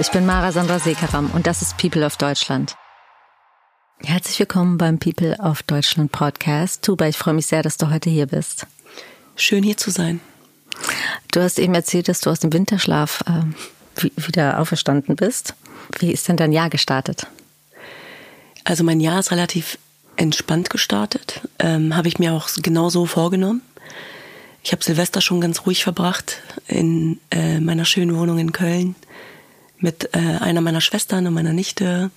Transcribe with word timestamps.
Ich 0.00 0.12
bin 0.12 0.26
Mara 0.26 0.52
Sandra 0.52 0.78
Sekaram 0.78 1.32
und 1.32 1.48
das 1.48 1.60
ist 1.60 1.76
People 1.76 2.06
of 2.06 2.16
Deutschland. 2.16 2.76
Herzlich 3.98 4.38
willkommen 4.38 4.78
beim 4.78 5.00
People 5.00 5.36
of 5.40 5.64
Deutschland 5.64 6.12
Podcast. 6.12 6.84
Tuba, 6.84 7.08
ich 7.08 7.18
freue 7.18 7.34
mich 7.34 7.46
sehr, 7.46 7.64
dass 7.64 7.78
du 7.78 7.90
heute 7.90 8.08
hier 8.08 8.26
bist. 8.26 8.68
Schön 9.34 9.64
hier 9.64 9.76
zu 9.76 9.90
sein. 9.90 10.20
Du 11.32 11.40
hast 11.40 11.58
eben 11.58 11.74
erzählt, 11.74 12.06
dass 12.06 12.20
du 12.20 12.30
aus 12.30 12.38
dem 12.38 12.52
Winterschlaf 12.52 13.24
äh, 13.26 14.10
wieder 14.14 14.60
auferstanden 14.60 15.16
bist. 15.16 15.54
Wie 15.98 16.12
ist 16.12 16.28
denn 16.28 16.36
dein 16.36 16.52
Jahr 16.52 16.70
gestartet? 16.70 17.26
Also 18.62 18.84
mein 18.84 19.00
Jahr 19.00 19.18
ist 19.18 19.32
relativ 19.32 19.78
entspannt 20.14 20.70
gestartet. 20.70 21.40
Ähm, 21.58 21.96
habe 21.96 22.06
ich 22.06 22.20
mir 22.20 22.34
auch 22.34 22.48
genauso 22.62 23.04
vorgenommen. 23.06 23.62
Ich 24.62 24.70
habe 24.70 24.84
Silvester 24.84 25.20
schon 25.20 25.40
ganz 25.40 25.66
ruhig 25.66 25.82
verbracht 25.82 26.40
in 26.68 27.18
äh, 27.32 27.58
meiner 27.58 27.84
schönen 27.84 28.16
Wohnung 28.16 28.38
in 28.38 28.52
Köln 28.52 28.94
mit 29.80 30.10
äh, 30.14 30.18
einer 30.40 30.60
meiner 30.60 30.80
Schwestern 30.80 31.26
und 31.26 31.34
meiner 31.34 31.52
Nichte 31.52 32.10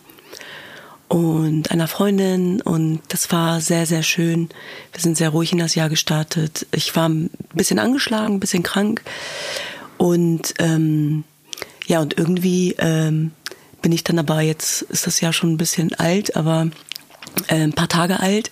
und 1.11 1.71
einer 1.71 1.89
Freundin 1.89 2.61
und 2.61 3.02
das 3.09 3.31
war 3.31 3.59
sehr, 3.59 3.85
sehr 3.85 4.02
schön. 4.02 4.49
Wir 4.93 5.02
sind 5.02 5.17
sehr 5.17 5.29
ruhig 5.29 5.52
in 5.52 5.57
das 5.57 5.75
Jahr 5.75 5.89
gestartet. 5.89 6.66
Ich 6.71 6.95
war 6.95 7.09
ein 7.09 7.29
bisschen 7.53 7.79
angeschlagen, 7.79 8.35
ein 8.35 8.39
bisschen 8.39 8.63
krank 8.63 9.02
und 9.97 10.53
ähm, 10.59 11.25
ja, 11.85 11.99
und 11.99 12.17
irgendwie 12.17 12.75
ähm, 12.79 13.31
bin 13.81 13.91
ich 13.91 14.03
dann 14.03 14.19
aber, 14.19 14.41
jetzt 14.41 14.83
ist 14.83 15.05
das 15.05 15.19
Jahr 15.19 15.33
schon 15.33 15.52
ein 15.52 15.57
bisschen 15.57 15.93
alt, 15.95 16.38
aber 16.38 16.69
äh, 17.47 17.55
ein 17.55 17.73
paar 17.73 17.89
Tage 17.89 18.21
alt 18.21 18.49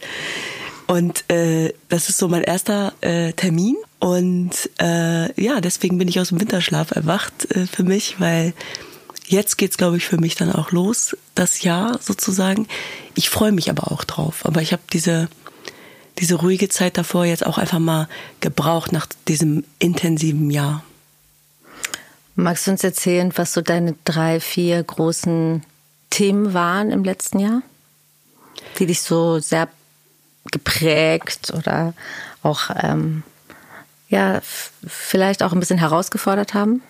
und 0.88 1.30
äh, 1.32 1.74
das 1.88 2.10
ist 2.10 2.18
so 2.18 2.28
mein 2.28 2.44
erster 2.44 2.94
äh, 3.00 3.32
Termin 3.34 3.78
und 4.00 4.70
äh, 4.82 5.42
ja, 5.42 5.62
deswegen 5.62 5.98
bin 5.98 6.10
ich 6.10 6.20
aus 6.20 6.30
dem 6.30 6.42
Winterschlaf 6.42 6.92
erwacht 6.92 7.50
äh, 7.56 7.68
für 7.68 7.84
mich, 7.84 8.20
weil 8.20 8.54
jetzt 9.30 9.58
geht's 9.58 9.78
glaube 9.78 9.98
ich 9.98 10.06
für 10.06 10.18
mich 10.18 10.36
dann 10.36 10.52
auch 10.52 10.72
los, 10.72 11.16
das 11.36 11.62
Jahr 11.62 12.00
sozusagen. 12.02 12.68
Ich 13.16 13.30
freue 13.30 13.52
mich 13.52 13.70
aber 13.70 13.92
auch 13.92 14.04
drauf, 14.04 14.46
aber 14.46 14.62
ich 14.62 14.74
habe 14.74 14.82
diese 14.92 15.30
diese 16.18 16.36
ruhige 16.36 16.68
Zeit 16.68 16.98
davor 16.98 17.24
jetzt 17.26 17.46
auch 17.46 17.58
einfach 17.58 17.80
mal 17.80 18.10
gebraucht 18.42 18.92
nach 18.92 19.08
diesem 19.28 19.64
intensiven 19.80 20.52
Jahr. 20.52 20.84
Magst 22.36 22.68
du 22.68 22.72
uns 22.72 22.84
erzählen, 22.84 23.32
was 23.36 23.54
so 23.54 23.62
deine 23.62 23.96
drei, 24.04 24.40
vier 24.40 24.84
großen 24.84 25.64
Themen 26.10 26.54
waren 26.54 26.92
im 26.92 27.04
letzten 27.04 27.40
Jahr, 27.40 27.62
die 28.80 28.86
dich 28.86 29.02
so 29.02 29.40
sehr 29.40 29.70
geprägt 30.52 31.54
oder 31.56 31.94
auch 32.44 32.70
ähm, 32.82 33.24
ja 34.10 34.42
vielleicht 34.86 35.44
auch 35.44 35.54
ein 35.54 35.60
bisschen 35.60 35.80
herausgefordert 35.80 36.54
haben? 36.54 36.82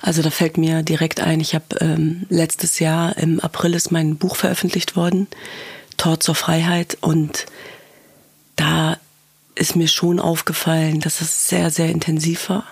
Also 0.00 0.22
da 0.22 0.30
fällt 0.30 0.58
mir 0.58 0.82
direkt 0.82 1.20
ein, 1.20 1.40
ich 1.40 1.54
habe 1.54 1.76
ähm, 1.80 2.26
letztes 2.28 2.78
Jahr 2.78 3.16
im 3.16 3.40
April 3.40 3.74
ist 3.74 3.90
mein 3.90 4.16
Buch 4.16 4.36
veröffentlicht 4.36 4.94
worden, 4.96 5.26
Tor 5.96 6.20
zur 6.20 6.36
Freiheit. 6.36 6.98
Und 7.00 7.46
da 8.56 8.96
ist 9.56 9.74
mir 9.74 9.88
schon 9.88 10.20
aufgefallen, 10.20 11.00
dass 11.00 11.20
es 11.20 11.48
sehr, 11.48 11.70
sehr 11.70 11.88
intensiv 11.88 12.48
war. 12.48 12.64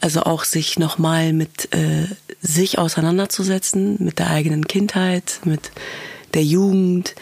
Also 0.00 0.22
auch 0.22 0.44
sich 0.44 0.78
nochmal 0.78 1.32
mit 1.32 1.72
äh, 1.74 2.06
sich 2.40 2.78
auseinanderzusetzen, 2.78 3.96
mit 4.00 4.18
der 4.18 4.30
eigenen 4.30 4.66
Kindheit, 4.66 5.40
mit 5.44 5.70
der 6.34 6.42
Jugend, 6.42 7.14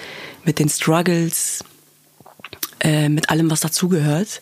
mit 0.45 0.59
den 0.59 0.69
Struggles, 0.69 1.65
äh, 2.81 3.09
mit 3.09 3.31
allem, 3.31 3.51
was 3.51 3.61
dazugehört, 3.61 4.41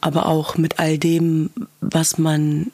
aber 0.00 0.26
auch 0.26 0.56
mit 0.56 0.78
all 0.78 0.98
dem, 0.98 1.50
was 1.80 2.18
man 2.18 2.70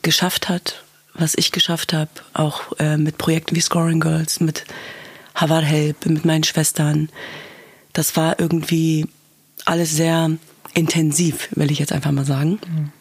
geschafft 0.00 0.48
hat, 0.48 0.82
was 1.14 1.34
ich 1.36 1.52
geschafft 1.52 1.92
habe, 1.92 2.10
auch 2.32 2.72
äh, 2.78 2.96
mit 2.96 3.18
Projekten 3.18 3.54
wie 3.54 3.60
Scoring 3.60 4.00
Girls, 4.00 4.40
mit 4.40 4.64
Harvard 5.34 5.64
Help, 5.64 6.06
mit 6.06 6.24
meinen 6.24 6.44
Schwestern. 6.44 7.10
Das 7.92 8.16
war 8.16 8.40
irgendwie 8.40 9.06
alles 9.64 9.94
sehr 9.94 10.30
intensiv, 10.74 11.48
will 11.52 11.70
ich 11.70 11.78
jetzt 11.78 11.92
einfach 11.92 12.12
mal 12.12 12.24
sagen. 12.24 12.58
Mhm. 12.66 12.92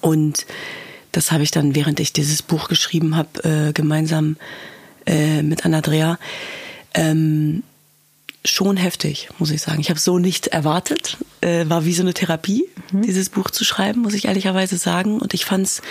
Und 0.00 0.46
das 1.12 1.32
habe 1.32 1.42
ich 1.42 1.50
dann, 1.50 1.74
während 1.74 2.00
ich 2.00 2.12
dieses 2.12 2.42
Buch 2.42 2.68
geschrieben 2.68 3.16
habe, 3.16 3.68
äh, 3.68 3.72
gemeinsam 3.72 4.36
äh, 5.06 5.42
mit 5.42 5.64
Anna-Drea, 5.64 6.18
ähm, 6.94 7.62
schon 8.44 8.76
heftig, 8.76 9.28
muss 9.38 9.50
ich 9.50 9.62
sagen. 9.62 9.80
Ich 9.80 9.90
habe 9.90 10.00
so 10.00 10.18
nicht 10.18 10.48
erwartet. 10.48 11.18
Äh, 11.40 11.68
war 11.68 11.84
wie 11.84 11.92
so 11.92 12.02
eine 12.02 12.14
Therapie, 12.14 12.64
mhm. 12.92 13.02
dieses 13.02 13.28
Buch 13.28 13.50
zu 13.50 13.64
schreiben, 13.64 14.00
muss 14.00 14.14
ich 14.14 14.24
ehrlicherweise 14.24 14.76
sagen. 14.76 15.20
Und 15.20 15.34
ich 15.34 15.44
fand 15.44 15.66
es 15.66 15.82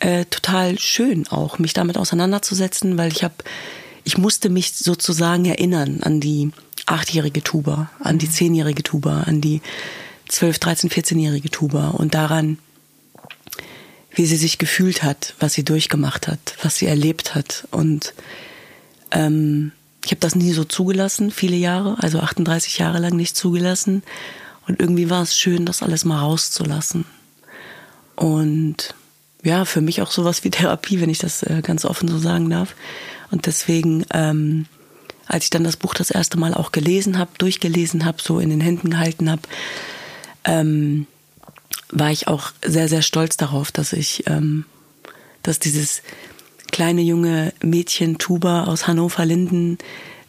äh, 0.00 0.24
total 0.26 0.78
schön 0.78 1.26
auch, 1.28 1.58
mich 1.58 1.72
damit 1.72 1.98
auseinanderzusetzen, 1.98 2.96
weil 2.96 3.12
ich 3.12 3.24
habe, 3.24 3.34
ich 4.04 4.18
musste 4.18 4.48
mich 4.48 4.74
sozusagen 4.74 5.44
erinnern 5.44 6.00
an 6.02 6.20
die 6.20 6.50
achtjährige 6.86 7.42
Tuba, 7.42 7.90
an 8.00 8.18
die 8.18 8.26
mhm. 8.26 8.32
zehnjährige 8.32 8.82
Tuba, 8.82 9.22
an 9.22 9.40
die 9.40 9.60
zwölf, 10.28 10.58
dreizehn, 10.58 10.90
vierzehnjährige 10.90 11.50
Tuba 11.50 11.88
und 11.90 12.14
daran, 12.14 12.58
wie 14.14 14.26
sie 14.26 14.36
sich 14.36 14.58
gefühlt 14.58 15.02
hat, 15.02 15.34
was 15.40 15.54
sie 15.54 15.64
durchgemacht 15.64 16.28
hat, 16.28 16.56
was 16.62 16.76
sie 16.76 16.86
erlebt 16.86 17.34
hat 17.34 17.66
und 17.70 18.14
ähm, 19.10 19.72
ich 20.04 20.10
habe 20.10 20.20
das 20.20 20.34
nie 20.34 20.52
so 20.52 20.64
zugelassen, 20.64 21.30
viele 21.30 21.56
Jahre, 21.56 21.96
also 21.98 22.20
38 22.20 22.78
Jahre 22.78 22.98
lang 22.98 23.16
nicht 23.16 23.36
zugelassen. 23.36 24.02
Und 24.66 24.80
irgendwie 24.80 25.10
war 25.10 25.22
es 25.22 25.36
schön, 25.36 25.66
das 25.66 25.82
alles 25.82 26.04
mal 26.04 26.18
rauszulassen. 26.18 27.06
Und 28.16 28.94
ja, 29.42 29.64
für 29.64 29.80
mich 29.80 30.02
auch 30.02 30.10
sowas 30.10 30.44
wie 30.44 30.50
Therapie, 30.50 31.00
wenn 31.00 31.10
ich 31.10 31.18
das 31.18 31.42
äh, 31.42 31.60
ganz 31.62 31.84
offen 31.84 32.08
so 32.08 32.18
sagen 32.18 32.50
darf. 32.50 32.74
Und 33.30 33.46
deswegen, 33.46 34.04
ähm, 34.12 34.66
als 35.26 35.44
ich 35.44 35.50
dann 35.50 35.64
das 35.64 35.76
Buch 35.76 35.94
das 35.94 36.10
erste 36.10 36.38
Mal 36.38 36.54
auch 36.54 36.72
gelesen 36.72 37.18
habe, 37.18 37.30
durchgelesen 37.38 38.04
habe, 38.04 38.22
so 38.22 38.38
in 38.38 38.50
den 38.50 38.60
Händen 38.60 38.90
gehalten 38.90 39.30
habe, 39.30 39.42
ähm, 40.44 41.06
war 41.90 42.10
ich 42.10 42.28
auch 42.28 42.52
sehr, 42.64 42.88
sehr 42.88 43.02
stolz 43.02 43.36
darauf, 43.36 43.72
dass 43.72 43.92
ich, 43.92 44.26
ähm, 44.26 44.66
dass 45.42 45.58
dieses 45.58 46.02
kleine 46.74 47.02
junge 47.02 47.52
Mädchen 47.62 48.18
Tuba 48.18 48.64
aus 48.64 48.88
Hannover-Linden, 48.88 49.78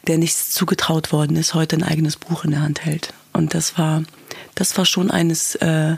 der 0.06 0.16
nichts 0.16 0.52
zugetraut 0.52 1.10
worden 1.10 1.36
ist, 1.36 1.54
heute 1.54 1.74
ein 1.74 1.82
eigenes 1.82 2.14
Buch 2.14 2.44
in 2.44 2.52
der 2.52 2.62
Hand 2.62 2.84
hält. 2.84 3.12
Und 3.32 3.52
das 3.52 3.76
war, 3.76 4.04
das 4.54 4.78
war 4.78 4.86
schon 4.86 5.10
eines 5.10 5.56
äh, 5.56 5.96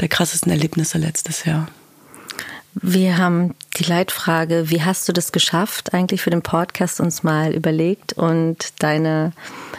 der 0.00 0.08
krassesten 0.08 0.50
Erlebnisse 0.50 0.98
letztes 0.98 1.44
Jahr. 1.44 1.68
Wir 2.74 3.18
haben 3.18 3.54
die 3.76 3.84
Leitfrage, 3.84 4.68
wie 4.68 4.82
hast 4.82 5.08
du 5.08 5.12
das 5.12 5.30
geschafft, 5.30 5.94
eigentlich 5.94 6.22
für 6.22 6.30
den 6.30 6.42
Podcast 6.42 6.98
uns 6.98 7.22
mal 7.22 7.54
überlegt 7.54 8.14
und 8.14 8.72
deine 8.80 9.32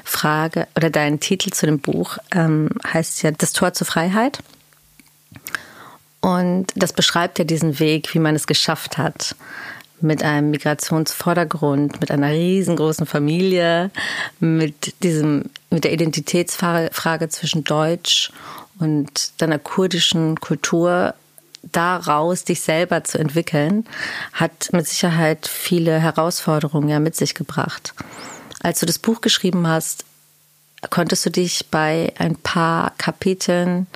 Frage 0.05 0.69
oder 0.77 0.89
dein 0.89 1.19
Titel 1.19 1.49
zu 1.49 1.65
dem 1.65 1.79
Buch 1.79 2.17
ähm, 2.33 2.69
heißt 2.87 3.21
ja 3.23 3.31
Das 3.31 3.51
Tor 3.51 3.73
zur 3.73 3.85
Freiheit. 3.85 4.39
Und 6.21 6.67
das 6.75 6.93
beschreibt 6.93 7.37
ja 7.37 7.43
diesen 7.43 7.79
Weg, 7.79 8.13
wie 8.13 8.19
man 8.19 8.35
es 8.35 8.47
geschafft 8.47 8.97
hat, 8.97 9.35
mit 10.01 10.23
einem 10.23 10.51
Migrationsvordergrund, 10.51 11.99
mit 12.01 12.11
einer 12.11 12.31
riesengroßen 12.31 13.05
Familie, 13.05 13.91
mit 14.39 15.03
diesem, 15.03 15.45
mit 15.69 15.83
der 15.83 15.93
Identitätsfrage 15.93 17.29
zwischen 17.29 17.63
Deutsch 17.63 18.31
und 18.79 19.41
deiner 19.41 19.59
kurdischen 19.59 20.39
Kultur 20.39 21.13
daraus 21.63 22.45
dich 22.45 22.61
selber 22.61 23.03
zu 23.03 23.17
entwickeln, 23.17 23.85
hat 24.33 24.69
mit 24.71 24.87
Sicherheit 24.87 25.47
viele 25.47 25.99
Herausforderungen 25.99 26.89
ja 26.89 26.99
mit 26.99 27.15
sich 27.15 27.35
gebracht. 27.35 27.93
Als 28.61 28.79
du 28.79 28.85
das 28.85 28.99
Buch 28.99 29.21
geschrieben 29.21 29.67
hast, 29.67 30.05
konntest 30.89 31.25
du 31.25 31.29
dich 31.29 31.67
bei 31.69 32.13
ein 32.17 32.35
paar 32.35 32.93
Kapiteln 32.97 33.87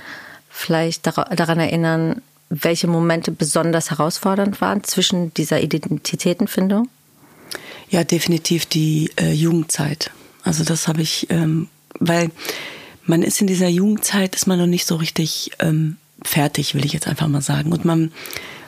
vielleicht 0.50 1.08
daran 1.08 1.60
erinnern, 1.60 2.22
welche 2.62 2.88
Momente 2.88 3.32
besonders 3.32 3.90
herausfordernd 3.90 4.62
waren 4.62 4.84
zwischen 4.84 5.34
dieser 5.34 5.62
Identitätenfindung? 5.62 6.88
Ja, 7.90 8.04
definitiv 8.04 8.66
die 8.66 9.12
äh, 9.20 9.32
Jugendzeit. 9.32 10.12
Also 10.44 10.64
das 10.64 10.88
habe 10.88 11.02
ich, 11.02 11.28
ähm, 11.30 11.68
weil 12.00 12.32
man 13.06 13.24
ist 13.24 13.42
in 13.42 13.48
dieser 13.48 13.68
Jugendzeit, 13.68 14.36
ist 14.36 14.48
man 14.48 14.60
noch 14.60 14.68
nicht 14.68 14.86
so 14.86 14.96
richtig 14.96 15.52
ähm, 15.60 15.98
fertig, 16.24 16.76
will 16.76 16.86
ich 16.86 16.94
jetzt 16.94 17.08
einfach 17.08 17.28
mal 17.28 17.42
sagen. 17.42 17.72
Und 17.72 17.86
man 17.86 18.12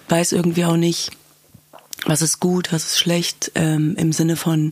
weiß 0.09 0.31
irgendwie 0.31 0.65
auch 0.65 0.77
nicht, 0.77 1.11
was 2.05 2.21
ist 2.21 2.39
gut, 2.39 2.71
was 2.71 2.85
ist 2.85 2.99
schlecht, 2.99 3.51
ähm, 3.55 3.95
im 3.97 4.11
Sinne 4.13 4.35
von, 4.35 4.71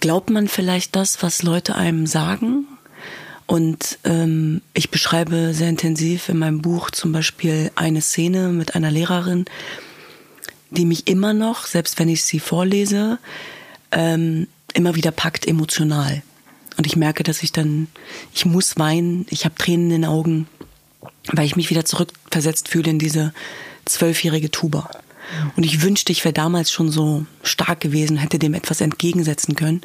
glaubt 0.00 0.30
man 0.30 0.48
vielleicht 0.48 0.96
das, 0.96 1.22
was 1.22 1.42
Leute 1.42 1.74
einem 1.74 2.06
sagen? 2.06 2.66
Und 3.52 3.98
ähm, 4.04 4.62
ich 4.72 4.88
beschreibe 4.88 5.52
sehr 5.52 5.68
intensiv 5.68 6.30
in 6.30 6.38
meinem 6.38 6.62
Buch 6.62 6.90
zum 6.90 7.12
Beispiel 7.12 7.70
eine 7.74 8.00
Szene 8.00 8.48
mit 8.48 8.74
einer 8.74 8.90
Lehrerin, 8.90 9.44
die 10.70 10.86
mich 10.86 11.06
immer 11.06 11.34
noch, 11.34 11.66
selbst 11.66 11.98
wenn 11.98 12.08
ich 12.08 12.24
sie 12.24 12.40
vorlese, 12.40 13.18
ähm, 13.90 14.46
immer 14.72 14.94
wieder 14.94 15.10
packt 15.10 15.46
emotional. 15.46 16.22
Und 16.78 16.86
ich 16.86 16.96
merke, 16.96 17.24
dass 17.24 17.42
ich 17.42 17.52
dann, 17.52 17.88
ich 18.32 18.46
muss 18.46 18.78
weinen, 18.78 19.26
ich 19.28 19.44
habe 19.44 19.54
Tränen 19.56 19.90
in 19.90 20.00
den 20.00 20.04
Augen, 20.06 20.48
weil 21.26 21.44
ich 21.44 21.54
mich 21.54 21.68
wieder 21.68 21.84
zurückversetzt 21.84 22.68
fühle 22.68 22.88
in 22.88 22.98
diese 22.98 23.34
zwölfjährige 23.84 24.50
Tuba. 24.50 24.88
Und 25.56 25.64
ich 25.64 25.82
wünschte, 25.82 26.10
ich 26.10 26.24
wäre 26.24 26.32
damals 26.32 26.72
schon 26.72 26.90
so 26.90 27.26
stark 27.42 27.80
gewesen, 27.80 28.16
hätte 28.16 28.38
dem 28.38 28.54
etwas 28.54 28.80
entgegensetzen 28.80 29.56
können. 29.56 29.82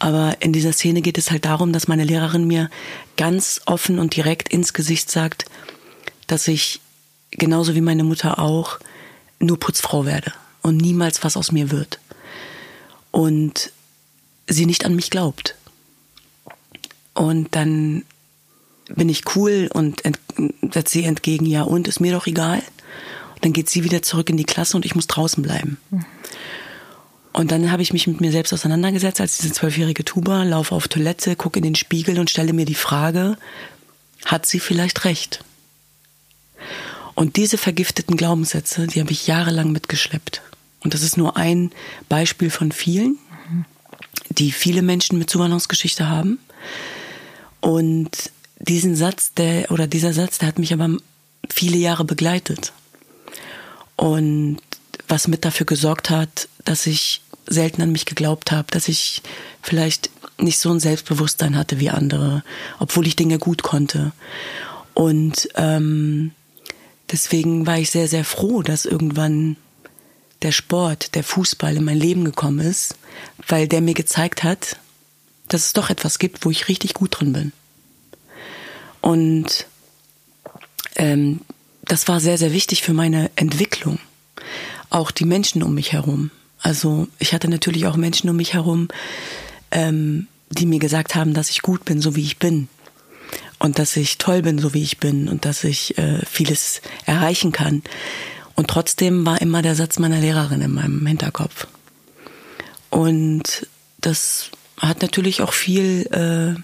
Aber 0.00 0.38
in 0.40 0.52
dieser 0.52 0.72
Szene 0.72 1.02
geht 1.02 1.18
es 1.18 1.30
halt 1.30 1.44
darum, 1.44 1.72
dass 1.72 1.86
meine 1.86 2.04
Lehrerin 2.04 2.46
mir 2.46 2.70
ganz 3.18 3.60
offen 3.66 3.98
und 3.98 4.16
direkt 4.16 4.48
ins 4.48 4.72
Gesicht 4.72 5.10
sagt, 5.10 5.44
dass 6.26 6.48
ich 6.48 6.80
genauso 7.30 7.74
wie 7.74 7.82
meine 7.82 8.02
Mutter 8.02 8.38
auch 8.38 8.80
nur 9.38 9.60
Putzfrau 9.60 10.06
werde 10.06 10.32
und 10.62 10.78
niemals 10.78 11.22
was 11.22 11.36
aus 11.36 11.52
mir 11.52 11.70
wird. 11.70 12.00
Und 13.10 13.72
sie 14.46 14.64
nicht 14.64 14.86
an 14.86 14.96
mich 14.96 15.10
glaubt. 15.10 15.54
Und 17.12 17.54
dann 17.54 18.04
bin 18.88 19.10
ich 19.10 19.36
cool 19.36 19.68
und 19.72 20.02
setze 20.72 20.92
sie 20.92 21.04
entgegen, 21.04 21.44
ja 21.44 21.62
und, 21.62 21.88
ist 21.88 22.00
mir 22.00 22.12
doch 22.12 22.26
egal. 22.26 22.62
Und 23.34 23.44
dann 23.44 23.52
geht 23.52 23.68
sie 23.68 23.84
wieder 23.84 24.00
zurück 24.00 24.30
in 24.30 24.38
die 24.38 24.44
Klasse 24.44 24.78
und 24.78 24.86
ich 24.86 24.94
muss 24.94 25.06
draußen 25.08 25.42
bleiben. 25.42 25.76
Und 27.32 27.52
dann 27.52 27.70
habe 27.70 27.82
ich 27.82 27.92
mich 27.92 28.06
mit 28.06 28.20
mir 28.20 28.32
selbst 28.32 28.52
auseinandergesetzt 28.52 29.20
als 29.20 29.38
diese 29.38 29.52
zwölfjährige 29.52 30.04
Tuba, 30.04 30.42
laufe 30.42 30.74
auf 30.74 30.88
Toilette, 30.88 31.36
gucke 31.36 31.58
in 31.58 31.64
den 31.64 31.74
Spiegel 31.76 32.18
und 32.18 32.28
stelle 32.28 32.52
mir 32.52 32.64
die 32.64 32.74
Frage, 32.74 33.36
hat 34.24 34.46
sie 34.46 34.60
vielleicht 34.60 35.04
recht? 35.04 35.44
Und 37.14 37.36
diese 37.36 37.58
vergifteten 37.58 38.16
Glaubenssätze, 38.16 38.86
die 38.86 39.00
habe 39.00 39.12
ich 39.12 39.26
jahrelang 39.26 39.72
mitgeschleppt. 39.72 40.42
Und 40.82 40.94
das 40.94 41.02
ist 41.02 41.16
nur 41.16 41.36
ein 41.36 41.70
Beispiel 42.08 42.50
von 42.50 42.72
vielen, 42.72 43.18
die 44.30 44.52
viele 44.52 44.82
Menschen 44.82 45.18
mit 45.18 45.30
Zuwanderungsgeschichte 45.30 46.08
haben. 46.08 46.38
Und 47.60 48.30
diesen 48.58 48.96
Satz, 48.96 49.34
der, 49.34 49.70
oder 49.70 49.86
dieser 49.86 50.12
Satz, 50.12 50.38
der 50.38 50.48
hat 50.48 50.58
mich 50.58 50.72
aber 50.72 50.88
viele 51.48 51.76
Jahre 51.76 52.04
begleitet. 52.04 52.72
Und 53.96 54.58
was 55.08 55.28
mit 55.28 55.44
dafür 55.44 55.66
gesorgt 55.66 56.08
hat, 56.10 56.48
dass 56.64 56.86
ich 56.86 57.22
selten 57.46 57.82
an 57.82 57.92
mich 57.92 58.06
geglaubt 58.06 58.52
habe, 58.52 58.68
dass 58.70 58.88
ich 58.88 59.22
vielleicht 59.62 60.10
nicht 60.38 60.58
so 60.58 60.70
ein 60.70 60.80
Selbstbewusstsein 60.80 61.56
hatte 61.56 61.80
wie 61.80 61.90
andere, 61.90 62.42
obwohl 62.78 63.06
ich 63.06 63.16
Dinge 63.16 63.38
gut 63.38 63.62
konnte. 63.62 64.12
Und 64.94 65.48
ähm, 65.56 66.32
deswegen 67.10 67.66
war 67.66 67.78
ich 67.78 67.90
sehr, 67.90 68.08
sehr 68.08 68.24
froh, 68.24 68.62
dass 68.62 68.84
irgendwann 68.84 69.56
der 70.42 70.52
Sport, 70.52 71.14
der 71.14 71.24
Fußball 71.24 71.76
in 71.76 71.84
mein 71.84 71.98
Leben 71.98 72.24
gekommen 72.24 72.60
ist, 72.60 72.96
weil 73.46 73.68
der 73.68 73.80
mir 73.80 73.94
gezeigt 73.94 74.42
hat, 74.42 74.76
dass 75.48 75.66
es 75.66 75.72
doch 75.72 75.90
etwas 75.90 76.18
gibt, 76.18 76.44
wo 76.44 76.50
ich 76.50 76.68
richtig 76.68 76.94
gut 76.94 77.20
drin 77.20 77.32
bin. 77.32 77.52
Und 79.00 79.66
ähm, 80.96 81.40
das 81.82 82.08
war 82.08 82.20
sehr, 82.20 82.38
sehr 82.38 82.52
wichtig 82.52 82.82
für 82.82 82.92
meine 82.92 83.30
Entwicklung. 83.36 83.98
Auch 84.90 85.10
die 85.10 85.24
Menschen 85.24 85.62
um 85.62 85.74
mich 85.74 85.92
herum. 85.92 86.30
Also 86.62 87.08
ich 87.18 87.32
hatte 87.32 87.48
natürlich 87.48 87.86
auch 87.86 87.96
Menschen 87.96 88.28
um 88.30 88.36
mich 88.36 88.54
herum, 88.54 88.88
ähm, 89.70 90.26
die 90.50 90.66
mir 90.66 90.78
gesagt 90.78 91.14
haben, 91.14 91.34
dass 91.34 91.50
ich 91.50 91.62
gut 91.62 91.84
bin, 91.84 92.00
so 92.00 92.16
wie 92.16 92.22
ich 92.22 92.38
bin. 92.38 92.68
Und 93.58 93.78
dass 93.78 93.96
ich 93.96 94.18
toll 94.18 94.42
bin, 94.42 94.58
so 94.58 94.74
wie 94.74 94.82
ich 94.82 94.98
bin. 94.98 95.28
Und 95.28 95.44
dass 95.44 95.64
ich 95.64 95.96
äh, 95.98 96.24
vieles 96.26 96.80
erreichen 97.06 97.52
kann. 97.52 97.82
Und 98.54 98.68
trotzdem 98.68 99.24
war 99.24 99.40
immer 99.40 99.62
der 99.62 99.74
Satz 99.74 99.98
meiner 99.98 100.20
Lehrerin 100.20 100.60
in 100.60 100.72
meinem 100.72 101.06
Hinterkopf. 101.06 101.66
Und 102.90 103.66
das 104.00 104.50
hat 104.78 105.02
natürlich 105.02 105.42
auch 105.42 105.52
viel 105.52 106.06
äh, 106.10 106.60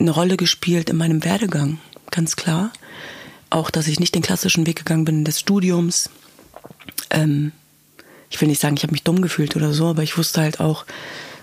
eine 0.00 0.10
Rolle 0.10 0.36
gespielt 0.36 0.90
in 0.90 0.96
meinem 0.96 1.24
Werdegang, 1.24 1.78
ganz 2.10 2.36
klar. 2.36 2.72
Auch, 3.50 3.70
dass 3.70 3.88
ich 3.88 4.00
nicht 4.00 4.14
den 4.14 4.22
klassischen 4.22 4.66
Weg 4.66 4.76
gegangen 4.76 5.04
bin 5.04 5.24
des 5.24 5.40
Studiums. 5.40 6.10
Ähm, 7.10 7.52
ich 8.30 8.40
will 8.40 8.48
nicht 8.48 8.60
sagen, 8.60 8.76
ich 8.76 8.82
habe 8.82 8.92
mich 8.92 9.02
dumm 9.02 9.22
gefühlt 9.22 9.56
oder 9.56 9.72
so, 9.72 9.88
aber 9.88 10.02
ich 10.02 10.16
wusste 10.16 10.40
halt 10.40 10.60
auch, 10.60 10.84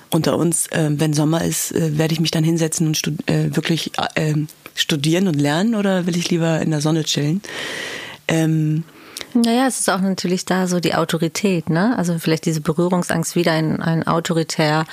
unter 0.09 0.37
uns, 0.37 0.67
äh, 0.67 0.89
wenn 0.91 1.13
Sommer 1.13 1.43
ist, 1.43 1.73
äh, 1.73 1.97
werde 1.97 2.13
ich 2.13 2.21
mich 2.21 2.31
dann 2.31 2.43
hinsetzen 2.43 2.87
und 2.87 2.95
stud 2.95 3.29
äh, 3.29 3.53
wirklich 3.53 3.91
äh, 4.15 4.35
studieren 4.73 5.27
und 5.27 5.35
lernen 5.39 5.75
oder 5.75 6.05
will 6.05 6.15
ich 6.15 6.29
lieber 6.29 6.61
in 6.61 6.71
der 6.71 6.79
Sonne 6.79 7.03
chillen? 7.03 7.41
Ähm, 8.29 8.85
naja, 9.33 9.67
es 9.67 9.81
ist 9.81 9.89
auch 9.89 9.99
natürlich 9.99 10.45
da 10.45 10.67
so 10.67 10.79
die 10.79 10.95
Autorität, 10.95 11.69
ne? 11.69 11.97
Also 11.97 12.17
vielleicht 12.19 12.45
diese 12.45 12.61
Berührungsangst, 12.61 13.35
wieder 13.35 13.59
in 13.59 13.81
ein 13.81 14.07
autoritär 14.07 14.85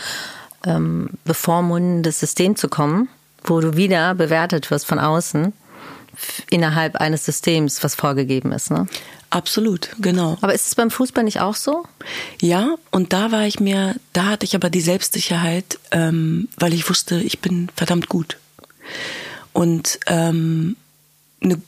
ähm, 0.67 1.11
bevormundendes 1.25 2.19
System 2.19 2.56
zu 2.56 2.69
kommen 2.69 3.08
wo 3.44 3.61
du 3.61 3.76
wieder 3.76 4.14
bewertet 4.14 4.70
wirst 4.70 4.87
von 4.87 4.99
außen 4.99 5.52
innerhalb 6.50 6.96
eines 6.96 7.25
Systems, 7.25 7.82
was 7.82 7.94
vorgegeben 7.94 8.52
ist. 8.52 8.70
Ne? 8.70 8.87
Absolut, 9.31 9.90
genau. 10.00 10.38
Aber 10.43 10.55
ist 10.55 10.66
es 10.69 10.75
beim 10.75 10.90
Fußball 10.90 11.25
nicht 11.25 11.40
auch 11.40 11.56
so? 11.56 11.84
Ja, 12.40 12.76
und 12.90 13.12
da 13.12 13.32
war 13.32 13.46
ich 13.46 13.58
mir, 13.58 13.96
da 14.12 14.26
hatte 14.26 14.44
ich 14.44 14.55
aber 14.55 14.70
die 14.70 14.81
Selbstsicherheit, 14.81 15.78
ähm, 15.90 16.49
weil 16.56 16.72
ich 16.72 16.88
wusste, 16.88 17.20
ich 17.20 17.40
bin 17.40 17.69
verdammt 17.75 18.08
gut. 18.08 18.38
Und 19.52 19.99
ähm, 20.06 20.76
eine, 21.43 21.61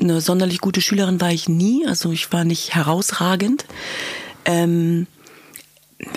eine 0.00 0.20
sonderlich 0.20 0.60
gute 0.60 0.80
Schülerin 0.80 1.20
war 1.20 1.32
ich 1.32 1.48
nie, 1.48 1.86
also 1.86 2.12
ich 2.12 2.32
war 2.32 2.44
nicht 2.44 2.74
herausragend. 2.74 3.64
Ähm, 4.44 5.06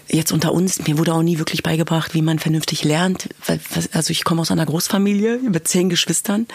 jetzt 0.08 0.32
unter 0.32 0.54
uns, 0.54 0.86
mir 0.88 0.98
wurde 0.98 1.14
auch 1.14 1.24
nie 1.24 1.40
wirklich 1.40 1.64
beigebracht, 1.64 2.14
wie 2.14 2.22
man 2.22 2.40
vernünftig 2.40 2.84
lernt. 2.84 3.30
Also 3.94 4.12
ich 4.12 4.24
komme 4.24 4.42
aus 4.42 4.52
einer 4.52 4.66
Großfamilie 4.66 5.38
mit 5.38 5.68
zehn 5.68 5.90
Geschwistern. 5.90 6.48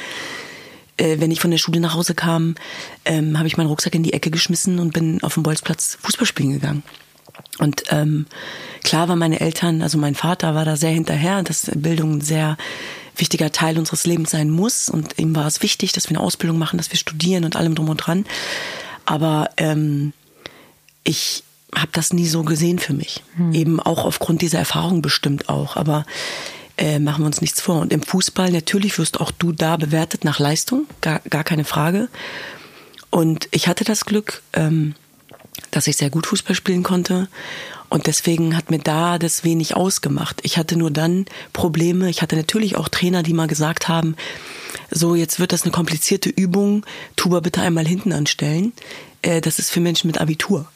Äh, 0.97 1.19
wenn 1.19 1.31
ich 1.31 1.41
von 1.41 1.51
der 1.51 1.59
Schule 1.59 1.81
nach 1.81 1.95
Hause 1.95 2.15
kam, 2.15 2.55
ähm, 3.05 3.39
habe 3.39 3.49
ich 3.49 3.57
meinen 3.57 3.67
Rucksack 3.67 3.95
in 3.95 4.03
die 4.03 4.13
Ecke 4.13 4.31
geschmissen 4.31 4.79
und 4.79 4.93
bin 4.93 5.23
auf 5.23 5.35
dem 5.35 5.43
Bolzplatz 5.43 5.99
Fußball 6.03 6.27
spielen 6.27 6.53
gegangen. 6.53 6.83
Und 7.59 7.85
ähm, 7.89 8.27
klar 8.83 9.09
waren 9.09 9.19
meine 9.19 9.41
Eltern, 9.41 9.83
also 9.83 9.99
mein 9.99 10.15
Vater 10.15 10.55
war 10.55 10.65
da 10.65 10.77
sehr 10.77 10.91
hinterher, 10.91 11.43
dass 11.43 11.71
Bildung 11.75 12.19
ein 12.19 12.21
sehr 12.21 12.57
wichtiger 13.17 13.53
Teil 13.53 13.79
unseres 13.79 14.07
Lebens 14.07 14.31
sein 14.31 14.51
muss. 14.51 14.89
Und 14.89 15.19
ihm 15.19 15.35
war 15.35 15.47
es 15.47 15.63
wichtig, 15.63 15.93
dass 15.93 16.11
wir 16.11 16.17
eine 16.17 16.27
Ausbildung 16.27 16.59
machen, 16.59 16.77
dass 16.77 16.91
wir 16.91 16.99
studieren 16.99 17.45
und 17.45 17.57
allem 17.57 17.75
drum 17.75 17.89
und 17.89 17.99
dran. 17.99 18.25
Aber 19.05 19.51
ähm, 19.57 20.13
ich 21.05 21.45
habe 21.75 21.91
das 21.93 22.13
nie 22.13 22.27
so 22.27 22.43
gesehen 22.43 22.79
für 22.79 22.95
mich. 22.95 23.23
Hm. 23.37 23.53
Eben 23.53 23.81
auch 23.81 24.05
aufgrund 24.05 24.43
dieser 24.43 24.59
Erfahrung 24.59 25.03
bestimmt 25.03 25.49
auch. 25.49 25.77
Aber 25.77 26.07
äh, 26.77 26.99
machen 26.99 27.23
wir 27.23 27.27
uns 27.27 27.41
nichts 27.41 27.61
vor. 27.61 27.81
Und 27.81 27.93
im 27.93 28.03
Fußball 28.03 28.51
natürlich 28.51 28.99
wirst 28.99 29.21
auch 29.21 29.31
du 29.31 29.53
da 29.53 29.77
bewertet 29.77 30.25
nach 30.25 30.39
Leistung, 30.39 30.87
gar, 31.01 31.21
gar 31.21 31.45
keine 31.45 31.65
Frage. 31.65 32.09
Und 33.11 33.49
ich 33.53 33.69
hatte 33.69 33.85
das 33.85 34.05
Glück, 34.05 34.43
ähm, 34.55 34.95
dass 35.71 35.87
ich 35.87 35.97
sehr 35.97 36.11
gut 36.11 36.27
Fußball 36.27 36.57
spielen 36.57 36.83
konnte. 36.83 37.29
Und 37.89 38.09
deswegen 38.09 38.57
hat 38.57 38.71
mir 38.71 38.81
da 38.81 39.19
das 39.19 39.45
wenig 39.45 39.77
ausgemacht. 39.77 40.41
Ich 40.43 40.59
hatte 40.59 40.77
nur 40.77 40.91
dann 40.91 41.27
Probleme. 41.53 42.11
Ich 42.11 42.23
hatte 42.23 42.35
natürlich 42.35 42.77
auch 42.77 42.89
Trainer, 42.89 43.23
die 43.23 43.35
mal 43.35 43.47
gesagt 43.47 43.87
haben, 43.87 44.17
so 44.91 45.15
jetzt 45.15 45.39
wird 45.39 45.53
das 45.53 45.63
eine 45.63 45.71
komplizierte 45.71 46.29
Übung, 46.29 46.85
Tuba 47.15 47.41
bitte 47.41 47.61
einmal 47.61 47.87
hinten 47.87 48.13
anstellen. 48.13 48.73
Äh, 49.23 49.41
das 49.41 49.59
ist 49.59 49.71
für 49.71 49.81
Menschen 49.81 50.09
mit 50.09 50.21
Abitur. 50.21 50.67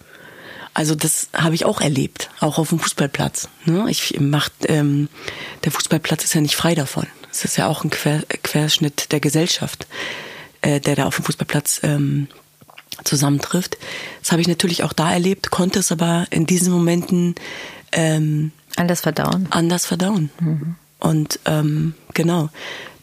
Also 0.79 0.95
das 0.95 1.29
habe 1.33 1.57
ich 1.57 1.65
auch 1.65 1.81
erlebt, 1.81 2.31
auch 2.39 2.57
auf 2.57 2.69
dem 2.69 2.79
Fußballplatz. 2.79 3.49
Ne? 3.65 3.87
Ich 3.89 4.17
mach, 4.21 4.49
ähm, 4.67 5.09
der 5.65 5.73
Fußballplatz 5.73 6.23
ist 6.23 6.35
ja 6.35 6.41
nicht 6.41 6.55
frei 6.55 6.77
davon. 6.77 7.05
Es 7.33 7.45
ist 7.45 7.57
ja 7.57 7.67
auch 7.67 7.83
ein 7.83 7.91
Quer, 7.91 8.23
Querschnitt 8.45 9.11
der 9.11 9.19
Gesellschaft, 9.19 9.89
äh, 10.61 10.79
der 10.79 10.95
da 10.95 11.07
auf 11.07 11.17
dem 11.17 11.25
Fußballplatz 11.25 11.81
ähm, 11.83 12.29
zusammentrifft. 13.03 13.77
Das 14.21 14.31
habe 14.31 14.41
ich 14.41 14.47
natürlich 14.47 14.85
auch 14.85 14.93
da 14.93 15.13
erlebt, 15.13 15.51
konnte 15.51 15.81
es 15.81 15.91
aber 15.91 16.29
in 16.31 16.47
diesen 16.47 16.73
Momenten 16.73 17.35
ähm, 17.91 18.53
anders 18.77 19.01
verdauen. 19.01 19.49
Anders 19.51 19.85
verdauen. 19.85 20.31
Mhm. 20.39 20.77
Und 21.01 21.41
ähm, 21.47 21.95
genau. 22.15 22.51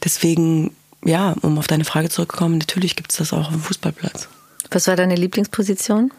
Deswegen, 0.02 0.74
ja, 1.04 1.36
um 1.42 1.58
auf 1.58 1.68
deine 1.68 1.84
Frage 1.84 2.08
zurückzukommen, 2.08 2.58
natürlich 2.58 2.96
gibt 2.96 3.12
es 3.12 3.18
das 3.18 3.34
auch 3.34 3.48
auf 3.48 3.54
dem 3.54 3.60
Fußballplatz. 3.60 4.30
Was 4.72 4.88
war 4.88 4.96
deine 4.96 5.16
Lieblingsposition? 5.18 6.14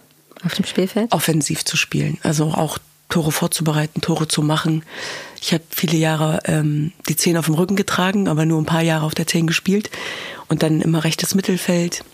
Auf 0.45 0.55
dem 0.55 0.65
Spielfeld? 0.65 1.13
Offensiv 1.13 1.65
zu 1.65 1.77
spielen. 1.77 2.19
Also 2.23 2.47
auch 2.47 2.79
Tore 3.09 3.33
vorzubereiten, 3.33 4.01
Tore 4.01 4.29
zu 4.29 4.43
machen. 4.43 4.83
Ich 5.41 5.53
habe 5.53 5.63
viele 5.71 5.97
Jahre 5.97 6.41
ähm, 6.45 6.93
die 7.09 7.17
Zehn 7.17 7.37
auf 7.37 7.47
dem 7.47 7.55
Rücken 7.55 7.77
getragen, 7.77 8.29
aber 8.29 8.45
nur 8.45 8.61
ein 8.61 8.67
paar 8.67 8.83
Jahre 8.83 9.07
auf 9.07 9.15
der 9.15 9.27
Zehn 9.27 9.47
gespielt. 9.47 9.91
Und 10.49 10.63
dann 10.63 10.81
immer 10.81 11.05
rechtes 11.05 11.35
Mittelfeld. 11.35 12.05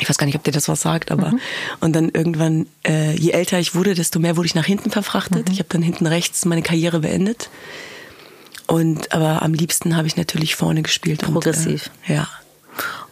Ich 0.00 0.08
weiß 0.08 0.18
gar 0.18 0.26
nicht, 0.26 0.36
ob 0.36 0.42
dir 0.42 0.50
das 0.50 0.68
was 0.68 0.80
sagt, 0.80 1.12
aber 1.12 1.30
mhm. 1.30 1.40
und 1.80 1.92
dann 1.94 2.08
irgendwann, 2.08 2.66
äh, 2.84 3.14
je 3.16 3.30
älter 3.30 3.60
ich 3.60 3.76
wurde, 3.76 3.94
desto 3.94 4.18
mehr 4.18 4.36
wurde 4.36 4.46
ich 4.46 4.56
nach 4.56 4.64
hinten 4.66 4.90
verfrachtet. 4.90 5.48
Mhm. 5.48 5.52
Ich 5.52 5.60
habe 5.60 5.68
dann 5.68 5.82
hinten 5.82 6.06
rechts 6.06 6.44
meine 6.44 6.62
Karriere 6.62 7.00
beendet. 7.00 7.48
Und 8.66 9.12
aber 9.12 9.42
am 9.42 9.52
liebsten 9.52 9.96
habe 9.96 10.06
ich 10.06 10.16
natürlich 10.16 10.56
vorne 10.56 10.82
gespielt. 10.82 11.20
Progressiv. 11.20 11.90
Und, 12.02 12.10
äh, 12.10 12.16
ja. 12.16 12.28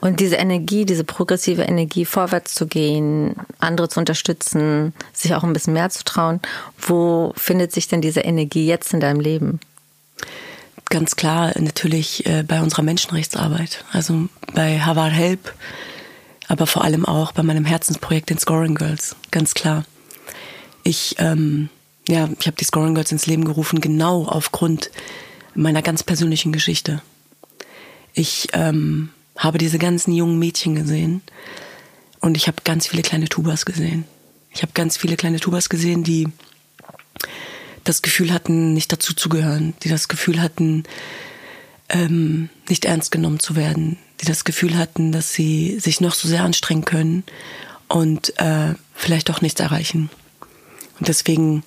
Und 0.03 0.21
diese 0.21 0.37
Energie, 0.37 0.85
diese 0.85 1.05
progressive 1.05 1.63
Energie, 1.63 2.05
vorwärts 2.05 2.55
zu 2.55 2.67
gehen, 2.67 3.37
andere 3.59 3.89
zu 3.89 4.01
unterstützen, 4.01 4.93
sich 5.15 5.35
auch 5.35 5.45
ein 5.45 5.55
bisschen 5.55 5.73
mehr 5.73 5.89
zu 5.89 6.05
trauen, 6.05 6.41
wo 6.79 7.33
findet 7.37 7.73
sich 7.73 7.89
denn 7.89 8.03
diese 8.03 8.21
Energie 8.21 8.67
jetzt 8.67 8.93
in 8.93 9.01
deinem 9.01 9.21
Leben? 9.21 9.61
Ganz 10.91 11.17
klar 11.17 11.53
natürlich 11.59 12.27
äh, 12.27 12.43
bei 12.47 12.61
unserer 12.61 12.83
Menschenrechtsarbeit. 12.83 13.85
Also 13.93 14.29
bei 14.53 14.79
Harvard 14.81 15.13
Help 15.13 15.55
aber 16.53 16.67
vor 16.67 16.85
allem 16.85 17.07
auch 17.07 17.33
bei 17.33 17.43
meinem 17.43 17.65
Herzensprojekt 17.65 18.29
den 18.29 18.39
Scoring 18.39 18.75
Girls, 18.75 19.17
ganz 19.31 19.55
klar. 19.55 19.85
Ich, 20.83 21.17
ähm, 21.19 21.71
ja, 22.07 22.29
ich 22.39 22.47
habe 22.47 22.59
die 22.59 22.65
Scoring 22.65 22.95
Girls 22.95 23.11
ins 23.11 23.25
Leben 23.25 23.47
gerufen, 23.47 23.81
genau 23.81 24.27
aufgrund 24.27 24.91
meiner 25.55 25.81
ganz 25.81 26.03
persönlichen 26.03 26.53
Geschichte. 26.53 27.01
Ich 28.13 28.49
ähm, 28.53 29.09
habe 29.43 29.59
diese 29.59 29.79
ganzen 29.79 30.13
jungen 30.13 30.39
Mädchen 30.39 30.75
gesehen 30.75 31.21
und 32.21 32.37
ich 32.37 32.47
habe 32.47 32.59
ganz 32.65 32.87
viele 32.87 33.03
kleine 33.03 33.29
Tubas 33.29 33.67
gesehen. 33.67 34.05
Ich 34.51 34.63
habe 34.63 34.73
ganz 34.73 34.97
viele 34.97 35.17
kleine 35.17 35.41
Tubas 35.41 35.69
gesehen, 35.69 36.05
die 36.05 36.29
das 37.85 38.03
Gefühl 38.03 38.33
hatten, 38.33 38.73
nicht 38.73 38.93
dazuzugehören, 38.93 39.75
die 39.83 39.89
das 39.89 40.07
Gefühl 40.07 40.41
hatten, 40.41 40.85
ähm, 41.89 42.51
nicht 42.69 42.85
ernst 42.85 43.11
genommen 43.11 43.41
zu 43.41 43.57
werden, 43.57 43.99
die 44.21 44.27
das 44.27 44.45
Gefühl 44.45 44.79
hatten, 44.79 45.11
dass 45.11 45.33
sie 45.33 45.81
sich 45.81 46.01
noch 46.01 46.15
so 46.15 46.29
sehr 46.29 46.45
anstrengen 46.45 46.85
können 46.85 47.25
und 47.89 48.39
äh, 48.39 48.75
vielleicht 48.95 49.29
doch 49.29 49.41
nichts 49.41 49.61
erreichen. 49.61 50.09
Und 51.01 51.09
deswegen 51.09 51.65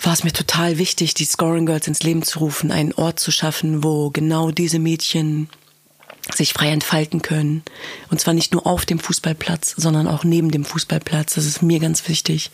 war 0.00 0.12
es 0.12 0.22
mir 0.22 0.32
total 0.32 0.78
wichtig, 0.78 1.14
die 1.14 1.24
Scoring 1.24 1.66
Girls 1.66 1.88
ins 1.88 2.04
Leben 2.04 2.22
zu 2.22 2.38
rufen, 2.38 2.70
einen 2.70 2.92
Ort 2.92 3.18
zu 3.18 3.32
schaffen, 3.32 3.82
wo 3.82 4.10
genau 4.10 4.52
diese 4.52 4.78
Mädchen 4.78 5.48
sich 6.34 6.52
frei 6.52 6.70
entfalten 6.70 7.22
können. 7.22 7.62
Und 8.10 8.20
zwar 8.20 8.34
nicht 8.34 8.52
nur 8.52 8.66
auf 8.66 8.86
dem 8.86 8.98
Fußballplatz, 8.98 9.74
sondern 9.76 10.06
auch 10.06 10.24
neben 10.24 10.50
dem 10.50 10.64
Fußballplatz. 10.64 11.34
Das 11.34 11.46
ist 11.46 11.62
mir 11.62 11.80
ganz 11.80 12.08
wichtig. 12.08 12.50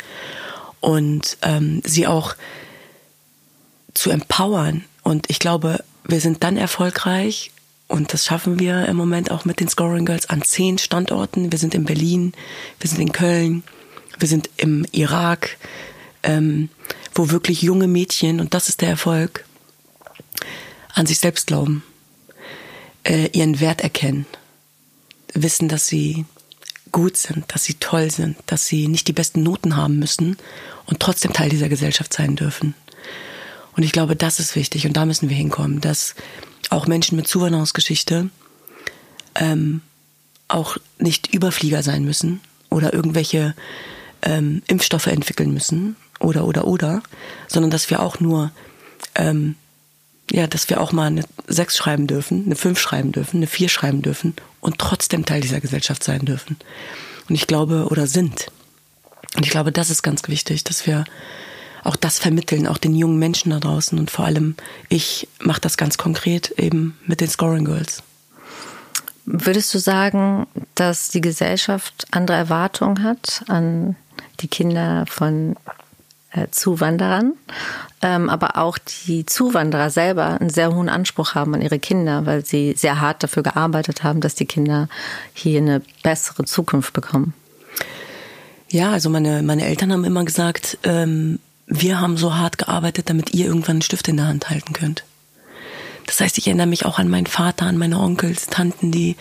Und 0.80 1.38
ähm, 1.42 1.82
sie 1.84 2.06
auch 2.06 2.34
zu 3.94 4.10
empowern. 4.10 4.84
Und 5.02 5.30
ich 5.30 5.38
glaube, 5.38 5.82
wir 6.04 6.20
sind 6.20 6.42
dann 6.42 6.56
erfolgreich, 6.56 7.50
und 7.86 8.12
das 8.12 8.24
schaffen 8.24 8.58
wir 8.58 8.86
im 8.86 8.96
Moment 8.96 9.30
auch 9.30 9.44
mit 9.44 9.60
den 9.60 9.68
Scoring 9.68 10.06
Girls 10.06 10.28
an 10.30 10.42
zehn 10.42 10.78
Standorten. 10.78 11.52
Wir 11.52 11.58
sind 11.58 11.74
in 11.74 11.84
Berlin, 11.84 12.32
wir 12.80 12.88
sind 12.88 13.00
in 13.00 13.12
Köln, 13.12 13.62
wir 14.18 14.26
sind 14.26 14.50
im 14.56 14.86
Irak, 14.92 15.56
ähm, 16.22 16.70
wo 17.14 17.30
wirklich 17.30 17.62
junge 17.62 17.86
Mädchen, 17.86 18.40
und 18.40 18.54
das 18.54 18.68
ist 18.68 18.80
der 18.80 18.88
Erfolg, 18.88 19.44
an 20.94 21.06
sich 21.06 21.18
selbst 21.18 21.46
glauben, 21.46 21.84
äh, 23.04 23.28
ihren 23.32 23.60
Wert 23.60 23.82
erkennen, 23.82 24.26
wissen, 25.32 25.68
dass 25.68 25.86
sie 25.86 26.24
gut 26.92 27.16
sind, 27.16 27.44
dass 27.48 27.64
sie 27.64 27.74
toll 27.74 28.10
sind, 28.10 28.36
dass 28.46 28.66
sie 28.66 28.88
nicht 28.88 29.08
die 29.08 29.12
besten 29.12 29.42
Noten 29.42 29.76
haben 29.76 29.98
müssen 29.98 30.36
und 30.86 31.00
trotzdem 31.00 31.32
Teil 31.32 31.48
dieser 31.48 31.68
Gesellschaft 31.68 32.12
sein 32.12 32.36
dürfen. 32.36 32.74
Und 33.76 33.82
ich 33.82 33.92
glaube, 33.92 34.14
das 34.14 34.38
ist 34.38 34.54
wichtig 34.54 34.86
und 34.86 34.96
da 34.96 35.04
müssen 35.04 35.28
wir 35.28 35.36
hinkommen, 35.36 35.80
dass 35.80 36.14
auch 36.70 36.86
Menschen 36.86 37.16
mit 37.16 37.26
Zuwanderungsgeschichte 37.26 38.30
ähm, 39.34 39.80
auch 40.46 40.76
nicht 40.98 41.34
Überflieger 41.34 41.82
sein 41.82 42.04
müssen 42.04 42.40
oder 42.70 42.94
irgendwelche 42.94 43.54
ähm, 44.22 44.62
Impfstoffe 44.68 45.08
entwickeln 45.08 45.52
müssen 45.52 45.96
oder 46.20 46.46
oder 46.46 46.66
oder, 46.66 47.02
sondern 47.48 47.70
dass 47.70 47.90
wir 47.90 48.00
auch 48.00 48.20
nur 48.20 48.52
ähm, 49.16 49.56
ja, 50.34 50.48
dass 50.48 50.68
wir 50.68 50.80
auch 50.80 50.90
mal 50.90 51.06
eine 51.06 51.22
6 51.46 51.76
schreiben 51.76 52.08
dürfen, 52.08 52.44
eine 52.46 52.56
5 52.56 52.78
schreiben 52.78 53.12
dürfen, 53.12 53.36
eine 53.36 53.46
4 53.46 53.68
schreiben 53.68 54.02
dürfen 54.02 54.34
und 54.60 54.78
trotzdem 54.78 55.24
Teil 55.24 55.40
dieser 55.40 55.60
Gesellschaft 55.60 56.02
sein 56.02 56.24
dürfen. 56.24 56.56
Und 57.28 57.36
ich 57.36 57.46
glaube, 57.46 57.86
oder 57.88 58.08
sind. 58.08 58.48
Und 59.36 59.44
ich 59.44 59.50
glaube, 59.50 59.70
das 59.70 59.90
ist 59.90 60.02
ganz 60.02 60.26
wichtig, 60.26 60.64
dass 60.64 60.86
wir 60.88 61.04
auch 61.84 61.94
das 61.94 62.18
vermitteln, 62.18 62.66
auch 62.66 62.78
den 62.78 62.96
jungen 62.96 63.18
Menschen 63.18 63.50
da 63.50 63.60
draußen. 63.60 63.96
Und 63.96 64.10
vor 64.10 64.24
allem, 64.24 64.56
ich 64.88 65.28
mache 65.38 65.60
das 65.60 65.76
ganz 65.76 65.98
konkret 65.98 66.50
eben 66.58 66.98
mit 67.06 67.20
den 67.20 67.28
Scoring 67.28 67.64
Girls. 67.64 68.02
Würdest 69.26 69.72
du 69.72 69.78
sagen, 69.78 70.48
dass 70.74 71.10
die 71.10 71.20
Gesellschaft 71.20 72.06
andere 72.10 72.36
Erwartungen 72.36 73.04
hat 73.04 73.44
an 73.46 73.94
die 74.40 74.48
Kinder 74.48 75.04
von 75.06 75.54
Zuwanderern, 76.50 77.34
ähm, 78.02 78.28
aber 78.28 78.58
auch 78.58 78.78
die 79.06 79.24
Zuwanderer 79.24 79.90
selber 79.90 80.40
einen 80.40 80.50
sehr 80.50 80.74
hohen 80.74 80.88
Anspruch 80.88 81.34
haben 81.34 81.54
an 81.54 81.62
ihre 81.62 81.78
Kinder, 81.78 82.26
weil 82.26 82.44
sie 82.44 82.74
sehr 82.76 83.00
hart 83.00 83.22
dafür 83.22 83.42
gearbeitet 83.42 84.02
haben, 84.02 84.20
dass 84.20 84.34
die 84.34 84.46
Kinder 84.46 84.88
hier 85.32 85.60
eine 85.60 85.80
bessere 86.02 86.44
Zukunft 86.44 86.92
bekommen. 86.92 87.34
Ja, 88.68 88.90
also 88.90 89.10
meine, 89.10 89.42
meine 89.42 89.64
Eltern 89.64 89.92
haben 89.92 90.04
immer 90.04 90.24
gesagt, 90.24 90.78
ähm, 90.82 91.38
wir 91.66 92.00
haben 92.00 92.16
so 92.16 92.34
hart 92.34 92.58
gearbeitet, 92.58 93.08
damit 93.08 93.32
ihr 93.32 93.46
irgendwann 93.46 93.76
einen 93.76 93.82
Stift 93.82 94.08
in 94.08 94.16
der 94.16 94.26
Hand 94.26 94.50
halten 94.50 94.72
könnt. 94.72 95.04
Das 96.06 96.20
heißt, 96.20 96.36
ich 96.38 96.46
erinnere 96.46 96.66
mich 96.66 96.84
auch 96.84 96.98
an 96.98 97.08
meinen 97.08 97.26
Vater, 97.26 97.66
an 97.66 97.78
meine 97.78 97.98
Onkels, 97.98 98.46
Tanten, 98.46 98.90
die 98.90 99.16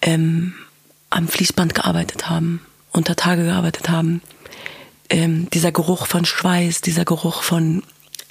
ähm, 0.00 0.54
am 1.10 1.28
Fließband 1.28 1.74
gearbeitet 1.74 2.30
haben, 2.30 2.60
unter 2.92 3.16
Tage 3.16 3.44
gearbeitet 3.44 3.88
haben. 3.90 4.22
Ähm, 5.10 5.48
dieser 5.50 5.72
Geruch 5.72 6.06
von 6.06 6.24
Schweiß, 6.24 6.80
dieser 6.80 7.04
Geruch 7.04 7.42
von 7.42 7.82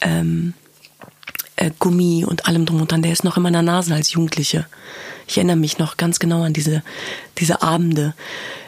ähm, 0.01 0.53
äh, 1.55 1.71
Gummi 1.79 2.23
und 2.25 2.47
allem 2.47 2.65
drum 2.65 2.81
und 2.81 2.91
dran, 2.91 3.01
der 3.01 3.11
ist 3.11 3.23
noch 3.23 3.37
in 3.37 3.43
meiner 3.43 3.61
Nase 3.63 3.93
als 3.93 4.13
Jugendliche. 4.13 4.67
Ich 5.27 5.37
erinnere 5.37 5.57
mich 5.57 5.77
noch 5.77 5.97
ganz 5.97 6.19
genau 6.19 6.43
an 6.43 6.53
diese, 6.53 6.83
diese 7.37 7.61
Abende, 7.61 8.13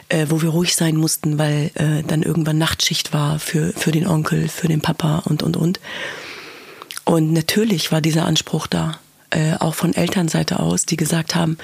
äh, 0.08 0.26
wo 0.28 0.42
wir 0.42 0.50
ruhig 0.50 0.76
sein 0.76 0.96
mussten, 0.96 1.38
weil 1.38 1.70
äh, 1.74 2.02
dann 2.02 2.22
irgendwann 2.22 2.58
Nachtschicht 2.58 3.12
war 3.12 3.38
für, 3.38 3.72
für 3.72 3.92
den 3.92 4.06
Onkel, 4.06 4.48
für 4.48 4.68
den 4.68 4.82
Papa 4.82 5.22
und, 5.24 5.42
und, 5.42 5.56
und. 5.56 5.80
Und 7.04 7.32
natürlich 7.32 7.92
war 7.92 8.00
dieser 8.00 8.26
Anspruch 8.26 8.66
da, 8.66 8.98
äh, 9.30 9.54
auch 9.54 9.74
von 9.74 9.94
Elternseite 9.94 10.60
aus, 10.60 10.84
die 10.84 10.96
gesagt 10.96 11.34
haben, 11.34 11.58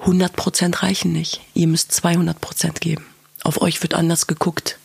100 0.00 0.36
Prozent 0.36 0.82
reichen 0.82 1.12
nicht. 1.12 1.40
Ihr 1.54 1.66
müsst 1.66 1.92
200 1.92 2.40
Prozent 2.40 2.80
geben. 2.80 3.04
Auf 3.42 3.60
euch 3.60 3.82
wird 3.82 3.94
anders 3.94 4.26
geguckt. 4.26 4.78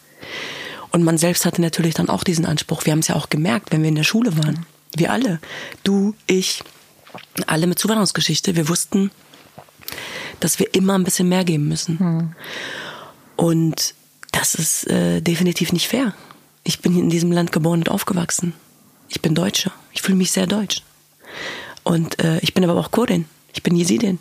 Und 0.93 1.03
man 1.03 1.17
selbst 1.17 1.45
hatte 1.45 1.59
natürlich 1.59 1.95
dann 1.95 2.07
auch 2.07 2.23
diesen 2.23 2.45
Anspruch. 2.45 2.85
Wir 2.85 2.91
haben 2.91 2.99
es 2.99 3.07
ja 3.07 3.15
auch 3.15 3.29
gemerkt, 3.29 3.71
wenn 3.71 3.81
wir 3.81 3.89
in 3.89 3.95
der 3.95 4.03
Schule 4.03 4.37
waren. 4.37 4.67
Wir 4.95 5.11
alle. 5.11 5.39
Du, 5.83 6.13
ich, 6.27 6.63
alle 7.47 7.65
mit 7.65 7.79
Zuwanderungsgeschichte. 7.79 8.55
Wir 8.55 8.69
wussten, 8.69 9.09
dass 10.39 10.59
wir 10.59 10.71
immer 10.75 10.93
ein 10.93 11.03
bisschen 11.03 11.27
mehr 11.27 11.45
geben 11.45 11.67
müssen. 11.67 11.99
Hm. 11.99 12.35
Und 13.35 13.95
das 14.31 14.53
ist 14.53 14.87
äh, 14.87 15.21
definitiv 15.21 15.73
nicht 15.73 15.87
fair. 15.87 16.13
Ich 16.63 16.79
bin 16.79 16.97
in 16.97 17.09
diesem 17.09 17.31
Land 17.31 17.51
geboren 17.51 17.79
und 17.79 17.89
aufgewachsen. 17.89 18.53
Ich 19.09 19.19
bin 19.19 19.33
Deutsche. 19.33 19.71
Ich 19.93 20.03
fühle 20.03 20.17
mich 20.17 20.31
sehr 20.31 20.45
deutsch. 20.45 20.83
Und 21.81 22.23
äh, 22.23 22.37
ich 22.41 22.53
bin 22.53 22.63
aber 22.63 22.79
auch 22.79 22.91
Kurdin. 22.91 23.25
Ich 23.51 23.63
bin 23.63 23.75
Jesidin. 23.75 24.19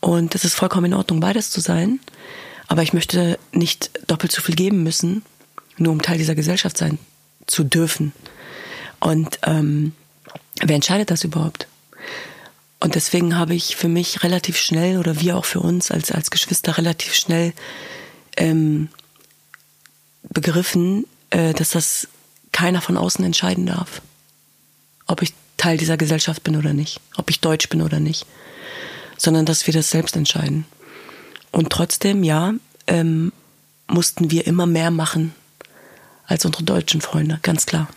Und 0.00 0.34
es 0.34 0.46
ist 0.46 0.54
vollkommen 0.54 0.86
in 0.86 0.94
Ordnung, 0.94 1.20
beides 1.20 1.50
zu 1.50 1.60
sein. 1.60 2.00
Aber 2.66 2.82
ich 2.82 2.94
möchte 2.94 3.38
nicht 3.52 3.90
doppelt 4.06 4.32
so 4.32 4.40
viel 4.40 4.54
geben 4.54 4.82
müssen, 4.82 5.22
nur 5.78 5.92
um 5.92 6.02
Teil 6.02 6.18
dieser 6.18 6.34
Gesellschaft 6.34 6.76
sein 6.76 6.98
zu 7.46 7.64
dürfen. 7.64 8.12
Und 9.00 9.38
ähm, 9.42 9.92
wer 10.62 10.74
entscheidet 10.74 11.10
das 11.10 11.24
überhaupt? 11.24 11.68
Und 12.80 12.94
deswegen 12.94 13.36
habe 13.36 13.54
ich 13.54 13.76
für 13.76 13.88
mich 13.88 14.22
relativ 14.22 14.56
schnell 14.58 14.98
oder 14.98 15.20
wir 15.20 15.36
auch 15.36 15.44
für 15.44 15.60
uns 15.60 15.90
als, 15.90 16.10
als 16.10 16.30
Geschwister 16.30 16.76
relativ 16.76 17.14
schnell 17.14 17.52
ähm, 18.36 18.88
begriffen, 20.28 21.06
äh, 21.30 21.54
dass 21.54 21.70
das 21.70 22.08
keiner 22.52 22.80
von 22.82 22.96
außen 22.96 23.24
entscheiden 23.24 23.66
darf. 23.66 24.02
Ob 25.06 25.22
ich 25.22 25.32
Teil 25.56 25.78
dieser 25.78 25.96
Gesellschaft 25.96 26.42
bin 26.42 26.56
oder 26.56 26.74
nicht, 26.74 27.00
ob 27.16 27.30
ich 27.30 27.40
deutsch 27.40 27.68
bin 27.68 27.80
oder 27.80 27.98
nicht, 27.98 28.26
sondern 29.16 29.46
dass 29.46 29.66
wir 29.66 29.72
das 29.72 29.90
selbst 29.90 30.16
entscheiden. 30.16 30.66
Und 31.50 31.70
trotzdem, 31.70 32.22
ja, 32.22 32.54
ähm, 32.86 33.32
mussten 33.88 34.30
wir 34.30 34.46
immer 34.46 34.66
mehr 34.66 34.90
machen 34.90 35.34
als 36.26 36.44
unsere 36.44 36.64
deutschen 36.64 37.00
Freunde, 37.00 37.38
ganz 37.42 37.66
klar. 37.66 37.88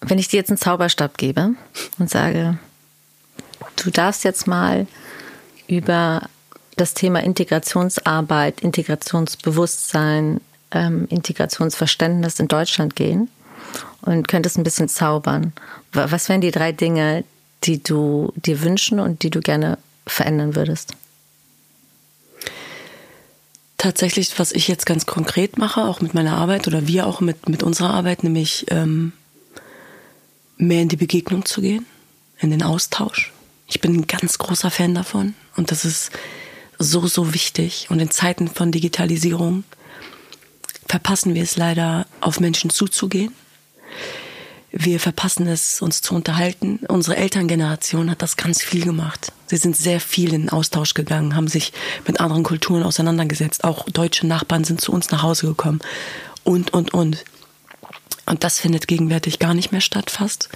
Wenn 0.00 0.18
ich 0.18 0.28
dir 0.28 0.38
jetzt 0.38 0.50
einen 0.50 0.58
Zauberstab 0.58 1.18
gebe 1.18 1.54
und 1.98 2.08
sage, 2.08 2.58
du 3.76 3.90
darfst 3.90 4.24
jetzt 4.24 4.46
mal 4.46 4.86
über 5.66 6.22
das 6.76 6.94
Thema 6.94 7.22
Integrationsarbeit, 7.22 8.60
Integrationsbewusstsein, 8.60 10.40
ähm, 10.70 11.06
Integrationsverständnis 11.10 12.38
in 12.38 12.48
Deutschland 12.48 12.94
gehen 12.96 13.28
und 14.02 14.28
könntest 14.28 14.56
ein 14.56 14.64
bisschen 14.64 14.88
zaubern. 14.88 15.52
Was 15.92 16.28
wären 16.28 16.40
die 16.40 16.50
drei 16.50 16.72
Dinge, 16.72 17.24
die 17.64 17.82
du 17.82 18.32
dir 18.36 18.62
wünschen 18.62 19.00
und 19.00 19.22
die 19.22 19.30
du 19.30 19.40
gerne 19.40 19.78
verändern 20.06 20.54
würdest? 20.54 20.94
Tatsächlich, 23.78 24.36
was 24.38 24.50
ich 24.50 24.66
jetzt 24.66 24.86
ganz 24.86 25.06
konkret 25.06 25.56
mache, 25.56 25.84
auch 25.84 26.00
mit 26.00 26.12
meiner 26.12 26.36
Arbeit 26.36 26.66
oder 26.66 26.88
wir 26.88 27.06
auch 27.06 27.20
mit, 27.20 27.48
mit 27.48 27.62
unserer 27.62 27.94
Arbeit, 27.94 28.24
nämlich 28.24 28.66
ähm, 28.70 29.12
mehr 30.56 30.82
in 30.82 30.88
die 30.88 30.96
Begegnung 30.96 31.44
zu 31.44 31.60
gehen, 31.60 31.86
in 32.40 32.50
den 32.50 32.64
Austausch. 32.64 33.32
Ich 33.68 33.80
bin 33.80 33.94
ein 33.94 34.06
ganz 34.08 34.38
großer 34.38 34.72
Fan 34.72 34.94
davon 34.94 35.34
und 35.56 35.70
das 35.70 35.84
ist 35.84 36.10
so, 36.78 37.06
so 37.06 37.34
wichtig. 37.34 37.86
Und 37.88 38.00
in 38.00 38.10
Zeiten 38.10 38.48
von 38.48 38.72
Digitalisierung 38.72 39.62
verpassen 40.88 41.34
wir 41.34 41.44
es 41.44 41.56
leider, 41.56 42.06
auf 42.20 42.40
Menschen 42.40 42.70
zuzugehen. 42.70 43.32
Wir 44.70 45.00
verpassen 45.00 45.46
es, 45.46 45.80
uns 45.80 46.02
zu 46.02 46.14
unterhalten. 46.14 46.80
Unsere 46.88 47.16
Elterngeneration 47.16 48.10
hat 48.10 48.20
das 48.20 48.36
ganz 48.36 48.62
viel 48.62 48.84
gemacht. 48.84 49.32
Sie 49.46 49.56
sind 49.56 49.76
sehr 49.76 49.98
viel 49.98 50.34
in 50.34 50.50
Austausch 50.50 50.92
gegangen, 50.92 51.34
haben 51.34 51.48
sich 51.48 51.72
mit 52.06 52.20
anderen 52.20 52.42
Kulturen 52.42 52.82
auseinandergesetzt. 52.82 53.64
Auch 53.64 53.88
deutsche 53.88 54.26
Nachbarn 54.26 54.64
sind 54.64 54.80
zu 54.80 54.92
uns 54.92 55.10
nach 55.10 55.22
Hause 55.22 55.46
gekommen. 55.46 55.80
Und, 56.44 56.72
und, 56.74 56.92
und. 56.92 57.24
Und 58.26 58.44
das 58.44 58.58
findet 58.60 58.88
gegenwärtig 58.88 59.38
gar 59.38 59.54
nicht 59.54 59.72
mehr 59.72 59.80
statt 59.80 60.10
fast. 60.10 60.50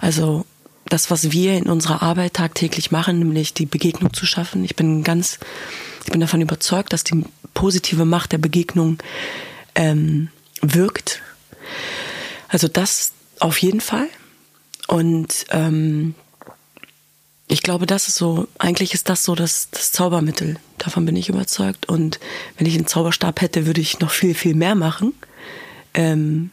Also 0.00 0.44
das, 0.88 1.10
was 1.10 1.30
wir 1.30 1.56
in 1.56 1.66
unserer 1.66 2.02
Arbeit 2.02 2.34
tagtäglich 2.34 2.90
machen, 2.90 3.20
nämlich 3.20 3.54
die 3.54 3.66
Begegnung 3.66 4.12
zu 4.12 4.26
schaffen. 4.26 4.64
Ich 4.64 4.74
bin 4.74 5.04
ganz, 5.04 5.38
ich 6.04 6.10
bin 6.10 6.20
davon 6.20 6.40
überzeugt, 6.40 6.92
dass 6.92 7.04
die 7.04 7.24
positive 7.54 8.04
Macht 8.04 8.32
der 8.32 8.38
Begegnung 8.38 8.98
ähm, 9.76 10.30
wirkt. 10.62 11.22
Also 12.48 12.68
das 12.68 13.12
auf 13.40 13.58
jeden 13.58 13.80
Fall. 13.80 14.08
Und 14.86 15.46
ähm, 15.50 16.14
ich 17.48 17.62
glaube, 17.62 17.86
das 17.86 18.08
ist 18.08 18.16
so, 18.16 18.48
eigentlich 18.58 18.94
ist 18.94 19.08
das 19.08 19.24
so 19.24 19.34
das, 19.34 19.70
das 19.70 19.92
Zaubermittel. 19.92 20.56
Davon 20.78 21.04
bin 21.04 21.16
ich 21.16 21.28
überzeugt. 21.28 21.88
Und 21.88 22.18
wenn 22.56 22.66
ich 22.66 22.74
einen 22.74 22.86
Zauberstab 22.86 23.40
hätte, 23.40 23.66
würde 23.66 23.80
ich 23.80 24.00
noch 24.00 24.10
viel, 24.10 24.34
viel 24.34 24.54
mehr 24.54 24.74
machen. 24.74 25.14
Ähm, 25.94 26.50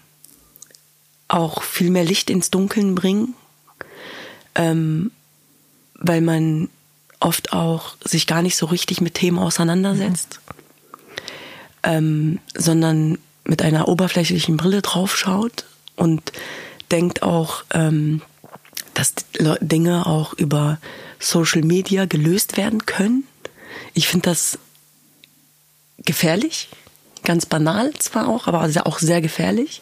auch 1.28 1.64
viel 1.64 1.90
mehr 1.90 2.04
Licht 2.04 2.30
ins 2.30 2.52
Dunkeln 2.52 2.96
bringen. 2.96 3.34
Ähm, 4.56 5.12
weil 5.96 6.22
man 6.22 6.70
oft 7.20 7.54
auch 7.54 7.96
sich 8.04 8.28
gar 8.28 8.42
nicht 8.42 8.58
so 8.58 8.66
richtig 8.66 9.02
mit 9.02 9.16
Themen 9.16 9.40
auseinandersetzt, 9.40 10.40
mhm. 10.46 11.80
ähm, 11.84 12.40
sondern 12.54 13.18
mit 13.46 13.62
einer 13.62 13.88
oberflächlichen 13.88 14.58
Brille 14.58 14.82
draufschaut 14.82 15.66
und 15.96 16.34
denkt 16.94 17.24
auch, 17.24 17.64
ähm, 17.74 18.22
dass 18.94 19.14
Dinge 19.60 20.06
auch 20.06 20.34
über 20.34 20.80
Social 21.20 21.64
Media 21.64 22.06
gelöst 22.06 22.56
werden 22.56 22.86
können. 22.86 23.24
Ich 23.94 24.08
finde 24.08 24.30
das 24.30 24.60
gefährlich, 26.06 26.70
ganz 27.24 27.48
banal 27.48 27.92
zwar 27.98 28.28
auch, 28.28 28.48
aber 28.48 28.70
auch 28.86 29.00
sehr 29.00 29.22
gefährlich. 29.22 29.82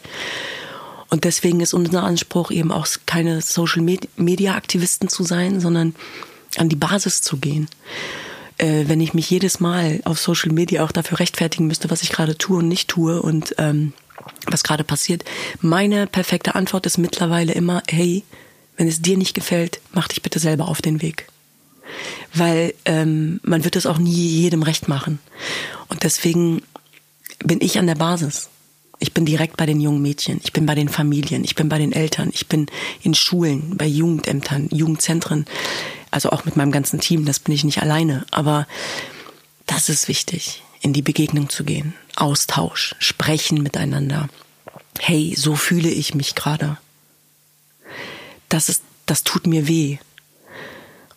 Und 1.09 1.25
deswegen 1.25 1.59
ist 1.59 1.73
unser 1.73 2.03
Anspruch 2.03 2.49
eben 2.51 2.71
auch 2.71 2.87
keine 3.05 3.41
Social 3.41 3.81
Media 4.15 4.55
Aktivisten 4.55 5.09
zu 5.09 5.23
sein, 5.23 5.59
sondern 5.59 5.93
an 6.55 6.69
die 6.69 6.77
Basis 6.77 7.21
zu 7.21 7.37
gehen. 7.37 7.67
Äh, 8.57 8.85
wenn 8.87 9.01
ich 9.01 9.13
mich 9.13 9.29
jedes 9.29 9.59
Mal 9.59 9.99
auf 10.05 10.19
Social 10.19 10.53
Media 10.53 10.85
auch 10.85 10.93
dafür 10.93 11.19
rechtfertigen 11.19 11.67
müsste, 11.67 11.89
was 11.89 12.03
ich 12.03 12.11
gerade 12.11 12.37
tue 12.37 12.59
und 12.59 12.69
nicht 12.69 12.87
tue 12.87 13.21
und 13.21 13.55
ähm, 13.57 13.91
was 14.47 14.63
gerade 14.63 14.83
passiert. 14.83 15.23
Meine 15.59 16.07
perfekte 16.07 16.55
Antwort 16.55 16.85
ist 16.85 16.97
mittlerweile 16.97 17.53
immer, 17.53 17.83
hey, 17.87 18.23
wenn 18.77 18.87
es 18.87 19.01
dir 19.01 19.17
nicht 19.17 19.33
gefällt, 19.33 19.79
mach 19.93 20.07
dich 20.07 20.21
bitte 20.21 20.39
selber 20.39 20.67
auf 20.67 20.81
den 20.81 21.01
Weg. 21.01 21.27
Weil 22.33 22.73
ähm, 22.85 23.39
man 23.43 23.63
wird 23.63 23.75
es 23.75 23.85
auch 23.85 23.97
nie 23.97 24.11
jedem 24.11 24.63
recht 24.63 24.87
machen. 24.87 25.19
Und 25.87 26.03
deswegen 26.03 26.63
bin 27.43 27.59
ich 27.61 27.77
an 27.77 27.87
der 27.87 27.95
Basis. 27.95 28.49
Ich 28.99 29.13
bin 29.13 29.25
direkt 29.25 29.57
bei 29.57 29.65
den 29.65 29.81
jungen 29.81 30.01
Mädchen, 30.01 30.39
ich 30.43 30.53
bin 30.53 30.67
bei 30.67 30.75
den 30.75 30.87
Familien, 30.87 31.43
ich 31.43 31.55
bin 31.55 31.69
bei 31.69 31.79
den 31.79 31.91
Eltern, 31.91 32.29
ich 32.33 32.47
bin 32.47 32.67
in 33.01 33.15
Schulen, 33.15 33.75
bei 33.75 33.87
Jugendämtern, 33.87 34.69
Jugendzentren, 34.71 35.45
also 36.11 36.29
auch 36.29 36.45
mit 36.45 36.55
meinem 36.55 36.71
ganzen 36.71 36.99
Team, 36.99 37.25
das 37.25 37.39
bin 37.39 37.55
ich 37.55 37.63
nicht 37.63 37.81
alleine. 37.81 38.25
Aber 38.29 38.67
das 39.65 39.89
ist 39.89 40.07
wichtig, 40.07 40.61
in 40.81 40.93
die 40.93 41.01
Begegnung 41.01 41.49
zu 41.49 41.63
gehen. 41.63 41.95
Austausch, 42.21 42.95
sprechen 42.99 43.63
miteinander. 43.63 44.29
Hey, 44.99 45.33
so 45.35 45.55
fühle 45.55 45.89
ich 45.89 46.13
mich 46.13 46.35
gerade. 46.35 46.77
Das 48.49 48.69
ist, 48.69 48.83
das 49.05 49.23
tut 49.23 49.47
mir 49.47 49.67
weh. 49.67 49.97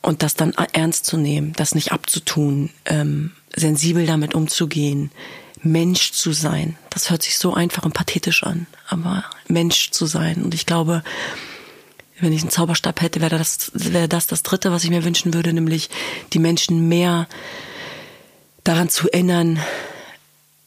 Und 0.01 0.23
das 0.23 0.35
dann 0.35 0.53
ernst 0.73 1.07
zu 1.07 1.17
nehmen, 1.17 1.53
das 1.55 1.75
nicht 1.75 1.93
abzutun, 1.93 2.71
ähm, 2.85 3.33
sensibel 3.55 4.07
damit 4.07 4.35
umzugehen, 4.35 5.11
Mensch 5.63 6.13
zu 6.13 6.33
sein. 6.33 6.77
Das 6.91 7.11
hört 7.11 7.23
sich 7.23 7.39
so 7.39 7.55
einfach 7.55 7.85
und 7.85 7.95
pathetisch 7.95 8.43
an, 8.43 8.67
aber 8.87 9.25
Mensch 9.49 9.91
zu 9.91 10.07
sein. 10.07 10.43
Und 10.43 10.55
ich 10.55 10.67
glaube, 10.67 11.03
wenn 12.21 12.33
ich 12.33 12.43
einen 12.43 12.51
Zauberstab 12.51 13.01
hätte, 13.01 13.21
wäre 13.21 13.39
das, 13.39 13.73
wäre 13.75 14.09
das 14.09 14.27
das 14.27 14.43
Dritte, 14.43 14.73
was 14.73 14.85
ich 14.85 14.91
mir 14.91 15.05
wünschen 15.05 15.35
würde, 15.35 15.53
nämlich 15.53 15.91
die 16.33 16.39
Menschen 16.39 16.89
mehr 16.89 17.29
daran 18.63 18.89
zu 18.89 19.11
erinnern, 19.11 19.59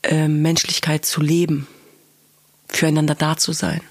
äh, 0.08 0.28
Menschlichkeit 0.28 1.06
zu 1.06 1.22
leben, 1.22 1.67
füreinander 2.67 3.15
da 3.15 3.38
zu 3.38 3.52
sein. 3.52 3.82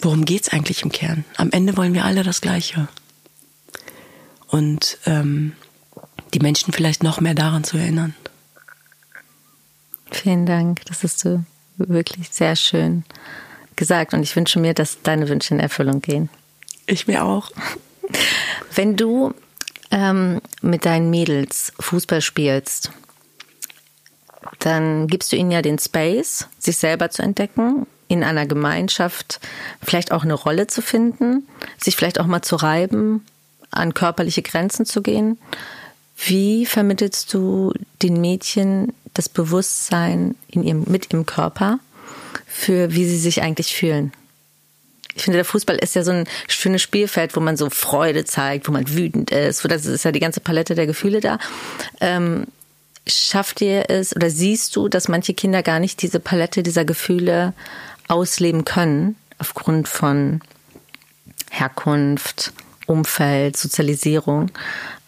Worum 0.00 0.24
geht's 0.24 0.48
eigentlich 0.48 0.82
im 0.82 0.92
Kern? 0.92 1.24
Am 1.36 1.50
Ende 1.50 1.76
wollen 1.76 1.94
wir 1.94 2.04
alle 2.04 2.22
das 2.22 2.40
Gleiche. 2.40 2.88
Und 4.46 4.98
ähm, 5.06 5.52
die 6.32 6.40
Menschen 6.40 6.72
vielleicht 6.72 7.02
noch 7.02 7.20
mehr 7.20 7.34
daran 7.34 7.64
zu 7.64 7.76
erinnern. 7.76 8.14
Vielen 10.10 10.46
Dank, 10.46 10.84
das 10.86 11.02
hast 11.02 11.24
du 11.24 11.44
wirklich 11.76 12.28
sehr 12.30 12.56
schön 12.56 13.04
gesagt. 13.76 14.14
Und 14.14 14.22
ich 14.22 14.34
wünsche 14.36 14.58
mir, 14.58 14.74
dass 14.74 15.02
deine 15.02 15.28
Wünsche 15.28 15.54
in 15.54 15.60
Erfüllung 15.60 16.00
gehen. 16.00 16.28
Ich 16.86 17.06
mir 17.06 17.24
auch. 17.24 17.50
Wenn 18.74 18.96
du 18.96 19.34
ähm, 19.90 20.40
mit 20.62 20.84
deinen 20.84 21.10
Mädels 21.10 21.72
Fußball 21.78 22.20
spielst, 22.20 22.90
dann 24.60 25.06
gibst 25.06 25.32
du 25.32 25.36
ihnen 25.36 25.50
ja 25.50 25.62
den 25.62 25.78
Space, 25.78 26.48
sich 26.58 26.76
selber 26.76 27.10
zu 27.10 27.22
entdecken, 27.22 27.86
in 28.08 28.24
einer 28.24 28.46
Gemeinschaft 28.46 29.40
vielleicht 29.82 30.12
auch 30.12 30.24
eine 30.24 30.34
Rolle 30.34 30.66
zu 30.66 30.82
finden, 30.82 31.46
sich 31.76 31.96
vielleicht 31.96 32.18
auch 32.18 32.26
mal 32.26 32.42
zu 32.42 32.56
reiben, 32.56 33.24
an 33.70 33.94
körperliche 33.94 34.42
Grenzen 34.42 34.86
zu 34.86 35.02
gehen. 35.02 35.38
Wie 36.16 36.66
vermittelst 36.66 37.32
du 37.32 37.72
den 38.02 38.20
Mädchen 38.20 38.92
das 39.14 39.28
Bewusstsein 39.28 40.34
in 40.48 40.64
ihrem, 40.64 40.84
mit 40.86 41.12
ihrem 41.12 41.26
Körper 41.26 41.78
für 42.46 42.94
wie 42.94 43.06
sie 43.06 43.18
sich 43.18 43.42
eigentlich 43.42 43.74
fühlen? 43.74 44.12
Ich 45.14 45.24
finde, 45.24 45.38
der 45.38 45.44
Fußball 45.44 45.76
ist 45.76 45.96
ja 45.96 46.04
so 46.04 46.12
ein 46.12 46.28
schönes 46.46 46.80
Spielfeld, 46.80 47.34
wo 47.34 47.40
man 47.40 47.56
so 47.56 47.70
Freude 47.70 48.24
zeigt, 48.24 48.68
wo 48.68 48.72
man 48.72 48.88
wütend 48.88 49.32
ist. 49.32 49.64
Das 49.64 49.84
ist 49.84 50.04
ja 50.04 50.12
die 50.12 50.20
ganze 50.20 50.40
Palette 50.40 50.76
der 50.76 50.86
Gefühle 50.86 51.20
da. 51.20 51.38
Ähm, 52.00 52.46
schafft 53.08 53.60
ihr 53.60 53.90
es 53.90 54.14
oder 54.14 54.30
siehst 54.30 54.76
du, 54.76 54.88
dass 54.88 55.08
manche 55.08 55.34
Kinder 55.34 55.62
gar 55.62 55.80
nicht 55.80 56.02
diese 56.02 56.20
Palette 56.20 56.62
dieser 56.62 56.84
Gefühle 56.84 57.54
ausleben 58.08 58.64
können, 58.64 59.16
aufgrund 59.38 59.88
von 59.88 60.40
Herkunft, 61.50 62.52
Umfeld, 62.86 63.56
Sozialisierung? 63.56 64.50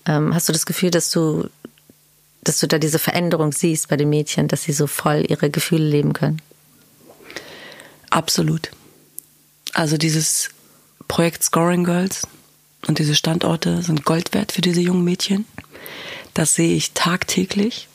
Ähm, 0.06 0.34
hast 0.34 0.48
du 0.48 0.52
das 0.52 0.66
Gefühl, 0.66 0.90
dass 0.90 1.10
du, 1.10 1.48
dass 2.42 2.58
du 2.58 2.66
da 2.66 2.78
diese 2.78 2.98
Veränderung 2.98 3.52
siehst 3.52 3.88
bei 3.88 3.96
den 3.96 4.08
Mädchen, 4.08 4.48
dass 4.48 4.62
sie 4.62 4.72
so 4.72 4.86
voll 4.86 5.24
ihre 5.28 5.50
Gefühle 5.50 5.84
leben 5.84 6.12
können? 6.12 6.40
Absolut. 8.10 8.70
Also 9.72 9.96
dieses 9.96 10.50
Projekt 11.06 11.44
Scoring 11.44 11.84
Girls 11.84 12.26
und 12.86 12.98
diese 12.98 13.14
Standorte 13.14 13.82
sind 13.82 14.04
Gold 14.04 14.34
wert 14.34 14.52
für 14.52 14.62
diese 14.62 14.80
jungen 14.80 15.04
Mädchen. 15.04 15.44
Das 16.34 16.54
sehe 16.54 16.74
ich 16.74 16.92
tagtäglich. 16.92 17.88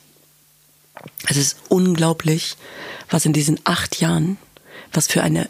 Es 1.28 1.38
ist 1.38 1.58
unglaublich, 1.70 2.58
was 3.10 3.26
in 3.26 3.34
diesen 3.34 3.60
acht 3.64 4.00
Jahren, 4.00 4.38
was 4.92 5.08
für 5.08 5.24
eine 5.24 5.50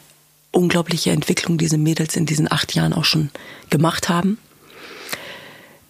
unglaubliche 0.52 1.12
Entwicklung 1.12 1.58
diese 1.58 1.78
Mädels 1.78 2.16
in 2.16 2.26
diesen 2.26 2.52
acht 2.52 2.74
Jahren 2.74 2.94
auch 2.94 3.06
schon 3.06 3.30
gemacht 3.70 4.10
haben. 4.10 4.38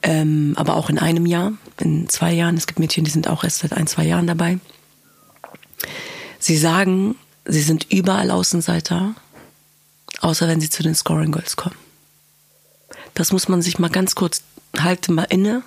Ähm, 0.01 0.53
aber 0.55 0.75
auch 0.75 0.89
in 0.89 0.99
einem 0.99 1.25
Jahr, 1.25 1.53
in 1.79 2.09
zwei 2.09 2.33
Jahren. 2.33 2.57
Es 2.57 2.67
gibt 2.67 2.79
Mädchen, 2.79 3.05
die 3.05 3.11
sind 3.11 3.27
auch 3.27 3.43
erst 3.43 3.59
seit 3.59 3.73
ein, 3.73 3.87
zwei 3.87 4.03
Jahren 4.05 4.27
dabei. 4.27 4.59
Sie 6.39 6.57
sagen, 6.57 7.15
sie 7.45 7.61
sind 7.61 7.91
überall 7.91 8.31
Außenseiter, 8.31 9.15
außer 10.21 10.47
wenn 10.47 10.61
sie 10.61 10.69
zu 10.69 10.83
den 10.83 10.95
Scoring 10.95 11.31
Girls 11.31 11.55
kommen. 11.55 11.75
Das 13.13 13.31
muss 13.31 13.47
man 13.47 13.61
sich 13.61 13.79
mal 13.79 13.89
ganz 13.89 14.13
kurz 14.13 14.43
halten, 14.77 15.13
mal 15.15 15.23
inne 15.23 15.63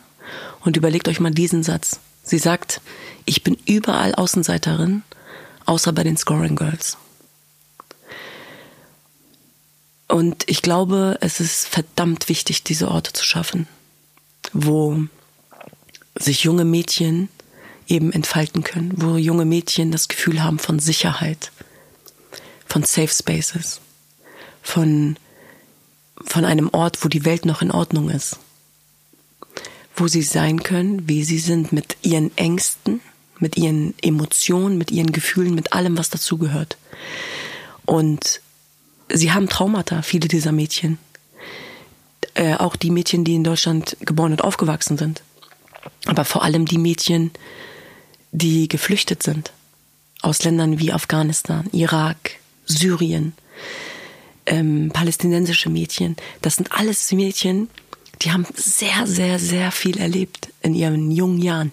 und 0.60 0.76
überlegt 0.76 1.08
euch 1.08 1.20
mal 1.20 1.30
diesen 1.30 1.62
Satz. 1.62 2.00
Sie 2.28 2.38
sagt, 2.38 2.80
ich 3.24 3.42
bin 3.42 3.56
überall 3.66 4.14
Außenseiterin, 4.14 5.02
außer 5.66 5.92
bei 5.92 6.04
den 6.04 6.16
Scoring 6.16 6.56
Girls. 6.56 6.96
Und 10.08 10.48
ich 10.48 10.62
glaube, 10.62 11.18
es 11.20 11.40
ist 11.40 11.66
verdammt 11.68 12.28
wichtig, 12.28 12.62
diese 12.64 12.88
Orte 12.88 13.12
zu 13.12 13.24
schaffen, 13.24 13.66
wo 14.52 15.04
sich 16.18 16.44
junge 16.44 16.64
Mädchen 16.64 17.28
eben 17.86 18.12
entfalten 18.12 18.62
können, 18.62 18.92
wo 18.96 19.16
junge 19.16 19.44
Mädchen 19.44 19.92
das 19.92 20.08
Gefühl 20.08 20.42
haben 20.42 20.58
von 20.58 20.78
Sicherheit, 20.78 21.52
von 22.66 22.82
Safe 22.84 23.08
Spaces 23.08 23.80
von, 24.68 25.16
von 26.24 26.44
einem 26.44 26.68
Ort, 26.72 27.02
wo 27.02 27.08
die 27.08 27.24
Welt 27.24 27.46
noch 27.46 27.62
in 27.62 27.70
Ordnung 27.70 28.10
ist. 28.10 28.38
Wo 29.98 30.06
sie 30.06 30.22
sein 30.22 30.62
können, 30.62 31.08
wie 31.08 31.24
sie 31.24 31.38
sind, 31.38 31.72
mit 31.72 31.96
ihren 32.02 32.36
Ängsten, 32.36 33.00
mit 33.40 33.56
ihren 33.56 33.94
Emotionen, 34.00 34.78
mit 34.78 34.92
ihren 34.92 35.10
Gefühlen, 35.12 35.54
mit 35.54 35.72
allem, 35.72 35.98
was 35.98 36.08
dazugehört. 36.08 36.76
Und 37.84 38.40
sie 39.12 39.32
haben 39.32 39.48
Traumata, 39.48 40.02
viele 40.02 40.28
dieser 40.28 40.52
Mädchen. 40.52 40.98
Äh, 42.34 42.54
auch 42.54 42.76
die 42.76 42.90
Mädchen, 42.90 43.24
die 43.24 43.34
in 43.34 43.42
Deutschland 43.42 43.96
geboren 44.00 44.32
und 44.32 44.44
aufgewachsen 44.44 44.98
sind. 44.98 45.22
Aber 46.06 46.24
vor 46.24 46.44
allem 46.44 46.66
die 46.66 46.78
Mädchen, 46.78 47.32
die 48.30 48.68
geflüchtet 48.68 49.22
sind. 49.22 49.52
Aus 50.22 50.44
Ländern 50.44 50.78
wie 50.78 50.92
Afghanistan, 50.92 51.68
Irak, 51.72 52.36
Syrien, 52.66 53.32
ähm, 54.46 54.90
palästinensische 54.92 55.70
Mädchen. 55.70 56.16
Das 56.42 56.56
sind 56.56 56.72
alles 56.72 57.10
Mädchen, 57.12 57.68
die 58.22 58.32
haben 58.32 58.46
sehr, 58.54 59.06
sehr, 59.06 59.38
sehr 59.38 59.70
viel 59.70 59.98
erlebt 59.98 60.48
in 60.62 60.74
ihren 60.74 61.10
jungen 61.10 61.40
Jahren. 61.40 61.72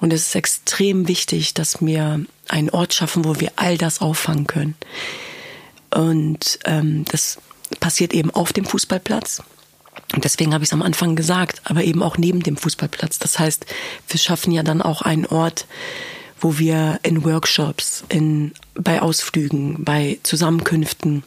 Und 0.00 0.12
es 0.12 0.28
ist 0.28 0.34
extrem 0.34 1.08
wichtig, 1.08 1.54
dass 1.54 1.80
wir 1.80 2.24
einen 2.48 2.70
Ort 2.70 2.94
schaffen, 2.94 3.24
wo 3.24 3.40
wir 3.40 3.52
all 3.56 3.78
das 3.78 4.00
auffangen 4.00 4.46
können. 4.46 4.74
Und 5.90 6.58
ähm, 6.64 7.04
das 7.06 7.38
passiert 7.80 8.12
eben 8.12 8.30
auf 8.30 8.52
dem 8.52 8.64
Fußballplatz. 8.64 9.42
Und 10.14 10.24
deswegen 10.24 10.52
habe 10.52 10.62
ich 10.62 10.68
es 10.68 10.74
am 10.74 10.82
Anfang 10.82 11.16
gesagt, 11.16 11.62
aber 11.64 11.82
eben 11.82 12.02
auch 12.02 12.18
neben 12.18 12.42
dem 12.42 12.56
Fußballplatz. 12.56 13.18
Das 13.18 13.38
heißt, 13.38 13.66
wir 14.08 14.20
schaffen 14.20 14.52
ja 14.52 14.62
dann 14.62 14.82
auch 14.82 15.02
einen 15.02 15.26
Ort, 15.26 15.66
wo 16.40 16.58
wir 16.58 17.00
in 17.02 17.24
Workshops, 17.24 18.04
in, 18.08 18.52
bei 18.74 19.00
Ausflügen, 19.00 19.84
bei 19.84 20.18
Zusammenkünften 20.22 21.24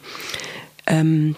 ähm, 0.86 1.36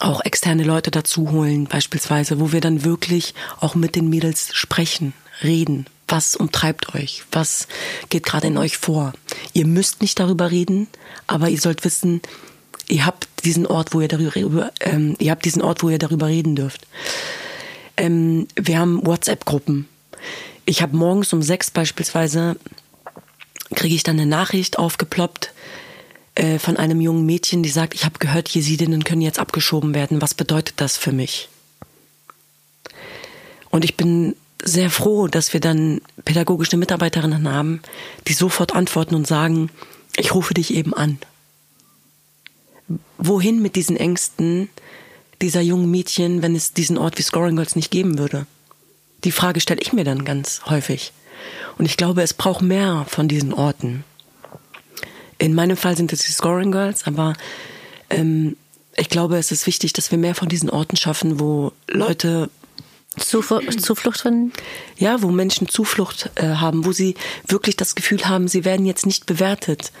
auch 0.00 0.24
externe 0.24 0.64
Leute 0.64 0.90
dazu 0.90 1.30
holen, 1.30 1.66
beispielsweise, 1.66 2.40
wo 2.40 2.52
wir 2.52 2.60
dann 2.60 2.84
wirklich 2.84 3.34
auch 3.60 3.74
mit 3.74 3.94
den 3.94 4.08
Mädels 4.08 4.54
sprechen, 4.54 5.12
reden. 5.42 5.86
Was 6.08 6.36
umtreibt 6.36 6.94
euch? 6.94 7.22
Was 7.32 7.66
geht 8.10 8.24
gerade 8.24 8.48
in 8.48 8.58
euch 8.58 8.76
vor? 8.76 9.12
Ihr 9.52 9.66
müsst 9.66 10.02
nicht 10.02 10.20
darüber 10.20 10.50
reden, 10.50 10.88
aber 11.26 11.48
ihr 11.48 11.60
sollt 11.60 11.84
wissen, 11.84 12.20
ihr 12.88 13.06
habt 13.06 13.28
diesen 13.44 13.66
Ort, 13.66 13.94
wo 13.94 14.00
ihr 14.00 14.08
darüber, 14.08 14.70
ähm, 14.80 15.16
ihr 15.18 15.30
habt 15.30 15.44
diesen 15.44 15.62
Ort, 15.62 15.82
wo 15.82 15.88
ihr 15.88 15.98
darüber 15.98 16.26
reden 16.26 16.56
dürft. 16.56 16.86
Ähm, 17.96 18.48
wir 18.56 18.78
haben 18.78 19.06
WhatsApp-Gruppen. 19.06 19.88
Ich 20.66 20.82
habe 20.82 20.96
morgens 20.96 21.32
um 21.32 21.42
sechs 21.42 21.70
beispielsweise 21.70 22.56
kriege 23.74 23.94
ich 23.94 24.02
dann 24.02 24.18
eine 24.18 24.26
Nachricht 24.26 24.78
aufgeploppt 24.78 25.52
äh, 26.34 26.58
von 26.58 26.76
einem 26.76 27.00
jungen 27.00 27.26
Mädchen, 27.26 27.62
die 27.62 27.68
sagt, 27.68 27.94
ich 27.94 28.04
habe 28.04 28.18
gehört, 28.18 28.48
Jesidinnen 28.48 29.04
können 29.04 29.20
jetzt 29.20 29.38
abgeschoben 29.38 29.94
werden. 29.94 30.20
Was 30.20 30.34
bedeutet 30.34 30.74
das 30.80 30.96
für 30.96 31.12
mich? 31.12 31.48
Und 33.70 33.84
ich 33.84 33.96
bin 33.96 34.36
sehr 34.62 34.90
froh, 34.90 35.28
dass 35.28 35.52
wir 35.52 35.60
dann 35.60 36.00
pädagogische 36.24 36.76
Mitarbeiterinnen 36.76 37.50
haben, 37.50 37.82
die 38.26 38.32
sofort 38.32 38.74
antworten 38.74 39.14
und 39.14 39.26
sagen, 39.26 39.70
ich 40.16 40.34
rufe 40.34 40.54
dich 40.54 40.72
eben 40.74 40.94
an. 40.94 41.18
Wohin 43.18 43.62
mit 43.62 43.76
diesen 43.76 43.96
Ängsten 43.96 44.68
dieser 45.42 45.60
jungen 45.60 45.90
Mädchen, 45.90 46.42
wenn 46.42 46.54
es 46.54 46.72
diesen 46.72 46.98
Ort 46.98 47.18
wie 47.18 47.22
Scoring 47.22 47.56
Girls 47.56 47.76
nicht 47.76 47.90
geben 47.90 48.18
würde? 48.18 48.46
Die 49.24 49.32
Frage 49.32 49.60
stelle 49.60 49.80
ich 49.80 49.92
mir 49.92 50.04
dann 50.04 50.24
ganz 50.24 50.62
häufig. 50.66 51.12
Und 51.78 51.86
ich 51.86 51.96
glaube, 51.96 52.22
es 52.22 52.34
braucht 52.34 52.62
mehr 52.62 53.06
von 53.08 53.28
diesen 53.28 53.52
Orten. 53.52 54.04
In 55.38 55.54
meinem 55.54 55.76
Fall 55.76 55.96
sind 55.96 56.12
es 56.12 56.24
die 56.24 56.32
Scoring 56.32 56.72
Girls, 56.72 57.06
aber 57.06 57.34
ähm, 58.10 58.56
ich 58.96 59.08
glaube, 59.08 59.36
es 59.36 59.52
ist 59.52 59.66
wichtig, 59.66 59.92
dass 59.92 60.10
wir 60.10 60.18
mehr 60.18 60.34
von 60.34 60.48
diesen 60.48 60.70
Orten 60.70 60.96
schaffen, 60.96 61.40
wo 61.40 61.72
Leute 61.88 62.50
Zuflucht, 63.18 63.80
Zuflucht 63.80 64.20
finden? 64.20 64.52
Ja, 64.96 65.22
wo 65.22 65.30
Menschen 65.30 65.68
Zuflucht 65.68 66.30
äh, 66.34 66.54
haben, 66.56 66.84
wo 66.84 66.92
sie 66.92 67.14
wirklich 67.46 67.76
das 67.76 67.94
Gefühl 67.94 68.24
haben, 68.24 68.48
sie 68.48 68.64
werden 68.64 68.86
jetzt 68.86 69.06
nicht 69.06 69.26
bewertet. 69.26 69.92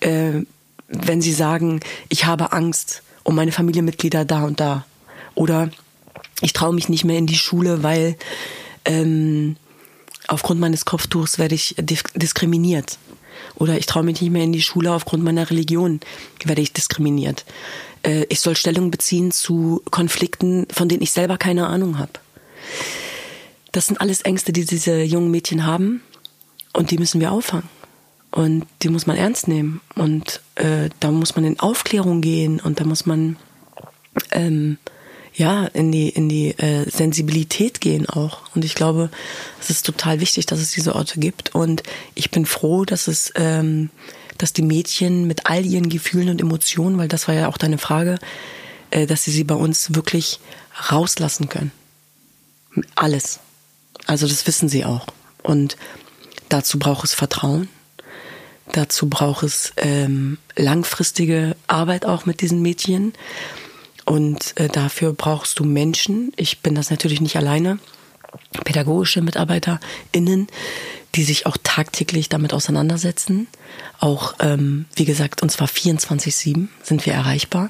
Äh, 0.00 0.44
wenn 0.88 1.20
sie 1.20 1.32
sagen, 1.32 1.80
ich 2.08 2.26
habe 2.26 2.52
Angst 2.52 3.02
um 3.24 3.34
meine 3.34 3.50
Familienmitglieder 3.50 4.24
da 4.24 4.44
und 4.44 4.60
da. 4.60 4.84
Oder 5.34 5.70
ich 6.40 6.52
traue 6.52 6.74
mich 6.74 6.88
nicht 6.88 7.04
mehr 7.04 7.18
in 7.18 7.26
die 7.26 7.36
Schule, 7.36 7.82
weil 7.82 8.16
ähm, 8.84 9.56
aufgrund 10.28 10.60
meines 10.60 10.84
Kopftuchs 10.84 11.38
werde 11.38 11.54
ich 11.54 11.74
diskriminiert. 11.78 12.98
Oder 13.56 13.78
ich 13.78 13.86
traue 13.86 14.02
mich 14.02 14.20
nicht 14.20 14.30
mehr 14.30 14.44
in 14.44 14.52
die 14.52 14.62
Schule 14.62 14.92
aufgrund 14.92 15.24
meiner 15.24 15.50
Religion, 15.50 16.00
werde 16.44 16.62
ich 16.62 16.72
diskriminiert. 16.72 17.44
Äh, 18.02 18.24
ich 18.28 18.40
soll 18.40 18.56
Stellung 18.56 18.90
beziehen 18.90 19.32
zu 19.32 19.82
Konflikten, 19.90 20.66
von 20.70 20.88
denen 20.88 21.02
ich 21.02 21.12
selber 21.12 21.38
keine 21.38 21.66
Ahnung 21.66 21.98
habe. 21.98 22.12
Das 23.72 23.86
sind 23.86 24.00
alles 24.00 24.22
Ängste, 24.22 24.52
die 24.52 24.64
diese 24.64 25.02
jungen 25.02 25.30
Mädchen 25.30 25.66
haben 25.66 26.02
und 26.72 26.90
die 26.90 26.98
müssen 26.98 27.20
wir 27.20 27.32
auffangen. 27.32 27.68
Und 28.30 28.66
die 28.82 28.90
muss 28.90 29.06
man 29.06 29.16
ernst 29.16 29.48
nehmen. 29.48 29.80
Und 29.94 30.42
äh, 30.56 30.90
da 31.00 31.10
muss 31.10 31.36
man 31.36 31.44
in 31.44 31.58
Aufklärung 31.58 32.20
gehen 32.20 32.60
und 32.60 32.80
da 32.80 32.84
muss 32.84 33.06
man 33.06 33.36
ähm, 34.30 34.76
ja, 35.36 35.66
in 35.66 35.92
die, 35.92 36.08
in 36.08 36.30
die 36.30 36.58
äh, 36.58 36.88
Sensibilität 36.90 37.82
gehen 37.82 38.08
auch. 38.08 38.40
Und 38.54 38.64
ich 38.64 38.74
glaube, 38.74 39.10
es 39.60 39.68
ist 39.68 39.84
total 39.84 40.20
wichtig, 40.20 40.46
dass 40.46 40.60
es 40.60 40.70
diese 40.70 40.94
Orte 40.94 41.20
gibt. 41.20 41.54
Und 41.54 41.82
ich 42.14 42.30
bin 42.30 42.46
froh, 42.46 42.86
dass 42.86 43.06
es, 43.06 43.32
ähm, 43.34 43.90
dass 44.38 44.54
die 44.54 44.62
Mädchen 44.62 45.26
mit 45.26 45.44
all 45.44 45.66
ihren 45.66 45.90
Gefühlen 45.90 46.30
und 46.30 46.40
Emotionen, 46.40 46.96
weil 46.96 47.08
das 47.08 47.28
war 47.28 47.34
ja 47.34 47.48
auch 47.48 47.58
deine 47.58 47.76
Frage, 47.76 48.18
äh, 48.90 49.06
dass 49.06 49.24
sie 49.24 49.30
sie 49.30 49.44
bei 49.44 49.54
uns 49.54 49.94
wirklich 49.94 50.40
rauslassen 50.90 51.50
können. 51.50 51.70
Alles. 52.94 53.40
Also 54.06 54.26
das 54.26 54.46
wissen 54.46 54.70
sie 54.70 54.86
auch. 54.86 55.06
Und 55.42 55.76
dazu 56.48 56.78
braucht 56.78 57.04
es 57.04 57.14
Vertrauen. 57.14 57.68
Dazu 58.72 59.10
braucht 59.10 59.42
es 59.42 59.74
ähm, 59.76 60.38
langfristige 60.56 61.56
Arbeit 61.66 62.06
auch 62.06 62.24
mit 62.24 62.40
diesen 62.40 62.62
Mädchen. 62.62 63.12
Und 64.06 64.56
äh, 64.56 64.68
dafür 64.68 65.12
brauchst 65.12 65.58
du 65.58 65.64
Menschen. 65.64 66.32
Ich 66.36 66.60
bin 66.60 66.74
das 66.74 66.90
natürlich 66.90 67.20
nicht 67.20 67.36
alleine. 67.36 67.78
Pädagogische 68.64 69.20
MitarbeiterInnen, 69.20 70.46
die 71.16 71.24
sich 71.24 71.44
auch 71.44 71.56
tagtäglich 71.62 72.28
damit 72.28 72.54
auseinandersetzen. 72.54 73.48
Auch, 73.98 74.34
ähm, 74.38 74.86
wie 74.94 75.04
gesagt, 75.04 75.42
und 75.42 75.50
zwar 75.50 75.66
24-7 75.66 76.68
sind 76.82 77.04
wir 77.04 77.14
erreichbar. 77.14 77.68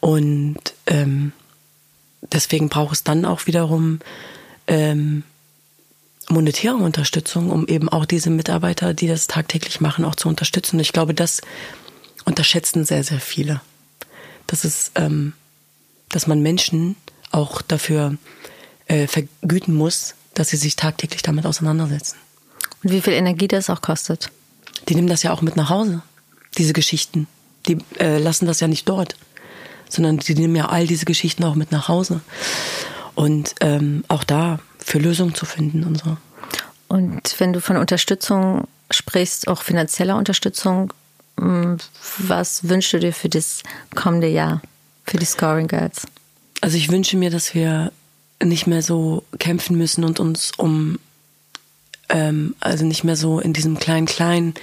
Und 0.00 0.58
ähm, 0.86 1.32
deswegen 2.32 2.70
braucht 2.70 2.94
es 2.94 3.04
dann 3.04 3.26
auch 3.26 3.46
wiederum 3.46 4.00
ähm, 4.66 5.24
monetäre 6.30 6.76
Unterstützung, 6.76 7.50
um 7.50 7.66
eben 7.66 7.90
auch 7.90 8.06
diese 8.06 8.30
Mitarbeiter, 8.30 8.94
die 8.94 9.08
das 9.08 9.26
tagtäglich 9.26 9.82
machen, 9.82 10.06
auch 10.06 10.14
zu 10.14 10.28
unterstützen. 10.28 10.80
Ich 10.80 10.94
glaube, 10.94 11.12
das 11.12 11.42
unterschätzen 12.24 12.86
sehr, 12.86 13.04
sehr 13.04 13.20
viele 13.20 13.60
dass 14.48 14.64
es, 14.64 14.90
ähm, 14.96 15.34
dass 16.08 16.26
man 16.26 16.42
Menschen 16.42 16.96
auch 17.30 17.62
dafür 17.62 18.16
äh, 18.88 19.06
vergüten 19.06 19.74
muss, 19.74 20.14
dass 20.34 20.48
sie 20.48 20.56
sich 20.56 20.74
tagtäglich 20.74 21.22
damit 21.22 21.46
auseinandersetzen. 21.46 22.16
Und 22.82 22.90
wie 22.90 23.00
viel 23.00 23.12
Energie 23.12 23.48
das 23.48 23.70
auch 23.70 23.82
kostet? 23.82 24.30
Die 24.88 24.94
nehmen 24.94 25.08
das 25.08 25.22
ja 25.22 25.32
auch 25.32 25.42
mit 25.42 25.56
nach 25.56 25.70
Hause, 25.70 26.02
diese 26.56 26.72
Geschichten. 26.72 27.26
Die 27.66 27.78
äh, 27.98 28.18
lassen 28.18 28.46
das 28.46 28.60
ja 28.60 28.68
nicht 28.68 28.88
dort, 28.88 29.16
sondern 29.88 30.18
die 30.18 30.34
nehmen 30.34 30.56
ja 30.56 30.68
all 30.68 30.86
diese 30.86 31.04
Geschichten 31.04 31.44
auch 31.44 31.54
mit 31.54 31.70
nach 31.70 31.88
Hause. 31.88 32.20
Und 33.14 33.54
ähm, 33.60 34.04
auch 34.08 34.24
da 34.24 34.60
für 34.78 34.98
Lösungen 34.98 35.34
zu 35.34 35.44
finden 35.44 35.84
und 35.84 35.98
so. 35.98 36.16
Und 36.86 37.34
wenn 37.38 37.52
du 37.52 37.60
von 37.60 37.76
Unterstützung 37.76 38.66
sprichst, 38.90 39.48
auch 39.48 39.62
finanzieller 39.62 40.16
Unterstützung, 40.16 40.92
was 41.38 42.68
wünschst 42.68 42.92
du 42.92 42.98
dir 42.98 43.12
für 43.12 43.28
das 43.28 43.62
kommende 43.94 44.28
Jahr, 44.28 44.60
für 45.04 45.18
die 45.18 45.24
Scoring 45.24 45.68
Girls? 45.68 46.06
Also 46.60 46.76
ich 46.76 46.90
wünsche 46.90 47.16
mir, 47.16 47.30
dass 47.30 47.54
wir 47.54 47.92
nicht 48.42 48.66
mehr 48.66 48.82
so 48.82 49.24
kämpfen 49.38 49.76
müssen 49.76 50.04
und 50.04 50.20
uns 50.20 50.52
um, 50.56 50.98
ähm, 52.08 52.54
also 52.60 52.84
nicht 52.84 53.04
mehr 53.04 53.16
so 53.16 53.40
in 53.40 53.52
diesem 53.52 53.78
Klein-Klein 53.78 54.54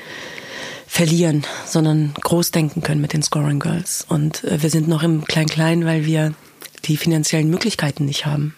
verlieren, 0.88 1.46
sondern 1.66 2.14
groß 2.22 2.52
denken 2.52 2.82
können 2.82 3.02
mit 3.02 3.14
den 3.14 3.24
Scoring 3.24 3.60
Girls. 3.60 4.06
Und 4.08 4.44
äh, 4.46 4.62
wir 4.62 4.70
sind 4.70 4.88
noch 4.88 5.04
im 5.04 5.26
Klein-Klein, 5.26 5.86
weil 5.86 6.06
wir 6.06 6.34
die 6.86 6.98
finanziellen 6.98 7.50
Möglichkeiten 7.50 8.06
nicht 8.06 8.26
haben. 8.26 8.56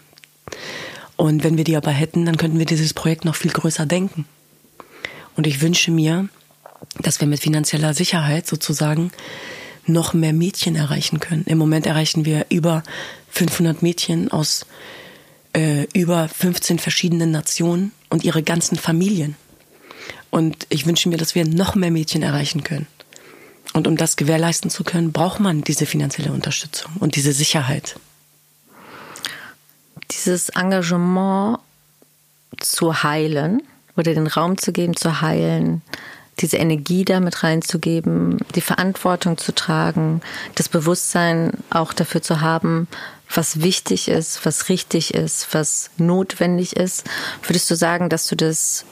Und 1.16 1.44
wenn 1.44 1.58
wir 1.58 1.64
die 1.64 1.76
aber 1.76 1.92
hätten, 1.92 2.26
dann 2.26 2.38
könnten 2.38 2.60
wir 2.60 2.66
dieses 2.66 2.94
Projekt 2.94 3.26
noch 3.26 3.36
viel 3.36 3.52
größer 3.52 3.86
denken. 3.86 4.26
Und 5.36 5.48
ich 5.48 5.62
wünsche 5.62 5.92
mir, 5.92 6.30
dass 7.00 7.20
wir 7.20 7.28
mit 7.28 7.40
finanzieller 7.40 7.94
Sicherheit 7.94 8.48
sozusagen 8.48 9.12
noch 9.86 10.14
mehr 10.14 10.34
Mädchen 10.34 10.76
erreichen 10.76 11.20
können. 11.20 11.44
Im 11.46 11.58
Moment 11.58 11.86
erreichen 11.86 12.26
wir 12.26 12.46
über 12.50 12.84
500 13.30 13.82
Mädchen 13.82 14.32
aus 14.32 14.66
äh, 15.54 15.88
über 15.94 16.28
15 16.28 16.80
verschiedenen 16.80 17.32
Nationen 17.32 17.92
und 18.10 18.24
ihre 18.24 18.44
ganzen 18.44 18.78
Familien. 18.78 19.36
Und 20.30 20.68
ich 20.70 20.86
wünsche 20.86 21.10
mir, 21.10 21.18
dass 21.18 21.36
wir 21.36 21.46
noch 21.46 21.76
mehr 21.76 21.92
Mädchen 21.92 22.22
erreichen 22.22 22.64
können. 22.64 22.88
Und 23.74 23.88
um 23.88 23.98
das 23.98 24.16
gewährleisten 24.16 24.70
zu 24.70 24.84
können, 24.84 25.12
braucht 25.12 25.40
man 25.40 25.62
diese 25.62 25.86
finanzielle 25.86 26.32
Unterstützung 26.32 26.92
und 27.00 27.16
diese 27.16 27.32
Sicherheit. 27.32 27.96
Dieses 30.12 30.50
Engagement 30.50 31.60
zu 32.60 33.04
heilen 33.04 33.62
oder 33.96 34.14
den 34.14 34.28
Raum 34.28 34.58
zu 34.58 34.72
geben, 34.72 34.96
zu 34.96 35.22
heilen, 35.22 35.82
diese 36.40 36.58
Energie 36.58 37.06
damit 37.06 37.44
reinzugeben, 37.44 38.38
die 38.56 38.62
Verantwortung 38.62 39.38
zu 39.38 39.54
tragen, 39.54 40.22
das 40.56 40.70
Bewusstsein 40.70 41.52
auch 41.70 41.94
dafür 41.94 42.22
zu 42.22 42.42
haben, 42.42 42.88
was 43.34 43.62
wichtig 43.62 44.08
ist, 44.08 44.46
was 44.46 44.70
richtig 44.70 45.14
ist, 45.14 45.54
was 45.54 45.90
notwendig 45.98 46.76
ist. 46.76 47.04
Würdest 47.44 47.70
du 47.70 47.76
sagen, 47.76 48.10
dass 48.10 48.28
du 48.28 48.36
das 48.36 48.86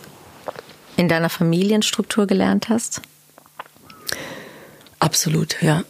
in 0.98 1.08
deiner 1.08 1.30
Familienstruktur 1.30 2.28
gelernt 2.28 2.70
hast? 2.70 3.02
Absolut, 5.00 5.62
ja. 5.62 5.84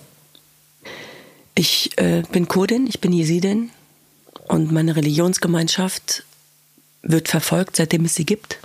Ich 1.55 1.97
äh, 1.97 2.23
bin 2.31 2.47
Kurdin, 2.47 2.85
ich 2.87 2.99
bin 2.99 3.13
Jesidin 3.13 3.71
und 4.47 4.71
meine 4.71 4.95
Religionsgemeinschaft 4.95 6.23
wird 7.01 7.29
verfolgt, 7.29 7.77
seitdem 7.77 8.05
es 8.05 8.15
sie 8.15 8.25
gibt. 8.25 8.59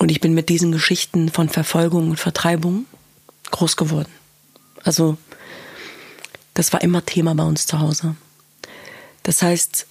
Und 0.00 0.10
ich 0.10 0.22
bin 0.22 0.32
mit 0.32 0.48
diesen 0.48 0.72
Geschichten 0.72 1.28
von 1.28 1.50
Verfolgung 1.50 2.08
und 2.08 2.16
Vertreibung 2.16 2.86
groß 3.50 3.76
geworden. 3.76 4.08
Also 4.82 5.18
das 6.54 6.72
war 6.72 6.80
immer 6.80 7.04
Thema 7.04 7.34
bei 7.34 7.44
uns 7.44 7.66
zu 7.66 7.80
Hause. 7.80 8.16
Das 9.24 9.42
heißt, 9.42 9.86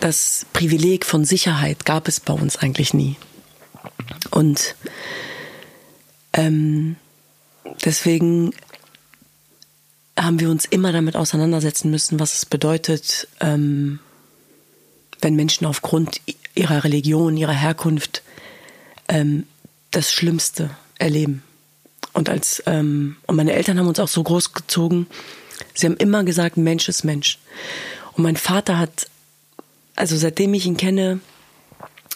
das 0.00 0.44
Privileg 0.52 1.06
von 1.06 1.24
Sicherheit 1.24 1.86
gab 1.86 2.08
es 2.08 2.20
bei 2.20 2.34
uns 2.34 2.58
eigentlich 2.58 2.92
nie. 2.92 3.16
Und 4.32 4.74
ähm, 6.34 6.96
deswegen 7.82 8.52
haben 10.14 10.40
wir 10.40 10.50
uns 10.50 10.66
immer 10.66 10.92
damit 10.92 11.16
auseinandersetzen 11.16 11.90
müssen, 11.90 12.20
was 12.20 12.34
es 12.34 12.44
bedeutet, 12.44 13.28
ähm, 13.40 13.98
wenn 15.22 15.36
Menschen 15.36 15.64
aufgrund 15.64 16.20
ihrer 16.54 16.84
Religion, 16.84 17.38
ihrer 17.38 17.54
Herkunft 17.54 18.22
ähm, 19.10 19.44
das 19.90 20.12
Schlimmste 20.12 20.70
erleben. 20.98 21.42
Und 22.12 22.28
als 22.28 22.62
ähm, 22.66 23.16
und 23.26 23.36
meine 23.36 23.52
Eltern 23.52 23.78
haben 23.78 23.88
uns 23.88 24.00
auch 24.00 24.08
so 24.08 24.22
großgezogen. 24.22 25.06
Sie 25.74 25.86
haben 25.86 25.96
immer 25.96 26.24
gesagt, 26.24 26.56
Mensch 26.56 26.88
ist 26.88 27.04
Mensch. 27.04 27.38
Und 28.12 28.22
mein 28.22 28.36
Vater 28.36 28.78
hat, 28.78 29.08
also 29.94 30.16
seitdem 30.16 30.54
ich 30.54 30.66
ihn 30.66 30.76
kenne, 30.76 31.20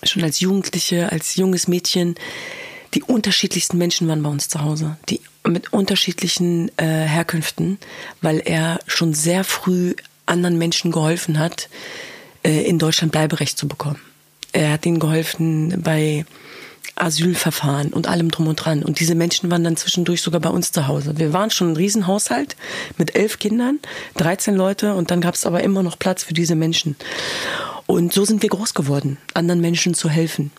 schon 0.03 0.25
als 0.25 0.41
Jugendliche, 0.41 1.13
als 1.13 1.37
junges 1.37 1.69
Mädchen, 1.69 2.15
die 2.95 3.03
unterschiedlichsten 3.03 3.79
Menschen 3.79 4.09
waren 4.09 4.23
bei 4.23 4.31
uns 4.31 4.49
zu 4.49 4.61
Hause, 4.61 4.97
die 5.09 5.21
mit 5.47 5.73
unterschiedlichen 5.73 6.71
äh, 6.79 6.85
Herkünften, 6.85 7.79
weil 8.23 8.41
er 8.45 8.81
schon 8.87 9.15
sehr 9.15 9.45
früh 9.45 9.95
anderen 10.27 10.59
Menschen 10.59 10.91
geholfen 10.91 11.39
hat, 11.39 11.69
äh, 12.43 12.63
in 12.63 12.79
Deutschland 12.79 13.13
Bleiberecht 13.13 13.59
zu 13.59 13.69
bekommen. 13.69 14.01
Er 14.53 14.73
hat 14.73 14.87
ihnen 14.87 15.01
geholfen 15.01 15.83
bei 15.83 16.25
Asylverfahren 16.97 17.93
und 17.93 18.07
allem 18.07 18.31
drum 18.31 18.47
und 18.47 18.57
dran. 18.57 18.83
Und 18.83 19.01
diese 19.01 19.15
Menschen 19.15 19.51
waren 19.51 19.65
dann 19.65 19.77
zwischendurch 19.77 20.23
sogar 20.23 20.41
bei 20.41 20.51
uns 20.51 20.73
zu 20.73 20.87
Hause. 20.87 21.19
Wir 21.19 21.33
waren 21.33 21.51
schon 21.51 21.73
ein 21.73 21.77
Riesenhaushalt 21.77 22.57
mit 22.99 23.17
elf 23.17 23.39
Kindern, 23.39 23.81
13 24.17 24.55
Leute 24.55 24.95
und 24.95 25.11
dann 25.11 25.21
gab 25.21 25.35
es 25.35 25.47
aber 25.47 25.63
immer 25.63 25.83
noch 25.83 25.99
Platz 25.99 26.23
für 26.23 26.35
diese 26.35 26.55
Menschen. 26.55 26.97
Und 27.87 28.13
so 28.13 28.25
sind 28.25 28.43
wir 28.43 28.49
groß 28.49 28.75
geworden, 28.75 29.19
anderen 29.35 29.61
Menschen 29.61 29.95
zu 29.95 30.09
helfen. 30.09 30.53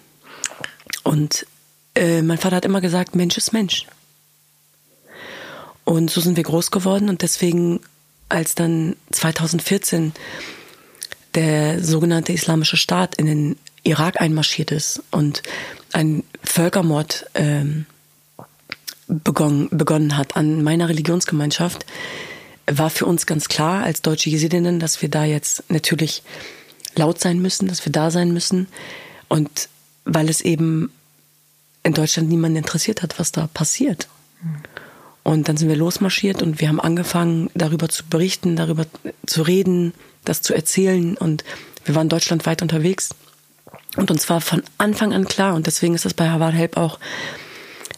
Und 1.03 1.45
äh, 1.95 2.21
mein 2.21 2.37
Vater 2.37 2.57
hat 2.57 2.65
immer 2.65 2.81
gesagt, 2.81 3.15
Mensch 3.15 3.37
ist 3.37 3.53
Mensch. 3.53 3.85
Und 5.85 6.09
so 6.09 6.19
sind 6.19 6.35
wir 6.35 6.43
groß 6.43 6.71
geworden 6.71 7.09
und 7.09 7.21
deswegen, 7.21 7.79
als 8.27 8.55
dann 8.55 8.95
2014 9.11 10.13
der 11.35 11.83
sogenannte 11.83 12.33
Islamische 12.33 12.77
Staat 12.77 13.15
in 13.15 13.27
den 13.27 13.57
Irak 13.85 14.19
einmarschiert 14.19 14.71
ist 14.71 15.01
und 15.11 15.43
ein 15.93 16.23
Völkermord 16.43 17.27
ähm, 17.35 17.85
begonnen, 19.07 19.69
begonnen 19.71 20.17
hat 20.17 20.35
an 20.35 20.63
meiner 20.63 20.89
Religionsgemeinschaft, 20.89 21.85
war 22.67 22.89
für 22.89 23.05
uns 23.05 23.25
ganz 23.25 23.47
klar 23.47 23.83
als 23.83 24.01
deutsche 24.01 24.29
Jesidinnen, 24.29 24.79
dass 24.79 25.01
wir 25.01 25.09
da 25.09 25.23
jetzt 25.23 25.63
natürlich 25.69 26.23
laut 26.95 27.19
sein 27.19 27.39
müssen, 27.39 27.67
dass 27.67 27.85
wir 27.85 27.91
da 27.91 28.09
sein 28.09 28.33
müssen. 28.33 28.67
Und 29.27 29.69
weil 30.05 30.29
es 30.29 30.41
eben 30.41 30.91
in 31.83 31.93
Deutschland 31.93 32.29
niemanden 32.29 32.57
interessiert 32.57 33.03
hat, 33.03 33.19
was 33.19 33.31
da 33.31 33.47
passiert. 33.47 34.07
Und 35.23 35.47
dann 35.47 35.57
sind 35.57 35.69
wir 35.69 35.75
losmarschiert 35.75 36.41
und 36.41 36.59
wir 36.59 36.67
haben 36.67 36.79
angefangen, 36.79 37.49
darüber 37.53 37.89
zu 37.89 38.03
berichten, 38.05 38.55
darüber 38.55 38.85
zu 39.25 39.41
reden, 39.41 39.93
das 40.23 40.41
zu 40.41 40.53
erzählen. 40.53 41.17
Und 41.17 41.43
wir 41.83 41.95
waren 41.95 42.09
deutschlandweit 42.09 42.61
unterwegs. 42.61 43.09
Und 43.95 44.11
uns 44.11 44.29
war 44.29 44.41
von 44.41 44.63
Anfang 44.77 45.13
an 45.13 45.25
klar, 45.25 45.55
und 45.55 45.67
deswegen 45.67 45.95
ist 45.95 46.05
das 46.05 46.13
bei 46.13 46.29
Harvard 46.29 46.53
Help 46.53 46.77
auch 46.77 46.99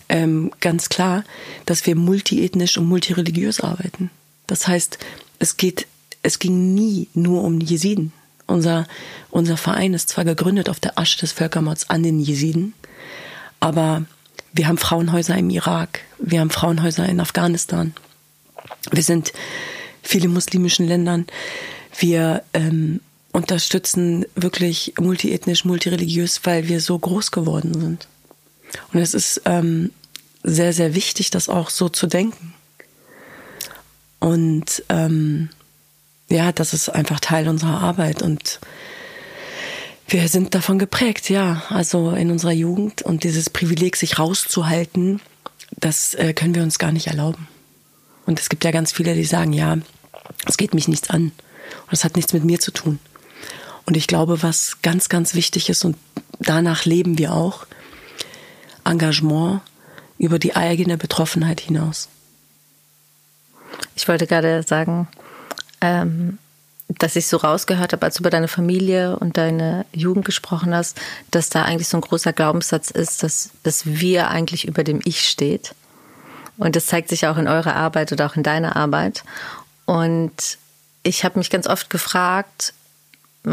ähm, 0.10 0.52
ganz 0.60 0.90
klar, 0.90 1.24
dass 1.66 1.86
wir 1.86 1.96
multiethnisch 1.96 2.78
und 2.78 2.86
multireligiös 2.86 3.62
arbeiten. 3.62 4.10
Das 4.46 4.68
heißt, 4.68 4.98
es 5.40 5.58
geht, 5.58 5.88
es 6.24 6.40
ging 6.40 6.74
nie 6.74 7.10
nur 7.14 7.44
um 7.44 7.60
Jesiden. 7.60 8.14
Unser, 8.46 8.88
unser 9.30 9.58
Verein 9.58 9.94
ist 9.94 10.10
zwar 10.10 10.24
gegründet 10.24 10.70
auf 10.70 10.80
der 10.80 10.98
Asche 10.98 11.20
des 11.20 11.34
Völkermords 11.34 11.90
an 11.90 12.04
den 12.04 12.20
Jesiden, 12.20 12.74
aber 13.60 14.06
wir 14.54 14.68
haben 14.68 14.78
Frauenhäuser 14.78 15.38
im 15.38 15.50
Irak, 15.50 16.00
wir 16.18 16.40
haben 16.40 16.50
Frauenhäuser 16.50 17.08
in 17.08 17.20
Afghanistan. 17.20 17.94
Wir 18.92 19.04
sind 19.04 19.34
viele 20.02 20.30
muslimischen 20.30 20.88
Ländern. 20.88 21.28
Wir 22.00 22.44
ähm, 22.54 23.02
unterstützen 23.38 24.26
wirklich 24.36 24.96
multiethnisch, 25.00 25.64
multireligiös, 25.64 26.42
weil 26.44 26.68
wir 26.68 26.82
so 26.82 26.98
groß 26.98 27.30
geworden 27.30 27.80
sind. 27.80 28.08
Und 28.92 29.00
es 29.00 29.14
ist 29.14 29.44
ähm, 29.46 29.92
sehr, 30.44 30.74
sehr 30.74 30.96
wichtig, 30.96 31.30
das 31.30 31.48
auch 31.48 31.70
so 31.70 31.88
zu 31.88 32.08
denken. 32.08 32.56
Und 34.20 34.84
ähm, 34.90 35.50
ja, 36.30 36.52
das 36.52 36.74
ist 36.74 36.90
einfach 36.90 37.20
Teil 37.20 37.48
unserer 37.48 37.80
Arbeit 37.80 38.24
und 38.24 38.60
wir 40.08 40.28
sind 40.30 40.56
davon 40.56 40.80
geprägt, 40.80 41.30
ja. 41.30 41.62
Also 41.70 42.12
in 42.12 42.32
unserer 42.32 42.54
Jugend 42.54 43.04
und 43.04 43.24
dieses 43.24 43.52
Privileg, 43.52 43.98
sich 43.98 44.18
rauszuhalten, 44.18 45.22
das 45.72 46.16
äh, 46.16 46.34
können 46.34 46.56
wir 46.56 46.64
uns 46.64 46.80
gar 46.80 46.92
nicht 46.92 47.08
erlauben. 47.08 47.48
Und 48.26 48.40
es 48.40 48.50
gibt 48.50 48.64
ja 48.64 48.72
ganz 48.72 48.94
viele, 48.94 49.14
die 49.14 49.26
sagen, 49.26 49.54
ja, 49.54 49.78
es 50.48 50.58
geht 50.58 50.74
mich 50.74 50.88
nichts 50.88 51.12
an. 51.12 51.24
Und 51.26 51.92
das 51.92 52.04
hat 52.04 52.16
nichts 52.16 52.34
mit 52.34 52.44
mir 52.44 52.60
zu 52.60 52.72
tun. 52.72 53.00
Und 53.88 53.96
ich 53.96 54.08
glaube, 54.08 54.44
was 54.44 54.82
ganz, 54.82 55.08
ganz 55.08 55.34
wichtig 55.34 55.70
ist, 55.70 55.86
und 55.86 55.96
danach 56.40 56.84
leben 56.84 57.18
wir 57.18 57.34
auch, 57.34 57.66
Engagement 58.84 59.62
über 60.18 60.40
die 60.40 60.56
eigene 60.56 60.98
Betroffenheit 60.98 61.62
hinaus. 61.62 62.10
Ich 63.96 64.08
wollte 64.08 64.28
gerade 64.28 64.64
sagen, 64.64 65.08
ähm, 65.80 66.38
dass 66.90 67.16
ich 67.16 67.28
so 67.28 67.38
rausgehört 67.38 67.94
habe, 67.94 68.06
als 68.06 68.16
du 68.16 68.24
über 68.24 68.30
deine 68.30 68.50
Familie 68.50 69.18
und 69.20 69.38
deine 69.38 69.86
Jugend 69.94 70.26
gesprochen 70.26 70.76
hast, 70.76 71.00
dass 71.32 71.50
da 71.50 71.64
eigentlich 71.64 71.88
so 71.88 71.98
ein 71.98 72.02
großer 72.02 72.34
Glaubenssatz 72.34 72.92
ist, 72.92 73.24
dass 73.24 73.52
das 73.64 73.86
Wir 73.86 74.30
eigentlich 74.30 74.68
über 74.68 74.84
dem 74.84 75.00
Ich 75.06 75.30
steht. 75.30 75.76
Und 76.58 76.76
das 76.76 76.88
zeigt 76.88 77.08
sich 77.08 77.28
auch 77.28 77.38
in 77.38 77.48
eurer 77.48 77.76
Arbeit 77.76 78.12
oder 78.12 78.26
auch 78.26 78.36
in 78.36 78.44
deiner 78.44 78.76
Arbeit. 78.76 79.24
Und 79.86 80.58
ich 81.04 81.24
habe 81.24 81.40
mich 81.40 81.50
ganz 81.50 81.68
oft 81.68 81.90
gefragt, 81.90 82.74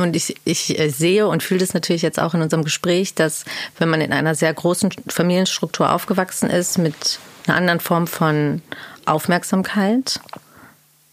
und 0.01 0.17
ich, 0.17 0.37
ich 0.45 0.79
äh, 0.79 0.89
sehe 0.89 1.27
und 1.27 1.43
fühle 1.43 1.61
das 1.61 1.75
natürlich 1.75 2.03
jetzt 2.03 2.21
auch 2.21 2.35
in 2.35 2.43
unserem 2.43 2.65
Gespräch, 2.65 3.15
dass 3.15 3.45
wenn 3.79 3.89
man 3.89 4.01
in 4.01 4.13
einer 4.13 4.35
sehr 4.35 4.53
großen 4.53 4.91
Familienstruktur 5.09 5.93
aufgewachsen 5.93 6.51
ist, 6.51 6.79
mit 6.79 7.19
einer 7.47 7.57
anderen 7.57 7.81
Form 7.81 8.07
von 8.07 8.63
Aufmerksamkeit, 9.07 10.21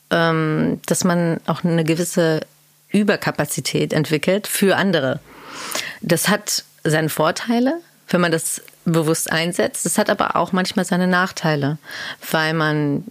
ähm, 0.09 0.81
dass 0.85 1.03
man 1.03 1.39
auch 1.47 1.63
eine 1.63 1.83
gewisse 1.83 2.41
Überkapazität 2.89 3.93
entwickelt 3.93 4.47
für 4.47 4.75
andere. 4.75 5.19
Das 6.01 6.27
hat 6.29 6.63
seine 6.83 7.09
Vorteile, 7.09 7.79
wenn 8.09 8.21
man 8.21 8.31
das 8.31 8.61
bewusst 8.85 9.31
einsetzt. 9.31 9.85
Das 9.85 9.97
hat 9.97 10.09
aber 10.09 10.35
auch 10.35 10.51
manchmal 10.51 10.85
seine 10.85 11.07
Nachteile, 11.07 11.77
weil 12.31 12.53
man 12.53 13.05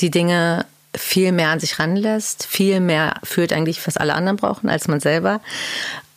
die 0.00 0.10
Dinge 0.10 0.64
viel 0.98 1.32
mehr 1.32 1.48
an 1.48 1.60
sich 1.60 1.78
ranlässt, 1.78 2.46
viel 2.46 2.80
mehr 2.80 3.14
führt 3.22 3.52
eigentlich, 3.52 3.86
was 3.86 3.96
alle 3.96 4.14
anderen 4.14 4.36
brauchen, 4.36 4.68
als 4.68 4.88
man 4.88 5.00
selber. 5.00 5.40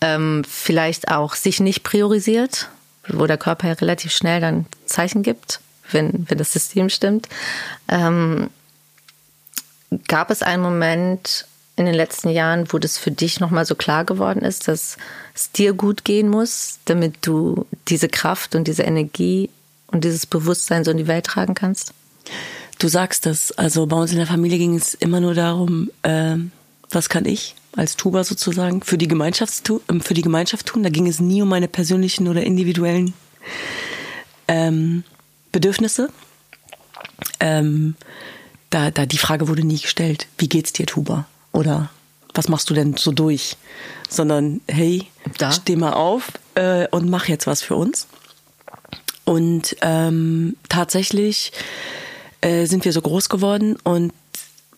Ähm, 0.02 0.44
vielleicht 0.48 1.10
auch 1.10 1.36
sich 1.36 1.60
nicht 1.60 1.84
priorisiert, 1.84 2.70
wo 3.08 3.28
der 3.28 3.38
Körper 3.38 3.68
ja 3.68 3.74
relativ 3.74 4.12
schnell 4.12 4.42
dann 4.42 4.66
Zeichen 4.86 5.24
gibt, 5.24 5.60
wenn, 5.92 6.26
wenn 6.28 6.38
das 6.38 6.52
System 6.52 6.90
stimmt. 6.90 7.28
Ähm, 7.88 8.50
Gab 10.08 10.32
es 10.32 10.42
einen 10.42 10.64
Moment 10.64 11.46
in 11.76 11.86
den 11.86 11.96
letzten 11.96 12.30
Jahren, 12.30 12.72
wo 12.72 12.78
das 12.78 12.98
für 12.98 13.12
dich 13.12 13.40
nochmal 13.40 13.66
so 13.66 13.76
klar 13.76 14.06
geworden 14.06 14.42
ist, 14.42 14.68
dass 14.68 14.98
es 15.34 15.52
dir 15.52 15.74
gut 15.74 16.06
gehen 16.06 16.30
muss, 16.30 16.80
damit 16.86 17.16
du 17.22 17.66
diese 17.88 18.08
Kraft 18.08 18.56
und 18.56 18.68
diese 18.68 18.84
Energie 18.84 19.50
und 19.88 20.04
dieses 20.04 20.26
Bewusstsein 20.26 20.84
so 20.84 20.92
in 20.92 20.98
die 20.98 21.08
Welt 21.08 21.26
tragen 21.26 21.56
kannst? 21.56 21.94
Du 22.82 22.88
sagst 22.88 23.28
es. 23.28 23.52
Also 23.52 23.86
bei 23.86 23.96
uns 23.96 24.12
in 24.12 24.18
der 24.18 24.26
Familie 24.26 24.58
ging 24.58 24.76
es 24.76 24.96
immer 24.96 25.20
nur 25.20 25.36
darum, 25.36 25.92
äh, 26.02 26.38
was 26.90 27.10
kann 27.10 27.26
ich 27.26 27.54
als 27.76 27.96
Tuba 27.96 28.24
sozusagen 28.24 28.82
für 28.82 28.98
die, 28.98 29.08
Gemeinschaft, 29.08 29.70
ähm, 29.88 30.02
für 30.02 30.16
die 30.16 30.24
Gemeinschaft 30.24 30.66
tun. 30.66 30.82
Da 30.82 30.90
ging 30.90 31.06
es 31.06 31.20
nie 31.20 31.44
um 31.44 31.50
meine 31.50 31.68
persönlichen 31.68 32.28
oder 32.28 32.42
individuellen 32.42 33.14
ähm, 34.48 35.04
Bedürfnisse. 35.52 36.10
Ähm, 37.40 37.94
da, 38.72 38.90
da 38.90 39.06
die 39.06 39.20
Frage 39.20 39.48
wurde 39.48 39.64
nie 39.64 39.80
gestellt, 39.80 40.26
wie 40.40 40.50
geht's 40.50 40.74
dir, 40.74 40.88
Tuba? 40.88 41.28
Oder 41.52 41.92
was 42.34 42.48
machst 42.48 42.68
du 42.72 42.74
denn 42.74 42.98
so 42.98 43.12
durch? 43.12 43.58
Sondern, 44.10 44.60
hey, 44.68 45.06
da. 45.38 45.52
steh 45.52 45.76
mal 45.76 45.94
auf 45.94 46.32
äh, 46.56 46.88
und 46.88 47.12
mach 47.12 47.28
jetzt 47.28 47.46
was 47.46 47.62
für 47.62 47.76
uns. 47.76 48.08
Und 49.24 49.76
ähm, 49.82 50.58
tatsächlich 50.68 51.52
äh, 52.42 52.66
sind 52.66 52.86
wir 52.86 52.94
so 52.94 53.02
groß 53.02 53.30
geworden 53.30 53.78
und 53.84 54.14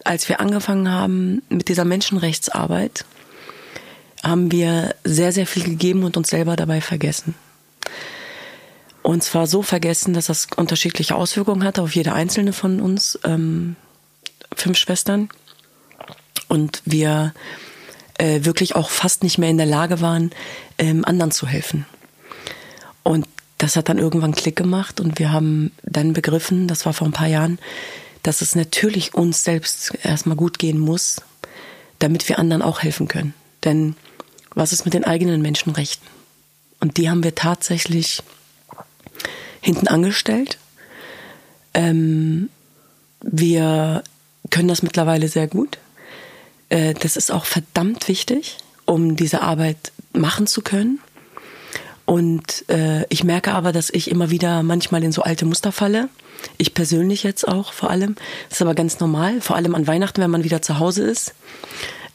als 0.03 0.27
wir 0.27 0.39
angefangen 0.39 0.91
haben 0.91 1.41
mit 1.49 1.69
dieser 1.69 1.85
Menschenrechtsarbeit, 1.85 3.05
haben 4.21 4.51
wir 4.51 4.95
sehr, 5.03 5.31
sehr 5.31 5.47
viel 5.47 5.63
gegeben 5.63 6.03
und 6.03 6.17
uns 6.17 6.29
selber 6.29 6.55
dabei 6.55 6.81
vergessen. 6.81 7.35
Und 9.01 9.21
zwar 9.21 9.47
so 9.47 9.61
vergessen, 9.61 10.13
dass 10.13 10.27
das 10.27 10.47
unterschiedliche 10.55 11.15
Auswirkungen 11.15 11.65
hatte 11.65 11.81
auf 11.81 11.93
jede 11.93 12.13
einzelne 12.13 12.53
von 12.53 12.79
uns, 12.79 13.19
ähm, 13.25 13.75
fünf 14.55 14.77
Schwestern. 14.77 15.29
Und 16.47 16.81
wir 16.85 17.33
äh, 18.17 18.45
wirklich 18.45 18.75
auch 18.75 18.89
fast 18.89 19.23
nicht 19.23 19.37
mehr 19.37 19.49
in 19.49 19.57
der 19.57 19.65
Lage 19.65 19.99
waren, 19.99 20.31
ähm, 20.77 21.03
anderen 21.03 21.31
zu 21.31 21.47
helfen. 21.47 21.85
Und 23.03 23.27
das 23.57 23.75
hat 23.75 23.89
dann 23.89 23.97
irgendwann 23.97 24.33
Klick 24.33 24.55
gemacht 24.55 24.99
und 24.99 25.19
wir 25.19 25.31
haben 25.31 25.71
dann 25.83 26.13
begriffen, 26.13 26.67
das 26.67 26.85
war 26.85 26.93
vor 26.93 27.07
ein 27.07 27.13
paar 27.13 27.27
Jahren, 27.27 27.59
dass 28.23 28.41
es 28.41 28.55
natürlich 28.55 29.13
uns 29.13 29.43
selbst 29.43 29.93
erstmal 30.03 30.37
gut 30.37 30.59
gehen 30.59 30.79
muss, 30.79 31.21
damit 31.99 32.27
wir 32.29 32.39
anderen 32.39 32.61
auch 32.61 32.81
helfen 32.81 33.07
können. 33.07 33.33
Denn 33.63 33.95
was 34.55 34.73
ist 34.73 34.85
mit 34.85 34.93
den 34.93 35.03
eigenen 35.03 35.41
Menschenrechten? 35.41 36.07
Und 36.79 36.97
die 36.97 37.09
haben 37.09 37.23
wir 37.23 37.35
tatsächlich 37.35 38.21
hinten 39.61 39.87
angestellt. 39.87 40.57
Ähm, 41.73 42.49
wir 43.21 44.03
können 44.49 44.67
das 44.67 44.83
mittlerweile 44.83 45.27
sehr 45.27 45.47
gut. 45.47 45.77
Äh, 46.69 46.93
das 46.93 47.15
ist 47.15 47.31
auch 47.31 47.45
verdammt 47.45 48.07
wichtig, 48.07 48.57
um 48.85 49.15
diese 49.15 49.41
Arbeit 49.41 49.91
machen 50.11 50.47
zu 50.47 50.61
können. 50.61 50.99
Und 52.05 52.69
äh, 52.69 53.05
ich 53.09 53.23
merke 53.23 53.53
aber, 53.53 53.71
dass 53.71 53.89
ich 53.89 54.11
immer 54.11 54.29
wieder 54.29 54.61
manchmal 54.63 55.03
in 55.03 55.11
so 55.11 55.21
alte 55.21 55.45
Muster 55.45 55.71
falle. 55.71 56.09
Ich 56.57 56.73
persönlich 56.73 57.23
jetzt 57.23 57.47
auch 57.47 57.71
vor 57.71 57.89
allem. 57.89 58.15
Das 58.49 58.57
ist 58.57 58.61
aber 58.61 58.75
ganz 58.75 58.99
normal, 58.99 59.39
vor 59.39 59.55
allem 59.55 59.75
an 59.75 59.87
Weihnachten, 59.87 60.21
wenn 60.21 60.31
man 60.31 60.43
wieder 60.43 60.61
zu 60.61 60.79
Hause 60.79 61.03
ist 61.03 61.33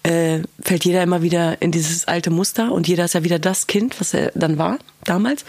äh, 0.03 0.41
fällt 0.61 0.85
jeder 0.85 1.03
immer 1.03 1.23
wieder 1.23 1.61
in 1.61 1.73
dieses 1.73 2.07
alte 2.07 2.31
Muster 2.31 2.73
und 2.73 2.89
jeder 2.89 3.05
ist 3.05 3.15
ja 3.15 3.25
wieder 3.25 3.39
das 3.39 3.67
Kind, 3.67 4.01
was 4.01 4.15
er 4.15 4.33
dann 4.35 4.59
war 4.59 4.79
damals. 5.05 5.45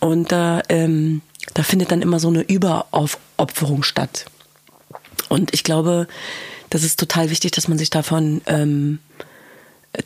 Und 0.00 0.32
da, 0.32 0.62
ähm, 0.68 1.22
da 1.54 1.62
findet 1.62 1.90
dann 1.90 2.02
immer 2.02 2.20
so 2.20 2.28
eine 2.28 2.42
Überaufopferung 2.42 3.82
statt. 3.82 4.26
Und 5.28 5.54
ich 5.54 5.64
glaube, 5.64 6.06
das 6.70 6.84
ist 6.84 6.98
total 6.98 7.30
wichtig, 7.30 7.52
dass 7.52 7.68
man 7.68 7.78
sich 7.78 7.90
davon 7.90 8.42
ähm, 8.46 8.98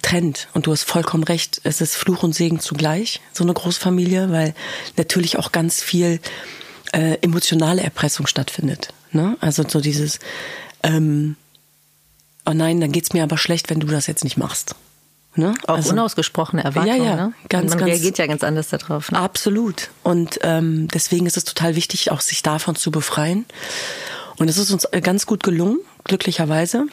trennt. 0.02 0.48
Und 0.54 0.66
du 0.66 0.72
hast 0.72 0.84
vollkommen 0.84 1.24
recht, 1.24 1.60
es 1.64 1.80
ist 1.80 1.96
Fluch 1.96 2.22
und 2.22 2.34
Segen 2.34 2.60
zugleich, 2.60 3.20
so 3.32 3.44
eine 3.44 3.54
Großfamilie, 3.54 4.30
weil 4.30 4.54
natürlich 4.96 5.38
auch 5.38 5.52
ganz 5.52 5.82
viel 5.82 6.20
äh, 6.92 7.18
emotionale 7.20 7.82
Erpressung 7.82 8.26
stattfindet. 8.26 8.88
Ne? 9.12 9.36
Also 9.40 9.64
so 9.66 9.80
dieses, 9.80 10.18
ähm, 10.82 11.36
oh 12.46 12.52
nein, 12.52 12.80
dann 12.80 12.92
geht's 12.92 13.12
mir 13.12 13.22
aber 13.22 13.38
schlecht, 13.38 13.70
wenn 13.70 13.80
du 13.80 13.86
das 13.86 14.06
jetzt 14.06 14.24
nicht 14.24 14.36
machst. 14.36 14.74
Ne? 15.34 15.54
Auch 15.66 15.76
also, 15.76 15.90
unausgesprochene 15.90 16.64
Erwartungen. 16.64 16.98
Ja, 16.98 17.04
ja, 17.04 17.16
ne? 17.16 17.32
ganz, 17.48 17.70
man 17.70 17.78
ganz, 17.78 17.90
reagiert 17.90 18.18
ja 18.18 18.26
ganz 18.26 18.42
anders 18.42 18.68
darauf. 18.68 19.12
Ne? 19.12 19.18
Absolut. 19.18 19.90
Und 20.02 20.40
ähm, 20.42 20.88
deswegen 20.88 21.26
ist 21.26 21.36
es 21.36 21.44
total 21.44 21.76
wichtig, 21.76 22.10
auch 22.10 22.20
sich 22.20 22.42
davon 22.42 22.74
zu 22.74 22.90
befreien. 22.90 23.46
Und 24.36 24.48
es 24.48 24.58
ist 24.58 24.70
uns 24.70 24.88
ganz 25.02 25.26
gut 25.26 25.42
gelungen, 25.42 25.78
glücklicherweise, 26.04 26.86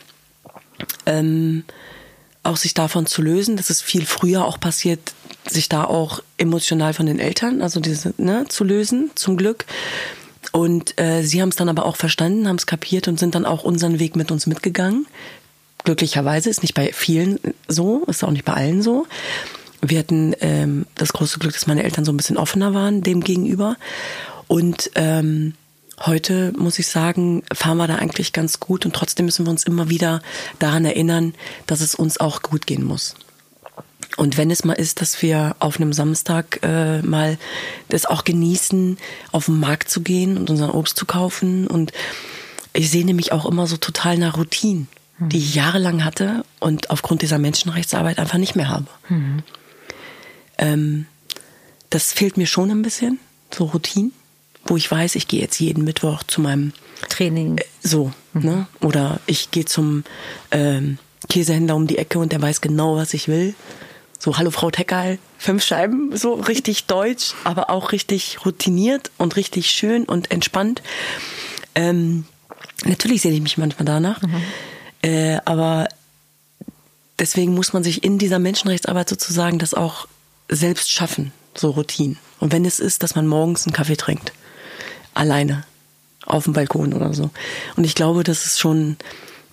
ähm, 1.06 1.64
auch 2.46 2.58
sich 2.58 2.74
davon 2.74 3.06
zu 3.06 3.22
lösen. 3.22 3.58
Das 3.58 3.70
ist 3.70 3.82
viel 3.82 4.06
früher 4.06 4.46
auch 4.46 4.60
passiert, 4.60 5.00
sich 5.48 5.70
da 5.70 5.84
auch 5.84 6.22
emotional 6.38 6.94
von 6.94 7.06
den 7.06 7.20
Eltern, 7.20 7.62
also 7.62 7.80
diese, 7.80 8.14
ne, 8.18 8.46
zu 8.50 8.64
lösen, 8.64 9.12
zum 9.16 9.38
Glück. 9.38 9.66
Und 10.52 11.00
äh, 11.00 11.24
sie 11.24 11.42
haben 11.42 11.50
es 11.50 11.56
dann 11.56 11.70
aber 11.70 11.86
auch 11.86 11.96
verstanden, 11.96 12.48
haben 12.48 12.56
es 12.56 12.66
kapiert 12.66 13.08
und 13.08 13.20
sind 13.20 13.36
dann 13.36 13.46
auch 13.46 13.64
unseren 13.64 14.00
Weg 14.00 14.16
mit 14.16 14.32
uns 14.32 14.48
mitgegangen 14.48 15.06
glücklicherweise, 15.86 16.50
ist 16.50 16.64
nicht 16.64 16.74
bei 16.74 16.92
vielen 16.92 17.40
so, 17.68 18.04
ist 18.08 18.24
auch 18.24 18.32
nicht 18.32 18.44
bei 18.44 18.54
allen 18.54 18.82
so. 18.82 19.08
Wir 19.82 20.00
hatten 20.00 20.34
ähm, 20.42 20.86
das 20.96 21.14
große 21.14 21.40
Glück, 21.40 21.54
dass 21.54 21.68
meine 21.68 21.84
Eltern 21.84 22.04
so 22.04 22.12
ein 22.12 22.18
bisschen 22.18 22.38
offener 22.38 22.74
waren 22.74 23.02
dem 23.02 23.22
gegenüber. 23.22 23.78
Und 24.48 24.92
ähm, 24.96 25.54
heute 26.02 26.54
muss 26.58 26.80
ich 26.80 26.88
sagen, 26.88 27.44
fahren 27.54 27.78
wir 27.78 27.88
da 27.88 27.96
eigentlich 27.96 28.34
ganz 28.34 28.60
gut 28.60 28.86
und 28.86 28.96
trotzdem 28.96 29.26
müssen 29.26 29.46
wir 29.46 29.52
uns 29.52 29.64
immer 29.64 29.90
wieder 29.90 30.22
daran 30.60 30.86
erinnern, 30.86 31.34
dass 31.68 31.82
es 31.82 31.96
uns 31.96 32.20
auch 32.20 32.42
gut 32.42 32.68
gehen 32.68 32.84
muss. 32.84 33.16
Und 34.18 34.38
wenn 34.38 34.50
es 34.50 34.64
mal 34.64 34.74
ist, 34.74 35.02
dass 35.02 35.22
wir 35.22 35.56
auf 35.60 35.78
einem 35.78 35.92
Samstag 35.92 36.60
äh, 36.64 37.02
mal 37.02 37.38
das 37.90 38.06
auch 38.06 38.24
genießen, 38.24 38.98
auf 39.32 39.46
den 39.46 39.60
Markt 39.60 39.90
zu 39.90 40.02
gehen 40.02 40.38
und 40.38 40.50
unseren 40.50 40.72
Obst 40.72 40.96
zu 40.96 41.06
kaufen. 41.06 41.68
Und 41.68 41.92
ich 42.72 42.90
sehne 42.90 43.14
mich 43.14 43.34
auch 43.34 43.46
immer 43.46 43.68
so 43.68 43.76
total 43.76 44.18
nach 44.18 44.38
Routinen 44.38 44.88
die 45.18 45.38
ich 45.38 45.56
jahrelang 45.56 46.04
hatte 46.04 46.44
und 46.60 46.90
aufgrund 46.90 47.22
dieser 47.22 47.38
Menschenrechtsarbeit 47.38 48.20
einfach 48.20 48.38
nicht 48.38 48.56
mehr 48.56 48.68
habe. 48.68 48.88
Mhm. 49.08 49.44
Ähm, 50.58 51.06
das 51.90 52.12
fehlt 52.12 52.38
mir 52.38 52.48
schon 52.48 52.70
ein 52.70 52.82
bisschen, 52.82 53.20
so 53.54 53.66
Routine, 53.66 54.12
wo 54.66 54.76
ich 54.76 54.90
weiß, 54.90 55.16
ich 55.16 55.28
gehe 55.28 55.42
jetzt 55.42 55.60
jeden 55.60 55.84
Mittwoch 55.84 56.24
zu 56.24 56.42
meinem 56.42 56.74
Training. 57.10 57.60
Äh, 57.60 57.66
so, 57.82 58.12
mhm. 58.34 58.42
ne? 58.42 58.68
Oder 58.82 59.20
ich 59.28 59.52
gehe 59.52 59.66
zum 59.66 60.04
ähm, 60.52 60.98
Käsehändler 61.30 61.76
um 61.76 61.88
die 61.88 61.98
Ecke 61.98 62.20
und 62.20 62.32
der 62.32 62.42
weiß 62.42 62.62
genau, 62.62 62.96
was 62.96 63.14
ich 63.14 63.28
will. 63.28 63.56
So, 64.18 64.38
hallo 64.38 64.50
Frau 64.50 64.72
Teckerl, 64.72 65.20
fünf 65.38 65.64
Scheiben, 65.64 66.16
so 66.18 66.34
richtig 66.34 66.86
deutsch, 66.86 67.34
aber 67.44 67.70
auch 67.70 67.92
richtig 67.92 68.46
routiniert 68.46 69.12
und 69.18 69.36
richtig 69.36 69.70
schön 69.70 70.06
und 70.06 70.32
entspannt. 70.32 70.82
Ähm, 71.76 72.26
natürlich 72.86 73.22
sehe 73.22 73.32
ich 73.32 73.42
mich 73.42 73.58
manchmal 73.58 73.86
danach. 73.86 74.22
Mhm. 74.22 74.42
Äh, 75.04 75.40
aber 75.46 75.88
deswegen 77.20 77.54
muss 77.54 77.74
man 77.74 77.84
sich 77.84 78.04
in 78.04 78.18
dieser 78.18 78.40
Menschenrechtsarbeit 78.40 79.10
sozusagen 79.10 79.60
das 79.60 79.74
auch 79.74 80.08
selbst 80.50 80.92
schaffen, 80.92 81.32
so 81.54 81.72
Routinen. 81.72 82.18
Und 82.40 82.52
wenn 82.52 82.66
es 82.66 82.80
ist, 82.80 83.04
dass 83.04 83.16
man 83.16 83.28
morgens 83.28 83.68
einen 83.68 83.74
Kaffee 83.74 83.98
trinkt, 83.98 84.32
alleine, 85.16 85.64
auf 86.26 86.44
dem 86.44 86.54
Balkon 86.54 86.94
oder 86.94 87.14
so. 87.14 87.32
Und 87.76 87.84
ich 87.84 87.96
glaube, 87.96 88.24
das 88.24 88.46
ist 88.46 88.60
schon 88.60 88.98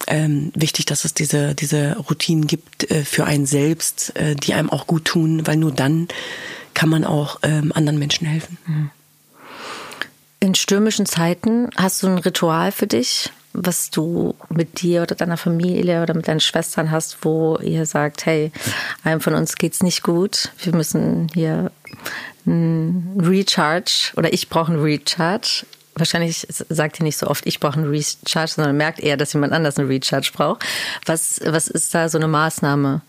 ähm, 0.07 0.53
wichtig, 0.55 0.87
dass 0.87 1.05
es 1.05 1.15
diese, 1.15 1.55
diese 1.55 1.97
Routinen 1.97 2.47
gibt 2.47 2.91
äh, 2.91 3.05
für 3.05 3.25
einen 3.25 3.47
selbst, 3.47 4.15
äh, 4.17 4.35
die 4.35 4.55
einem 4.55 4.71
auch 4.71 4.87
gut 4.87 5.05
tun, 5.05 5.47
weil 5.47 5.57
nur 5.57 5.73
dann 5.73 6.09
kann 6.75 6.89
man 6.89 7.05
auch 7.05 7.39
ähm, 7.43 7.73
anderen 7.75 7.99
Menschen 7.99 8.27
helfen. 8.27 8.59
Mhm. 8.67 8.91
In 10.41 10.55
stürmischen 10.57 11.07
Zeiten 11.07 11.71
hast 11.77 12.03
du 12.03 12.09
ein 12.09 12.19
Ritual 12.19 12.73
für 12.73 12.89
dich, 12.89 13.31
was 13.53 13.91
du 13.91 14.35
mit 14.49 14.83
dir 14.83 15.03
oder 15.03 15.15
deiner 15.15 15.37
Familie 15.37 16.03
oder 16.03 16.15
mit 16.15 16.27
deinen 16.27 16.41
Schwestern 16.41 16.91
hast, 16.91 17.19
wo 17.23 17.59
ihr 17.59 17.87
sagt, 17.87 18.27
hey, 18.27 18.51
einem 19.05 19.21
von 19.21 19.35
uns 19.35 19.57
geht's 19.57 19.83
nicht 19.83 20.03
gut, 20.03 20.51
wir 20.59 20.75
müssen 20.75 21.29
hier 21.33 21.71
einen 22.47 23.21
Recharge 23.21 24.13
oder 24.17 24.33
ich 24.33 24.49
brauche 24.49 24.73
einen 24.73 24.83
Recharge. 24.83 25.67
Wahrscheinlich 25.95 26.47
sagt 26.49 27.01
ihr 27.01 27.05
nicht 27.05 27.19
so 27.19 27.27
oft, 27.27 27.47
ich 27.47 27.61
brauche 27.61 27.75
einen 27.75 27.91
Recharge, 27.91 28.53
sondern 28.53 28.77
merkt 28.77 29.01
eher, 29.01 29.17
dass 29.17 29.33
jemand 29.35 29.53
anders 29.53 29.79
einen 29.79 29.89
Recharge 29.89 30.31
braucht. 30.33 30.65
Was, 31.05 31.41
was 31.45 31.69
ist 31.69 31.95
da 31.95 32.09
so 32.09 32.19
eine 32.19 32.29
Maßnahme, 32.29 33.03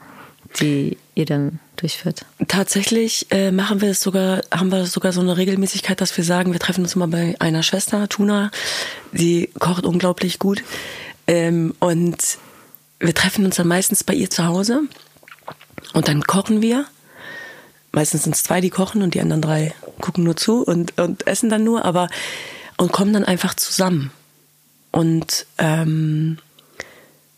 die 0.59 0.97
ihr 1.15 1.25
dann 1.25 1.59
durchführt? 1.77 2.25
Tatsächlich 2.47 3.27
äh, 3.31 3.51
machen 3.51 3.81
wir 3.81 3.91
es 3.91 4.01
sogar, 4.01 4.41
haben 4.51 4.71
wir 4.71 4.85
sogar 4.85 5.13
so 5.13 5.21
eine 5.21 5.37
Regelmäßigkeit, 5.37 6.01
dass 6.01 6.15
wir 6.17 6.23
sagen, 6.23 6.51
wir 6.51 6.59
treffen 6.59 6.83
uns 6.83 6.95
immer 6.95 7.07
bei 7.07 7.35
einer 7.39 7.63
Schwester, 7.63 8.09
Tuna, 8.09 8.51
die 9.13 9.49
kocht 9.59 9.85
unglaublich 9.85 10.39
gut. 10.39 10.63
Ähm, 11.27 11.73
und 11.79 12.17
wir 12.99 13.13
treffen 13.13 13.45
uns 13.45 13.55
dann 13.55 13.67
meistens 13.67 14.03
bei 14.03 14.13
ihr 14.13 14.29
zu 14.29 14.45
Hause 14.45 14.81
und 15.93 16.07
dann 16.07 16.23
kochen 16.23 16.61
wir. 16.61 16.85
Meistens 17.93 18.23
sind 18.23 18.35
es 18.35 18.43
zwei, 18.43 18.59
die 18.59 18.71
kochen 18.71 19.03
und 19.03 19.13
die 19.13 19.21
anderen 19.21 19.41
drei 19.41 19.73
gucken 20.01 20.23
nur 20.23 20.35
zu 20.35 20.63
und, 20.63 20.99
und 20.99 21.27
essen 21.27 21.49
dann 21.49 21.63
nur, 21.63 21.85
aber 21.85 22.09
und 22.77 22.91
kommen 22.91 23.13
dann 23.13 23.23
einfach 23.23 23.53
zusammen 23.53 24.11
und 24.91 25.45
ähm, 25.59 26.39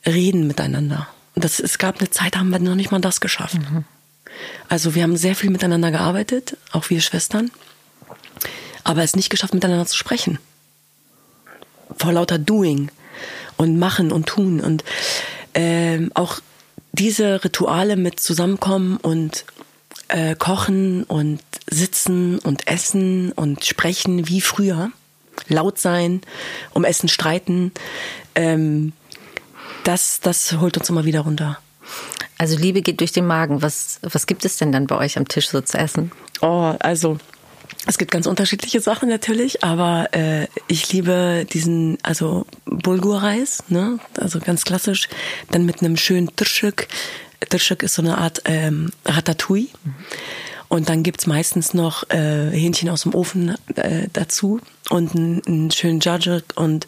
reden 0.06 0.48
miteinander. 0.48 1.10
Und 1.36 1.44
das, 1.44 1.60
es 1.60 1.78
gab 1.78 2.00
eine 2.00 2.10
Zeit, 2.10 2.36
da 2.36 2.40
haben 2.40 2.52
wir 2.52 2.60
noch 2.60 2.76
nicht 2.76 2.90
mal 2.90 3.02
das 3.02 3.20
geschafft. 3.20 3.56
Mhm. 3.56 3.84
Also 4.70 4.96
wir 4.96 5.04
haben 5.04 5.18
sehr 5.18 5.36
viel 5.36 5.50
miteinander 5.50 5.92
gearbeitet, 5.92 6.56
auch 6.72 6.90
wir 6.90 7.02
Schwestern, 7.02 7.52
aber 8.86 9.04
es 9.04 9.16
nicht 9.18 9.30
geschafft, 9.30 9.54
miteinander 9.54 9.86
zu 9.86 9.98
sprechen. 9.98 10.40
Vor 11.98 12.14
lauter 12.14 12.40
Doing 12.40 12.92
und 13.58 13.78
Machen 13.78 14.14
und 14.14 14.28
Tun 14.28 14.62
und 14.62 14.86
ähm, 15.54 16.12
auch 16.14 16.40
diese 16.94 17.44
Rituale 17.44 17.98
mit 17.98 18.22
Zusammenkommen 18.22 18.98
und 18.98 19.46
äh, 20.08 20.36
kochen 20.36 21.04
und 21.04 21.42
sitzen 21.70 22.40
und 22.40 22.68
essen 22.68 23.32
und 23.32 23.66
sprechen 23.66 24.28
wie 24.28 24.42
früher. 24.42 24.92
Laut 25.48 25.80
sein, 25.80 26.22
um 26.74 26.86
Essen 26.86 27.10
streiten. 27.10 27.72
Ähm, 28.36 28.94
das, 29.84 30.20
das 30.22 30.54
holt 30.54 30.78
uns 30.78 30.90
immer 30.90 31.06
wieder 31.06 31.22
runter. 31.22 31.60
Also 32.38 32.58
Liebe 32.58 32.82
geht 32.82 33.00
durch 33.00 33.12
den 33.12 33.28
Magen. 33.28 33.62
Was, 33.62 34.00
was 34.02 34.28
gibt 34.28 34.46
es 34.46 34.58
denn 34.58 34.72
dann 34.72 34.88
bei 34.88 34.98
euch 34.98 35.18
am 35.18 35.28
Tisch 35.28 35.50
so 35.50 35.62
zu 35.62 35.78
essen? 35.78 36.12
Oh, 36.42 36.74
also 36.80 37.18
es 37.88 37.98
gibt 37.98 38.12
ganz 38.12 38.26
unterschiedliche 38.26 38.82
Sachen 38.82 39.10
natürlich, 39.10 39.64
aber 39.64 40.10
äh, 40.12 40.48
ich 40.68 40.92
liebe 40.92 41.46
diesen, 41.52 41.98
also 42.02 42.46
Bulgur-Reis, 42.66 43.64
ne? 43.68 44.00
also 44.18 44.40
ganz 44.40 44.66
klassisch, 44.66 45.08
dann 45.52 45.66
mit 45.66 45.82
einem 45.82 45.96
schönen 45.98 46.36
Tirschik. 46.36 46.88
Tirschik 47.50 47.84
ist 47.84 47.96
so 47.96 48.02
eine 48.02 48.18
Art 48.18 48.42
ähm, 48.46 48.92
Ratatouille. 49.06 49.68
Und 50.68 50.90
dann 50.90 51.04
gibt's 51.04 51.28
meistens 51.28 51.74
noch 51.74 52.10
äh, 52.10 52.50
Hähnchen 52.50 52.90
aus 52.90 53.04
dem 53.04 53.14
Ofen 53.14 53.56
äh, 53.76 54.08
dazu 54.12 54.60
und 54.90 55.16
einen, 55.16 55.42
einen 55.46 55.72
schönen 55.72 56.00
Jajik 56.00 56.44
und 56.56 56.88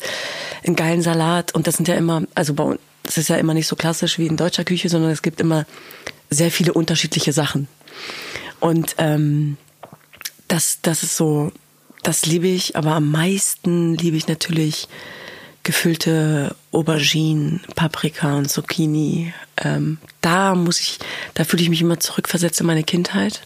einen 0.66 0.76
geilen 0.76 1.02
Salat. 1.02 1.54
Und 1.54 1.68
das 1.68 1.78
sind 1.78 1.88
ja 1.88 1.96
immer, 1.96 2.24
also 2.34 2.54
bei 2.54 2.64
uns, 2.64 2.80
das 3.04 3.18
ist 3.18 3.30
ja 3.30 3.38
immer 3.38 3.54
nicht 3.54 3.68
so 3.68 3.76
klassisch 3.76 4.18
wie 4.18 4.28
in 4.28 4.36
deutscher 4.36 4.66
Küche, 4.66 4.90
sondern 4.90 5.12
es 5.12 5.22
gibt 5.22 5.40
immer 5.40 5.66
sehr 6.30 6.52
viele 6.52 6.74
unterschiedliche 6.74 7.32
Sachen. 7.32 7.68
Und 8.60 8.96
ähm, 8.98 9.58
das, 10.48 10.80
das 10.82 11.04
ist 11.04 11.16
so, 11.16 11.52
das 12.04 12.26
liebe 12.26 12.48
ich, 12.48 12.76
aber 12.76 12.94
am 12.94 13.12
meisten 13.12 13.96
liebe 13.96 14.18
ich 14.18 14.28
natürlich 14.28 14.88
gefüllte 15.68 16.56
Auberginen, 16.72 17.60
Paprika 17.76 18.38
und 18.38 18.50
Zucchini. 18.50 19.34
Ähm, 19.58 19.98
da 20.22 20.56
muss 20.56 20.80
ich, 20.80 20.98
da 21.34 21.44
fühle 21.44 21.62
ich 21.62 21.70
mich 21.70 21.82
immer 21.82 22.00
zurückversetzt 22.00 22.62
in 22.62 22.68
meine 22.68 22.86
Kindheit. 22.86 23.42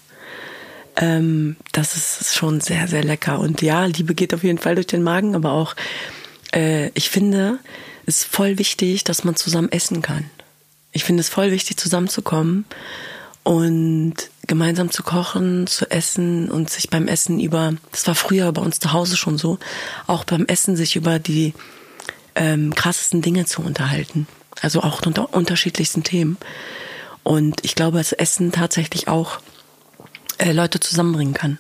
Ähm, 0.98 1.56
das 1.72 1.98
ist 1.98 2.36
schon 2.36 2.62
sehr, 2.62 2.88
sehr 2.88 3.04
lecker. 3.04 3.40
Und 3.40 3.64
ja, 3.64 3.86
Liebe 3.86 4.14
geht 4.14 4.36
auf 4.36 4.44
jeden 4.44 4.60
Fall 4.60 4.76
durch 4.76 4.86
den 4.86 5.02
Magen, 5.02 5.34
aber 5.36 5.52
auch, 5.54 5.76
äh, 6.54 6.90
ich 6.90 7.10
finde, 7.10 7.58
es 8.06 8.18
ist 8.18 8.26
voll 8.26 8.60
wichtig, 8.60 9.04
dass 9.04 9.24
man 9.24 9.36
zusammen 9.36 9.72
essen 9.72 10.04
kann. 10.04 10.30
Ich 10.92 11.04
finde 11.04 11.22
es 11.22 11.30
voll 11.30 11.50
wichtig, 11.50 11.78
zusammenzukommen 11.78 12.66
und 13.42 14.14
gemeinsam 14.46 14.92
zu 14.92 15.02
kochen, 15.02 15.66
zu 15.66 15.90
essen 15.90 16.52
und 16.52 16.70
sich 16.70 16.92
beim 16.92 17.08
Essen 17.08 17.40
über, 17.40 17.74
das 17.92 18.06
war 18.06 18.14
früher 18.14 18.52
bei 18.52 18.62
uns 18.62 18.80
zu 18.80 18.94
Hause 18.94 19.18
schon 19.18 19.40
so, 19.40 19.58
auch 20.06 20.24
beim 20.24 20.46
Essen 20.46 20.76
sich 20.76 20.96
über 20.96 21.18
die 21.18 21.56
ähm, 22.36 22.74
krassesten 22.74 23.22
Dinge 23.22 23.46
zu 23.46 23.62
unterhalten. 23.62 24.28
Also 24.62 24.82
auch 24.82 25.02
unter 25.06 25.34
unterschiedlichsten 25.34 26.04
Themen. 26.04 26.38
Und 27.24 27.64
ich 27.64 27.76
glaube, 27.76 27.98
dass 27.98 28.14
Essen 28.14 28.52
tatsächlich 28.52 29.08
auch 29.08 29.40
äh, 30.38 30.52
Leute 30.52 30.80
zusammenbringen 30.80 31.34
kann. 31.34 31.58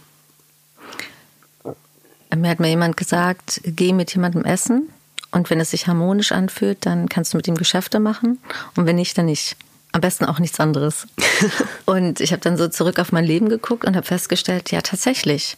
Mir 2.35 2.49
hat 2.49 2.59
mir 2.59 2.69
jemand 2.69 2.95
gesagt, 2.97 3.61
geh 3.65 3.93
mit 3.93 4.13
jemandem 4.13 4.45
essen 4.45 4.89
und 5.31 5.49
wenn 5.49 5.59
es 5.59 5.71
sich 5.71 5.87
harmonisch 5.87 6.31
anfühlt, 6.31 6.85
dann 6.85 7.09
kannst 7.09 7.33
du 7.33 7.37
mit 7.37 7.47
ihm 7.47 7.55
Geschäfte 7.55 7.99
machen 7.99 8.39
und 8.75 8.85
wenn 8.85 8.95
nicht, 8.95 9.17
dann 9.17 9.25
nicht. 9.25 9.57
Am 9.93 9.99
besten 9.99 10.23
auch 10.23 10.39
nichts 10.39 10.61
anderes. 10.61 11.05
und 11.85 12.21
ich 12.21 12.31
habe 12.31 12.41
dann 12.41 12.55
so 12.55 12.69
zurück 12.69 12.97
auf 12.97 13.11
mein 13.11 13.25
Leben 13.25 13.49
geguckt 13.49 13.83
und 13.83 13.97
habe 13.97 14.07
festgestellt, 14.07 14.71
ja 14.71 14.81
tatsächlich, 14.81 15.57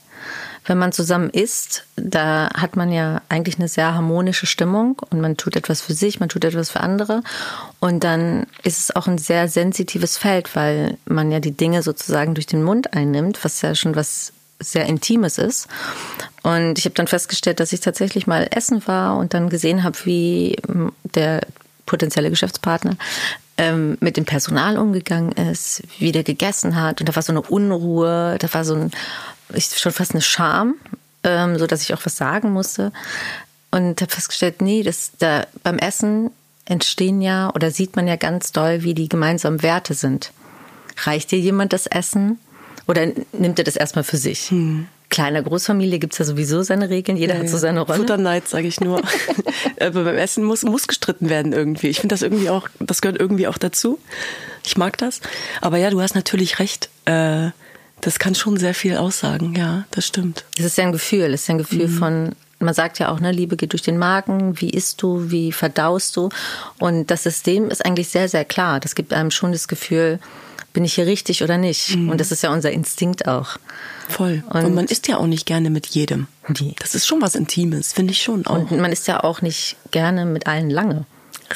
wenn 0.66 0.78
man 0.78 0.92
zusammen 0.92 1.30
isst, 1.30 1.86
da 1.96 2.50
hat 2.54 2.76
man 2.76 2.92
ja 2.92 3.22
eigentlich 3.30 3.58
eine 3.58 3.68
sehr 3.68 3.94
harmonische 3.94 4.46
Stimmung 4.46 5.02
und 5.10 5.20
man 5.20 5.38
tut 5.38 5.56
etwas 5.56 5.82
für 5.82 5.94
sich, 5.94 6.20
man 6.20 6.30
tut 6.30 6.46
etwas 6.46 6.70
für 6.70 6.80
andere. 6.80 7.22
Und 7.80 8.04
dann 8.04 8.48
ist 8.64 8.80
es 8.80 8.96
auch 8.96 9.08
ein 9.08 9.18
sehr 9.18 9.48
sensitives 9.48 10.18
Feld, 10.18 10.56
weil 10.56 10.98
man 11.06 11.32
ja 11.32 11.40
die 11.40 11.52
Dinge 11.52 11.84
sozusagen 11.84 12.34
durch 12.34 12.48
den 12.48 12.64
Mund 12.64 12.94
einnimmt, 12.94 13.44
was 13.44 13.62
ja 13.62 13.76
schon 13.76 13.96
was 13.96 14.34
sehr 14.60 14.86
Intimes 14.86 15.38
ist. 15.38 15.68
Und 16.42 16.80
ich 16.80 16.86
habe 16.86 16.96
dann 16.96 17.08
festgestellt, 17.08 17.60
dass 17.60 17.74
ich 17.74 17.82
tatsächlich 17.82 18.28
mal 18.28 18.48
essen 18.52 18.86
war 18.88 19.18
und 19.18 19.34
dann 19.34 19.50
gesehen 19.50 19.84
habe, 19.84 19.98
wie 20.06 20.58
der 21.04 21.42
potenzielle 21.86 22.30
Geschäftspartner 22.30 22.96
ähm, 23.58 23.98
mit 24.00 24.18
dem 24.18 24.26
Personal 24.26 24.78
umgegangen 24.78 25.32
ist, 25.34 25.84
wie 26.00 26.12
der 26.12 26.24
gegessen 26.24 26.76
hat. 26.76 27.00
Und 27.00 27.10
da 27.10 27.16
war 27.16 27.24
so 27.24 27.34
eine 27.34 27.42
Unruhe, 27.42 28.38
da 28.40 28.54
war 28.54 28.66
so 28.66 28.76
ein, 28.76 28.92
schon 29.58 29.92
fast 29.92 30.12
eine 30.12 30.22
Scham, 30.22 30.76
ähm, 31.24 31.58
so 31.58 31.68
dass 31.68 31.82
ich 31.82 31.94
auch 31.94 32.06
was 32.06 32.18
sagen 32.18 32.52
musste. 32.52 32.92
Und 33.72 34.02
habe 34.02 34.12
festgestellt, 34.12 34.62
nee, 34.62 34.84
das, 34.84 35.12
da, 35.18 35.48
beim 35.64 35.80
Essen 35.80 36.32
entstehen 36.66 37.22
ja 37.22 37.52
oder 37.54 37.72
sieht 37.72 37.96
man 37.96 38.08
ja 38.08 38.16
ganz 38.16 38.52
doll, 38.52 38.84
wie 38.84 38.94
die 38.94 39.10
gemeinsamen 39.10 39.64
Werte 39.64 39.94
sind. 39.94 40.32
Reicht 41.04 41.32
dir 41.32 41.40
jemand 41.40 41.74
das 41.74 41.88
Essen 41.88 42.40
oder 42.88 43.08
nimmt 43.32 43.60
er 43.60 43.66
das 43.66 43.76
erstmal 43.76 44.04
für 44.04 44.18
sich? 44.18 44.52
Hm 44.52 44.88
kleiner 45.14 45.44
Großfamilie 45.44 46.00
gibt 46.00 46.14
es 46.14 46.20
ja 46.20 46.26
sowieso 46.26 46.64
seine 46.64 46.90
Regeln, 46.90 47.18
jeder 47.18 47.36
ja, 47.36 47.42
hat 47.42 47.50
so 47.50 47.60
seine 47.60 47.82
Rolle. 47.82 48.00
Futterneid, 48.00 48.48
sage 48.48 48.68
ich 48.68 48.82
nur. 48.82 49.00
Aber 49.80 50.06
beim 50.06 50.18
Essen 50.18 50.44
muss, 50.44 50.64
muss 50.64 50.88
gestritten 50.88 51.30
werden 51.30 51.54
irgendwie. 51.54 51.90
Ich 51.90 52.00
finde 52.00 52.14
das 52.14 52.24
irgendwie 52.24 52.50
auch, 52.50 52.68
das 52.80 53.02
gehört 53.02 53.20
irgendwie 53.20 53.48
auch 53.48 53.60
dazu. 53.60 54.00
Ich 54.66 54.76
mag 54.76 54.98
das. 54.98 55.22
Aber 55.62 55.78
ja, 55.78 55.92
du 55.92 56.02
hast 56.02 56.16
natürlich 56.16 56.58
recht. 56.58 56.90
Äh, 57.06 57.52
das 58.04 58.20
kann 58.20 58.36
schon 58.36 58.58
sehr 58.58 58.74
viel 58.74 58.98
aussagen, 58.98 59.56
ja, 59.56 59.86
das 59.92 60.06
stimmt. 60.06 60.44
Es 60.58 60.66
ist 60.66 60.78
ja 60.78 60.84
ein 60.84 60.92
Gefühl, 60.92 61.34
es 61.34 61.42
ist 61.42 61.48
ja 61.48 61.56
ein 61.56 61.60
Gefühl 61.60 61.88
mhm. 61.88 61.98
von, 61.98 62.36
man 62.60 62.74
sagt 62.74 63.00
ja 63.00 63.10
auch, 63.10 63.20
ne, 63.20 63.32
Liebe 63.32 63.56
geht 63.56 63.72
durch 63.72 63.82
den 63.82 63.98
Magen, 63.98 64.60
wie 64.60 64.70
isst 64.70 65.02
du, 65.02 65.32
wie 65.32 65.52
verdaust 65.52 66.16
du. 66.18 66.30
Und 66.80 67.12
das 67.12 67.24
System 67.24 67.70
ist 67.70 67.86
eigentlich 67.86 68.10
sehr, 68.10 68.28
sehr 68.28 68.46
klar. 68.46 68.80
Das 68.80 68.96
gibt 68.96 69.14
einem 69.14 69.32
schon 69.32 69.54
das 69.54 69.68
Gefühl, 69.68 70.20
bin 70.74 70.84
ich 70.84 70.96
hier 70.96 71.06
richtig 71.06 71.44
oder 71.44 71.58
nicht? 71.58 71.96
Mhm. 71.96 72.10
Und 72.10 72.20
das 72.20 72.32
ist 72.32 72.44
ja 72.44 72.52
unser 72.52 72.72
Instinkt 72.72 73.28
auch. 73.28 73.58
Voll. 74.10 74.44
Und, 74.50 74.66
und, 74.66 74.74
man 74.74 74.86
isst 74.86 75.08
ja 75.08 75.18
auch 75.18 75.28
nicht 75.28 75.46
gerne 75.46 75.70
mit 75.70 75.88
jedem. 75.88 76.28
Nee. 76.60 76.76
Das 76.80 76.96
ist 76.96 77.08
schon 77.08 77.22
was 77.22 77.36
Intimes, 77.36 77.94
finde 77.94 78.12
ich 78.12 78.22
schon 78.22 78.46
auch. 78.46 78.70
Und 78.70 78.82
man 78.82 78.92
isst 78.92 79.08
ja 79.08 79.24
auch 79.24 79.42
nicht 79.42 79.78
gerne 79.92 80.26
mit 80.26 80.48
allen 80.48 80.70
lange. 80.70 81.06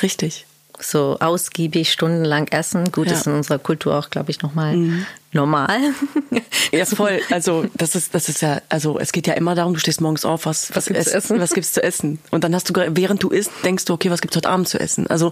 Richtig. 0.02 0.45
So 0.80 1.18
ausgiebig 1.20 1.91
stundenlang 1.91 2.48
essen. 2.50 2.91
Gut, 2.91 3.08
ja. 3.08 3.14
ist 3.14 3.28
in 3.28 3.34
unserer 3.34 3.60
Kultur 3.60 3.98
auch, 3.98 4.12
glaube 4.12 4.30
ich, 4.32 4.41
nochmal 4.41 4.78
mhm. 4.78 5.06
Normal. 5.32 5.80
Ja, 6.74 6.86
voll. 6.86 7.22
Also, 7.32 7.66
das 7.76 7.96
ist, 7.96 8.14
das 8.14 8.28
ist 8.28 8.42
ja, 8.42 8.62
also, 8.68 9.00
es 9.00 9.14
geht 9.14 9.26
ja 9.26 9.36
immer 9.36 9.56
darum, 9.56 9.74
du 9.74 9.80
stehst 9.80 10.02
morgens 10.02 10.26
auf, 10.26 10.46
was, 10.46 10.70
was, 10.72 10.76
was 10.76 10.86
gibt's, 10.86 11.08
essen? 11.08 11.40
was 11.40 11.54
gibt's 11.54 11.72
zu 11.72 11.82
essen? 11.82 12.20
Und 12.30 12.44
dann 12.44 12.54
hast 12.54 12.70
du, 12.70 12.74
während 12.90 13.24
du 13.24 13.30
isst, 13.30 13.52
denkst 13.64 13.86
du, 13.86 13.94
okay, 13.94 14.12
was 14.12 14.20
gibt's 14.20 14.36
heute 14.36 14.50
Abend 14.50 14.68
zu 14.68 14.78
essen? 14.78 15.08
Also, 15.08 15.32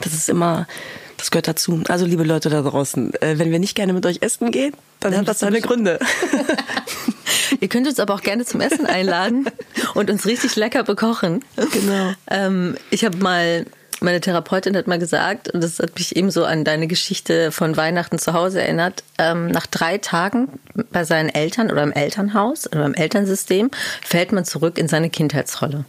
das 0.00 0.14
ist 0.14 0.28
immer, 0.28 0.68
das 1.16 1.32
gehört 1.32 1.48
dazu. 1.48 1.82
Also, 1.88 2.06
liebe 2.06 2.22
Leute 2.22 2.48
da 2.48 2.62
draußen, 2.62 3.12
äh, 3.14 3.38
wenn 3.38 3.50
wir 3.50 3.58
nicht 3.58 3.74
gerne 3.74 3.92
mit 3.92 4.06
euch 4.06 4.18
essen 4.20 4.52
gehen, 4.52 4.72
dann, 5.00 5.10
dann 5.10 5.20
hat 5.22 5.28
das 5.28 5.40
seine 5.40 5.60
Gründe. 5.60 5.98
Ihr 7.60 7.68
könnt 7.68 7.88
uns 7.88 7.98
aber 7.98 8.14
auch 8.14 8.22
gerne 8.22 8.44
zum 8.44 8.60
Essen 8.60 8.86
einladen 8.86 9.46
und 9.94 10.10
uns 10.10 10.26
richtig 10.26 10.54
lecker 10.56 10.84
bekochen. 10.84 11.44
Genau. 11.56 12.12
Ähm, 12.30 12.76
ich 12.90 13.04
habe 13.04 13.18
mal 13.18 13.66
meine 14.00 14.20
Therapeutin 14.20 14.76
hat 14.76 14.86
mal 14.86 14.98
gesagt, 14.98 15.48
und 15.48 15.62
das 15.62 15.78
hat 15.78 15.94
mich 15.96 16.16
eben 16.16 16.30
so 16.30 16.44
an 16.44 16.64
deine 16.64 16.86
Geschichte 16.86 17.52
von 17.52 17.76
Weihnachten 17.76 18.18
zu 18.18 18.32
Hause 18.32 18.62
erinnert, 18.62 19.02
ähm, 19.18 19.48
nach 19.48 19.66
drei 19.66 19.98
Tagen 19.98 20.48
bei 20.90 21.04
seinen 21.04 21.28
Eltern 21.28 21.70
oder 21.70 21.82
im 21.82 21.92
Elternhaus 21.92 22.66
oder 22.66 22.84
im 22.84 22.94
Elternsystem 22.94 23.70
fällt 24.04 24.32
man 24.32 24.44
zurück 24.44 24.78
in 24.78 24.88
seine 24.88 25.10
Kindheitsrolle. 25.10 25.84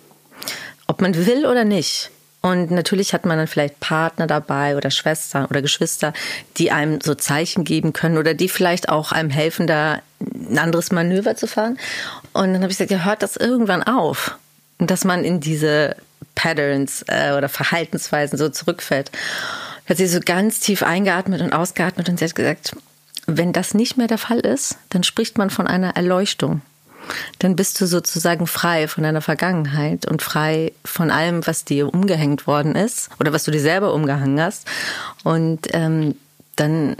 Ob 0.88 1.01
man 1.01 1.16
will 1.26 1.45
oder 1.45 1.66
nicht. 1.66 2.12
Und 2.41 2.72
natürlich 2.72 3.14
hat 3.14 3.26
man 3.26 3.38
dann 3.38 3.47
vielleicht 3.47 3.80
Partner 3.82 4.26
dabei 4.26 4.78
oder 4.78 4.91
Schwestern 4.91 5.45
oder 5.45 5.62
Geschwister, 5.62 6.14
die 6.57 6.72
einem 6.72 7.01
so 7.01 7.14
Zeichen 7.14 7.66
geben 7.66 7.91
können 7.91 8.18
oder 8.18 8.34
die 8.34 8.47
vielleicht 8.47 8.88
auch 8.88 9.12
einem 9.12 9.30
helfen, 9.30 9.68
da 9.68 10.01
ein 10.22 10.57
anderes 10.57 10.91
Manöver 10.91 11.36
zu 11.36 11.47
fahren. 11.47 11.78
Und 12.32 12.53
dann 12.53 12.62
habe 12.62 12.72
ich 12.72 12.78
gesagt, 12.78 12.91
ja, 12.91 13.03
hört 13.03 13.24
das 13.24 13.36
irgendwann 13.36 13.84
auf. 13.84 14.38
dass 14.78 15.03
man 15.03 15.26
in 15.26 15.41
diese 15.41 15.97
Patterns 16.39 17.03
äh, 17.07 17.33
oder 17.33 17.49
Verhaltensweisen 17.49 18.37
so 18.37 18.47
zurückfällt. 18.47 19.11
Hat 19.87 19.97
sie 19.97 20.07
so 20.07 20.21
ganz 20.23 20.61
tief 20.61 20.83
eingeatmet 20.83 21.41
und 21.41 21.51
ausgeatmet 21.51 22.07
und 22.07 22.19
sie 22.19 22.25
hat 22.25 22.35
gesagt, 22.35 22.75
wenn 23.25 23.51
das 23.51 23.73
nicht 23.73 23.97
mehr 23.97 24.07
der 24.07 24.17
Fall 24.17 24.39
ist, 24.39 24.77
dann 24.89 25.03
spricht 25.03 25.37
man 25.37 25.49
von 25.49 25.67
einer 25.67 25.95
Erleuchtung 25.95 26.61
dann 27.39 27.55
bist 27.55 27.81
du 27.81 27.87
sozusagen 27.87 28.45
frei 28.45 28.87
von 28.87 29.03
deiner 29.03 29.21
Vergangenheit 29.21 30.05
und 30.05 30.21
frei 30.21 30.73
von 30.85 31.09
allem, 31.09 31.47
was 31.47 31.65
dir 31.65 31.91
umgehängt 31.91 32.45
worden 32.45 32.75
ist 32.75 33.09
oder 33.19 33.33
was 33.33 33.45
du 33.45 33.51
dir 33.51 33.61
selber 33.61 33.95
umgehangen 33.95 34.39
hast. 34.39 34.67
Und 35.23 35.67
ähm, 35.73 36.15
dann 36.55 36.97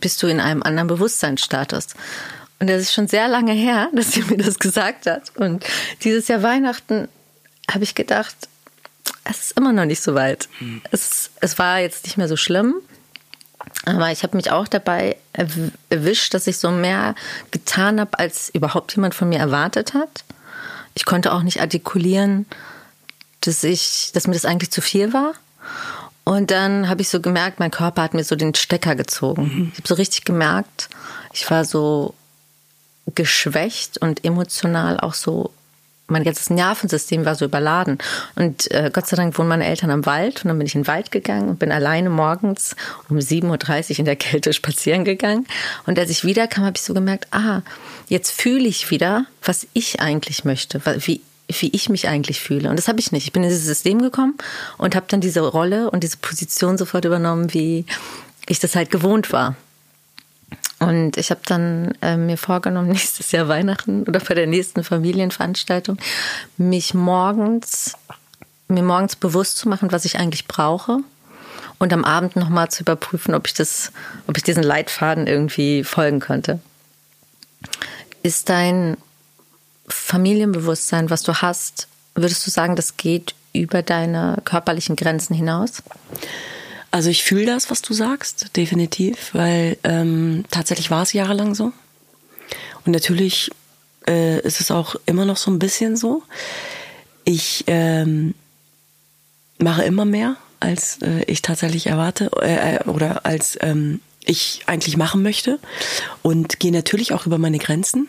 bist 0.00 0.20
du 0.20 0.26
in 0.26 0.40
einem 0.40 0.64
anderen 0.64 0.88
Bewusstseinsstatus. 0.88 1.88
Und 2.58 2.68
das 2.68 2.82
ist 2.82 2.92
schon 2.92 3.06
sehr 3.06 3.28
lange 3.28 3.52
her, 3.52 3.88
dass 3.94 4.12
sie 4.12 4.22
mir 4.22 4.38
das 4.38 4.58
gesagt 4.58 5.06
hat. 5.06 5.30
Und 5.36 5.64
dieses 6.02 6.26
Jahr 6.26 6.42
Weihnachten 6.42 7.06
habe 7.70 7.84
ich 7.84 7.94
gedacht, 7.94 8.34
es 9.24 9.40
ist 9.40 9.56
immer 9.56 9.72
noch 9.72 9.84
nicht 9.84 10.02
so 10.02 10.14
weit. 10.14 10.48
Mhm. 10.60 10.82
Es, 10.90 11.30
es 11.40 11.58
war 11.58 11.80
jetzt 11.80 12.04
nicht 12.04 12.16
mehr 12.16 12.28
so 12.28 12.36
schlimm. 12.36 12.74
Aber 13.84 14.10
ich 14.10 14.22
habe 14.22 14.36
mich 14.36 14.50
auch 14.50 14.68
dabei 14.68 15.16
erwischt, 15.88 16.34
dass 16.34 16.46
ich 16.46 16.58
so 16.58 16.70
mehr 16.70 17.14
getan 17.50 18.00
habe, 18.00 18.18
als 18.18 18.50
überhaupt 18.50 18.94
jemand 18.94 19.14
von 19.14 19.28
mir 19.28 19.38
erwartet 19.38 19.94
hat. 19.94 20.24
Ich 20.94 21.04
konnte 21.04 21.32
auch 21.32 21.42
nicht 21.42 21.60
artikulieren, 21.60 22.46
dass 23.40 23.64
ich, 23.64 24.10
dass 24.14 24.26
mir 24.26 24.34
das 24.34 24.44
eigentlich 24.44 24.70
zu 24.70 24.80
viel 24.80 25.12
war. 25.12 25.34
Und 26.24 26.50
dann 26.50 26.88
habe 26.88 27.02
ich 27.02 27.08
so 27.08 27.20
gemerkt, 27.20 27.58
mein 27.58 27.70
Körper 27.70 28.02
hat 28.02 28.14
mir 28.14 28.24
so 28.24 28.36
den 28.36 28.54
Stecker 28.54 28.94
gezogen. 28.94 29.42
Mhm. 29.42 29.70
Ich 29.72 29.78
habe 29.78 29.88
so 29.88 29.94
richtig 29.94 30.24
gemerkt, 30.24 30.88
ich 31.32 31.50
war 31.50 31.64
so 31.64 32.14
geschwächt 33.14 33.98
und 33.98 34.24
emotional 34.24 35.00
auch 35.00 35.14
so 35.14 35.50
mein 36.12 36.24
ganzes 36.24 36.50
Nervensystem 36.50 37.24
war 37.24 37.34
so 37.34 37.44
überladen. 37.44 37.98
Und 38.36 38.70
äh, 38.70 38.90
Gott 38.92 39.06
sei 39.06 39.16
Dank 39.16 39.36
wohnen 39.38 39.48
meine 39.48 39.66
Eltern 39.66 39.90
am 39.90 40.06
Wald 40.06 40.44
und 40.44 40.48
dann 40.48 40.58
bin 40.58 40.66
ich 40.66 40.74
in 40.74 40.82
den 40.82 40.88
Wald 40.88 41.10
gegangen 41.10 41.48
und 41.48 41.58
bin 41.58 41.72
alleine 41.72 42.10
morgens 42.10 42.76
um 43.08 43.18
7.30 43.18 43.92
Uhr 43.92 43.98
in 44.00 44.04
der 44.04 44.16
Kälte 44.16 44.52
spazieren 44.52 45.04
gegangen. 45.04 45.46
Und 45.86 45.98
als 45.98 46.10
ich 46.10 46.24
wiederkam, 46.24 46.64
habe 46.64 46.76
ich 46.76 46.82
so 46.82 46.94
gemerkt, 46.94 47.26
ah, 47.32 47.62
jetzt 48.08 48.30
fühle 48.30 48.68
ich 48.68 48.90
wieder, 48.90 49.26
was 49.42 49.66
ich 49.72 50.00
eigentlich 50.00 50.44
möchte, 50.44 50.80
wie 51.06 51.22
wie 51.60 51.70
ich 51.74 51.90
mich 51.90 52.08
eigentlich 52.08 52.40
fühle. 52.40 52.70
Und 52.70 52.78
das 52.78 52.88
habe 52.88 53.00
ich 53.00 53.12
nicht. 53.12 53.26
Ich 53.26 53.32
bin 53.32 53.42
in 53.42 53.50
dieses 53.50 53.66
System 53.66 54.00
gekommen 54.00 54.38
und 54.78 54.94
habe 54.94 55.06
dann 55.08 55.20
diese 55.20 55.40
Rolle 55.40 55.90
und 55.90 56.02
diese 56.02 56.16
Position 56.16 56.78
sofort 56.78 57.04
übernommen, 57.04 57.52
wie 57.52 57.84
ich 58.46 58.58
das 58.58 58.74
halt 58.74 58.90
gewohnt 58.90 59.32
war. 59.32 59.56
Und 60.78 61.16
ich 61.16 61.30
habe 61.30 61.40
dann 61.46 61.94
äh, 62.02 62.16
mir 62.16 62.36
vorgenommen, 62.36 62.88
nächstes 62.92 63.32
Jahr 63.32 63.48
Weihnachten 63.48 64.02
oder 64.04 64.20
bei 64.20 64.34
der 64.34 64.46
nächsten 64.46 64.84
Familienveranstaltung, 64.84 65.98
mich 66.56 66.94
morgens, 66.94 67.94
mir 68.68 68.82
morgens 68.82 69.16
bewusst 69.16 69.58
zu 69.58 69.68
machen, 69.68 69.92
was 69.92 70.04
ich 70.04 70.18
eigentlich 70.18 70.48
brauche. 70.48 70.98
Und 71.78 71.92
am 71.92 72.04
Abend 72.04 72.36
nochmal 72.36 72.70
zu 72.70 72.82
überprüfen, 72.82 73.34
ob 73.34 73.46
ich 73.46 73.54
das, 73.54 73.90
ob 74.28 74.36
ich 74.36 74.44
diesen 74.44 74.62
Leitfaden 74.62 75.26
irgendwie 75.26 75.82
folgen 75.82 76.20
könnte. 76.20 76.60
Ist 78.22 78.48
dein 78.48 78.96
Familienbewusstsein, 79.88 81.10
was 81.10 81.22
du 81.22 81.34
hast, 81.34 81.88
würdest 82.14 82.46
du 82.46 82.50
sagen, 82.50 82.76
das 82.76 82.96
geht 82.96 83.34
über 83.52 83.82
deine 83.82 84.38
körperlichen 84.44 84.96
Grenzen 84.96 85.34
hinaus? 85.34 85.82
Also 86.92 87.08
ich 87.08 87.24
fühle 87.24 87.46
das, 87.46 87.70
was 87.70 87.80
du 87.80 87.94
sagst, 87.94 88.54
definitiv, 88.54 89.30
weil 89.32 89.78
ähm, 89.82 90.44
tatsächlich 90.50 90.90
war 90.90 91.02
es 91.02 91.14
jahrelang 91.14 91.54
so. 91.54 91.72
Und 92.84 92.92
natürlich 92.92 93.50
äh, 94.06 94.38
ist 94.40 94.60
es 94.60 94.70
auch 94.70 94.96
immer 95.06 95.24
noch 95.24 95.38
so 95.38 95.50
ein 95.50 95.58
bisschen 95.58 95.96
so. 95.96 96.22
Ich 97.24 97.64
ähm, 97.66 98.34
mache 99.58 99.84
immer 99.84 100.04
mehr, 100.04 100.36
als 100.60 101.00
äh, 101.00 101.22
ich 101.26 101.40
tatsächlich 101.40 101.86
erwarte 101.86 102.30
äh, 102.42 102.76
äh, 102.76 102.84
oder 102.84 103.24
als 103.24 103.56
ähm, 103.62 104.00
ich 104.24 104.64
eigentlich 104.66 104.98
machen 104.98 105.22
möchte 105.22 105.58
und 106.20 106.60
gehe 106.60 106.72
natürlich 106.72 107.14
auch 107.14 107.24
über 107.24 107.38
meine 107.38 107.58
Grenzen. 107.58 108.08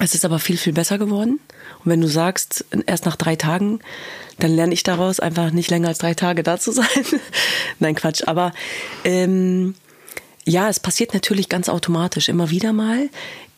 Es 0.00 0.14
ist 0.14 0.24
aber 0.24 0.38
viel, 0.38 0.56
viel 0.56 0.72
besser 0.72 0.96
geworden. 0.96 1.40
Und 1.84 1.90
wenn 1.90 2.00
du 2.00 2.08
sagst, 2.08 2.64
erst 2.86 3.04
nach 3.04 3.16
drei 3.16 3.36
Tagen, 3.36 3.80
dann 4.38 4.54
lerne 4.54 4.74
ich 4.74 4.82
daraus, 4.82 5.20
einfach 5.20 5.50
nicht 5.50 5.70
länger 5.70 5.88
als 5.88 5.98
drei 5.98 6.14
Tage 6.14 6.42
da 6.42 6.58
zu 6.58 6.72
sein. 6.72 6.86
Nein, 7.78 7.94
Quatsch. 7.94 8.22
Aber 8.26 8.52
ähm, 9.04 9.74
ja, 10.44 10.68
es 10.68 10.80
passiert 10.80 11.14
natürlich 11.14 11.48
ganz 11.48 11.68
automatisch 11.68 12.28
immer 12.28 12.50
wieder 12.50 12.72
mal. 12.72 13.08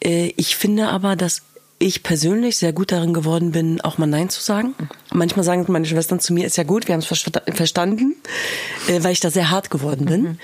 Äh, 0.02 0.32
ich 0.36 0.56
finde 0.56 0.88
aber, 0.88 1.16
dass 1.16 1.42
ich 1.78 2.02
persönlich 2.02 2.56
sehr 2.56 2.72
gut 2.72 2.92
darin 2.92 3.12
geworden 3.12 3.52
bin, 3.52 3.80
auch 3.80 3.98
mal 3.98 4.06
Nein 4.06 4.28
zu 4.28 4.40
sagen. 4.40 4.74
Manchmal 5.12 5.44
sagen 5.44 5.64
meine 5.68 5.86
Schwestern 5.86 6.20
zu 6.20 6.32
mir, 6.32 6.46
ist 6.46 6.56
ja 6.56 6.64
gut, 6.64 6.88
wir 6.88 6.94
haben 6.94 7.00
es 7.00 7.06
verstanden, 7.06 8.16
äh, 8.88 9.02
weil 9.02 9.12
ich 9.12 9.20
da 9.20 9.30
sehr 9.30 9.50
hart 9.50 9.70
geworden 9.70 10.06
bin. 10.06 10.22
Mhm. 10.22 10.38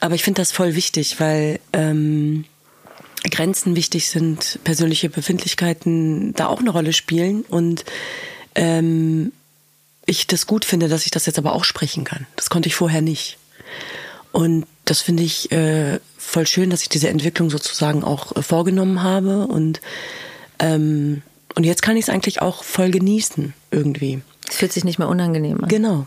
Aber 0.00 0.14
ich 0.14 0.22
finde 0.22 0.40
das 0.40 0.52
voll 0.52 0.74
wichtig, 0.74 1.20
weil 1.20 1.60
ähm, 1.72 2.44
Grenzen 3.30 3.76
wichtig 3.76 4.10
sind, 4.10 4.58
persönliche 4.64 5.08
Befindlichkeiten 5.08 6.34
da 6.34 6.46
auch 6.46 6.60
eine 6.60 6.70
Rolle 6.70 6.92
spielen 6.92 7.42
und 7.42 7.84
ähm, 8.54 9.32
ich 10.06 10.26
das 10.26 10.46
gut 10.46 10.64
finde, 10.64 10.88
dass 10.88 11.04
ich 11.04 11.10
das 11.10 11.26
jetzt 11.26 11.38
aber 11.38 11.54
auch 11.54 11.64
sprechen 11.64 12.04
kann. 12.04 12.26
Das 12.36 12.50
konnte 12.50 12.68
ich 12.68 12.74
vorher 12.74 13.00
nicht. 13.02 13.38
Und 14.32 14.66
das 14.84 15.00
finde 15.00 15.22
ich 15.22 15.50
äh, 15.52 16.00
voll 16.18 16.46
schön, 16.46 16.70
dass 16.70 16.82
ich 16.82 16.88
diese 16.88 17.08
Entwicklung 17.08 17.50
sozusagen 17.50 18.04
auch 18.04 18.36
äh, 18.36 18.42
vorgenommen 18.42 19.02
habe 19.02 19.46
und 19.46 19.80
ähm, 20.58 21.22
und 21.54 21.64
jetzt 21.64 21.82
kann 21.82 21.96
ich 21.96 22.04
es 22.04 22.08
eigentlich 22.08 22.42
auch 22.42 22.64
voll 22.64 22.90
genießen 22.90 23.54
irgendwie. 23.70 24.22
Es 24.48 24.56
fühlt 24.56 24.72
sich 24.72 24.84
nicht 24.84 24.98
mehr 24.98 25.08
unangenehm 25.08 25.62
an. 25.62 25.68
Genau. 25.68 26.06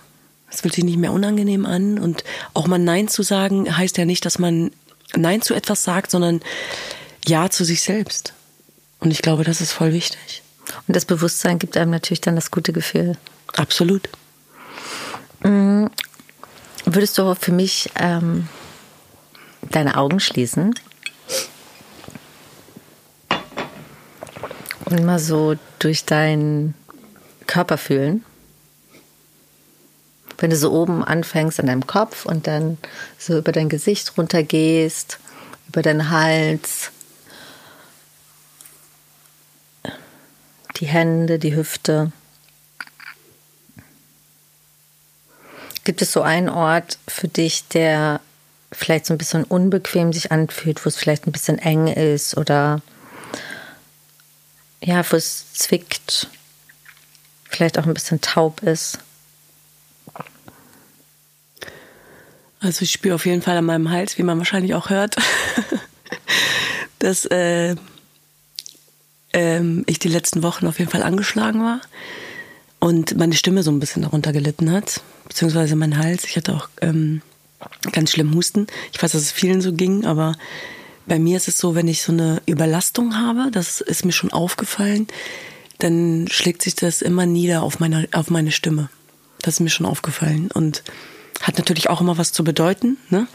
Es 0.52 0.62
fühlt 0.62 0.74
sich 0.74 0.84
nicht 0.84 0.98
mehr 0.98 1.14
unangenehm 1.14 1.66
an 1.66 2.00
und 2.00 2.24
auch 2.54 2.68
mal 2.68 2.78
Nein 2.78 3.08
zu 3.08 3.24
sagen 3.24 3.78
heißt 3.78 3.98
ja 3.98 4.06
nicht, 4.06 4.26
dass 4.26 4.39
man 4.39 4.72
Nein 5.16 5.41
zu 5.41 5.54
etwas 5.54 5.84
sagt, 5.84 6.12
sondern 6.12 6.41
ja 7.26 7.50
zu 7.50 7.64
sich 7.64 7.82
selbst. 7.82 8.34
Und 9.00 9.12
ich 9.12 9.22
glaube, 9.22 9.43
das 9.43 9.62
ist 9.62 9.72
voll 9.72 9.93
wichtig. 9.93 10.41
Und 10.88 10.95
das 10.95 11.06
Bewusstsein 11.06 11.60
gibt 11.60 11.78
einem 11.78 11.91
natürlich 11.91 12.22
dann 12.22 12.36
das 12.36 12.52
gute 12.52 12.74
Gefühl. 12.74 13.16
Absolut. 13.56 14.10
Mhm. 15.43 15.89
Würdest 16.86 17.18
du 17.18 17.36
für 17.36 17.52
mich 17.52 17.89
ähm, 17.95 18.48
deine 19.72 19.98
Augen 19.98 20.20
schließen? 20.20 20.74
Und 24.86 25.06
mal 25.06 25.20
so 25.20 25.56
durch 25.80 26.06
deinen 26.06 26.76
Körper 27.45 27.78
fühlen? 27.78 28.24
Wenn 30.38 30.50
du 30.50 30.56
so 30.56 30.72
oben 30.72 31.04
anfängst 31.04 31.60
an 31.60 31.66
deinem 31.66 31.88
Kopf 31.88 32.26
und 32.26 32.48
dann 32.48 32.78
so 33.18 33.38
über 33.38 33.52
dein 33.52 33.70
Gesicht 33.70 34.18
runtergehst, 34.18 35.20
über 35.68 35.82
deinen 35.82 36.10
Hals, 36.10 36.91
die 40.78 40.86
Hände, 40.86 41.39
die 41.39 41.56
Hüfte. 41.56 42.12
Gibt 45.88 46.02
es 46.02 46.12
so 46.12 46.22
einen 46.22 46.50
Ort 46.50 47.00
für 47.08 47.30
dich, 47.30 47.66
der 47.70 48.20
vielleicht 48.74 49.06
so 49.06 49.14
ein 49.14 49.18
bisschen 49.18 49.46
unbequem 49.46 50.12
sich 50.12 50.34
anfühlt, 50.34 50.84
wo 50.84 50.90
es 50.90 50.98
vielleicht 50.98 51.26
ein 51.26 51.32
bisschen 51.32 51.60
eng 51.60 51.88
ist 51.88 52.36
oder 52.36 52.82
ja, 54.82 55.02
wo 55.10 55.16
es 55.16 55.54
zwickt, 55.54 56.28
vielleicht 57.50 57.80
auch 57.80 57.86
ein 57.86 57.94
bisschen 57.94 58.20
taub 58.20 58.64
ist? 58.64 59.00
Also 62.60 62.82
ich 62.82 62.92
spüre 62.92 63.16
auf 63.16 63.26
jeden 63.26 63.42
Fall 63.42 63.56
an 63.56 63.64
meinem 63.64 63.90
Hals, 63.90 64.18
wie 64.18 64.24
man 64.24 64.40
wahrscheinlich 64.40 64.74
auch 64.74 64.90
hört, 64.90 65.16
dass 67.00 67.24
äh, 67.28 67.78
ähm, 69.32 69.86
ich 69.88 70.00
die 70.00 70.10
letzten 70.10 70.44
Wochen 70.44 70.68
auf 70.68 70.80
jeden 70.80 70.92
Fall 70.92 71.04
angeschlagen 71.04 71.64
war 71.64 71.80
und 72.80 73.18
meine 73.18 73.36
Stimme 73.36 73.64
so 73.64 73.72
ein 73.72 73.80
bisschen 73.80 74.04
darunter 74.04 74.32
gelitten 74.32 74.72
hat, 74.72 75.02
beziehungsweise 75.28 75.76
mein 75.76 75.98
Hals. 75.98 76.24
Ich 76.26 76.38
hatte 76.38 76.56
auch 76.56 76.70
ähm, 76.82 77.22
ganz 77.92 78.12
schlimm 78.12 78.34
Husten. 78.36 78.68
Ich 78.92 79.02
weiß, 79.02 79.12
dass 79.12 79.22
es 79.22 79.32
vielen 79.32 79.62
so 79.62 79.74
ging, 79.74 80.06
aber 80.06 80.36
bei 81.08 81.20
mir 81.20 81.38
ist 81.38 81.48
es 81.48 81.58
so, 81.58 81.74
wenn 81.74 81.88
ich 81.88 82.02
so 82.02 82.12
eine 82.12 82.42
Überlastung 82.46 83.18
habe, 83.18 83.50
das 83.52 83.82
ist 83.82 84.06
mir 84.06 84.12
schon 84.12 84.32
aufgefallen, 84.32 85.08
dann 85.80 86.28
schlägt 86.30 86.62
sich 86.62 86.76
das 86.76 87.02
immer 87.02 87.26
nieder 87.26 87.64
auf 87.64 87.80
meine, 87.80 88.08
auf 88.12 88.30
meine 88.30 88.52
Stimme. 88.52 88.90
Das 89.42 89.56
ist 89.56 89.60
mir 89.60 89.70
schon 89.70 89.86
aufgefallen 89.86 90.50
und 90.52 90.84
hat 91.42 91.58
natürlich 91.58 91.90
auch 91.90 92.02
immer 92.02 92.18
was 92.18 92.32
zu 92.32 92.44
bedeuten, 92.44 92.98
ne? 93.10 93.28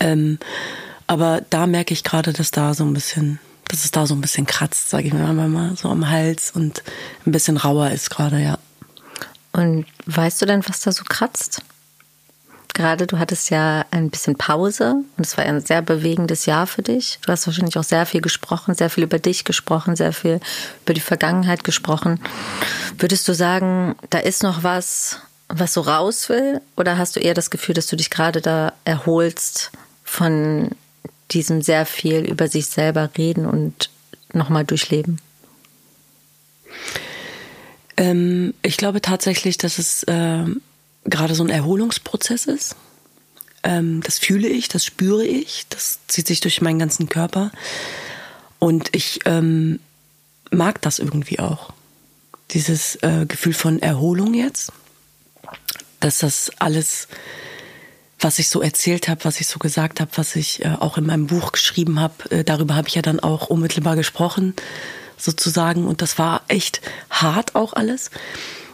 Ähm, 0.00 0.38
aber 1.06 1.42
da 1.50 1.66
merke 1.66 1.92
ich 1.92 2.04
gerade, 2.04 2.32
dass 2.32 2.50
da 2.50 2.74
so 2.74 2.84
ein 2.84 2.94
bisschen 2.94 3.40
dass 3.68 3.84
es 3.84 3.90
da 3.90 4.06
so 4.06 4.14
ein 4.14 4.20
bisschen 4.20 4.46
kratzt, 4.46 4.90
sage 4.90 5.08
ich 5.08 5.12
mir 5.12 5.32
mal, 5.32 5.76
so 5.76 5.88
am 5.88 6.08
Hals 6.08 6.50
und 6.50 6.82
ein 7.26 7.32
bisschen 7.32 7.56
rauer 7.56 7.90
ist 7.90 8.10
gerade, 8.10 8.38
ja. 8.40 8.58
Und 9.52 9.86
weißt 10.06 10.40
du 10.42 10.46
denn, 10.46 10.66
was 10.68 10.80
da 10.80 10.92
so 10.92 11.04
kratzt? 11.04 11.62
Gerade 12.74 13.08
du 13.08 13.18
hattest 13.18 13.50
ja 13.50 13.84
ein 13.90 14.08
bisschen 14.08 14.36
Pause 14.36 15.02
und 15.16 15.26
es 15.26 15.36
war 15.36 15.44
ein 15.44 15.60
sehr 15.60 15.82
bewegendes 15.82 16.46
Jahr 16.46 16.66
für 16.66 16.82
dich. 16.82 17.18
Du 17.22 17.32
hast 17.32 17.46
wahrscheinlich 17.46 17.76
auch 17.76 17.82
sehr 17.82 18.06
viel 18.06 18.20
gesprochen, 18.20 18.74
sehr 18.74 18.88
viel 18.88 19.02
über 19.02 19.18
dich 19.18 19.44
gesprochen, 19.44 19.96
sehr 19.96 20.12
viel 20.12 20.38
über 20.84 20.94
die 20.94 21.00
Vergangenheit 21.00 21.64
gesprochen. 21.64 22.20
Würdest 22.96 23.26
du 23.26 23.34
sagen, 23.34 23.96
da 24.10 24.18
ist 24.18 24.44
noch 24.44 24.62
was, 24.62 25.18
was 25.48 25.74
so 25.74 25.80
raus 25.80 26.28
will? 26.28 26.60
Oder 26.76 26.98
hast 26.98 27.16
du 27.16 27.20
eher 27.20 27.34
das 27.34 27.50
Gefühl, 27.50 27.74
dass 27.74 27.88
du 27.88 27.96
dich 27.96 28.10
gerade 28.10 28.40
da 28.40 28.72
erholst 28.84 29.72
von 30.04 30.70
diesem 31.30 31.62
sehr 31.62 31.86
viel 31.86 32.20
über 32.20 32.48
sich 32.48 32.66
selber 32.66 33.10
reden 33.16 33.46
und 33.46 33.90
nochmal 34.32 34.64
durchleben? 34.64 35.20
Ähm, 37.96 38.54
ich 38.62 38.76
glaube 38.76 39.00
tatsächlich, 39.00 39.58
dass 39.58 39.78
es 39.78 40.04
äh, 40.04 40.44
gerade 41.04 41.34
so 41.34 41.42
ein 41.42 41.50
Erholungsprozess 41.50 42.46
ist. 42.46 42.76
Ähm, 43.62 44.02
das 44.02 44.18
fühle 44.18 44.48
ich, 44.48 44.68
das 44.68 44.84
spüre 44.84 45.24
ich, 45.24 45.66
das 45.68 45.98
zieht 46.06 46.26
sich 46.26 46.40
durch 46.40 46.60
meinen 46.60 46.78
ganzen 46.78 47.08
Körper. 47.08 47.50
Und 48.58 48.94
ich 48.94 49.20
ähm, 49.24 49.80
mag 50.50 50.80
das 50.82 50.98
irgendwie 50.98 51.38
auch. 51.38 51.72
Dieses 52.52 52.96
äh, 53.02 53.26
Gefühl 53.26 53.52
von 53.52 53.82
Erholung 53.82 54.34
jetzt, 54.34 54.72
dass 56.00 56.18
das 56.18 56.50
alles 56.58 57.08
was 58.20 58.38
ich 58.38 58.48
so 58.48 58.60
erzählt 58.60 59.08
habe, 59.08 59.24
was 59.24 59.40
ich 59.40 59.46
so 59.46 59.58
gesagt 59.58 60.00
habe, 60.00 60.10
was 60.16 60.36
ich 60.36 60.64
äh, 60.64 60.76
auch 60.78 60.98
in 60.98 61.06
meinem 61.06 61.26
Buch 61.28 61.52
geschrieben 61.52 62.00
habe, 62.00 62.30
äh, 62.30 62.44
darüber 62.44 62.74
habe 62.74 62.88
ich 62.88 62.94
ja 62.94 63.02
dann 63.02 63.20
auch 63.20 63.48
unmittelbar 63.48 63.96
gesprochen, 63.96 64.54
sozusagen. 65.16 65.86
Und 65.86 66.02
das 66.02 66.18
war 66.18 66.42
echt 66.48 66.80
hart 67.10 67.54
auch 67.54 67.72
alles. 67.72 68.10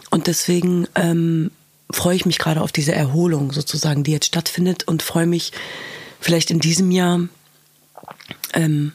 Und 0.09 0.27
deswegen 0.27 0.87
ähm, 0.95 1.51
freue 1.91 2.15
ich 2.15 2.25
mich 2.25 2.37
gerade 2.37 2.61
auf 2.61 2.71
diese 2.71 2.93
Erholung 2.93 3.51
sozusagen, 3.51 4.03
die 4.03 4.11
jetzt 4.11 4.27
stattfindet 4.27 4.87
und 4.87 5.03
freue 5.03 5.27
mich 5.27 5.51
vielleicht 6.19 6.49
in 6.51 6.59
diesem 6.59 6.91
Jahr, 6.91 7.27
ähm, 8.53 8.93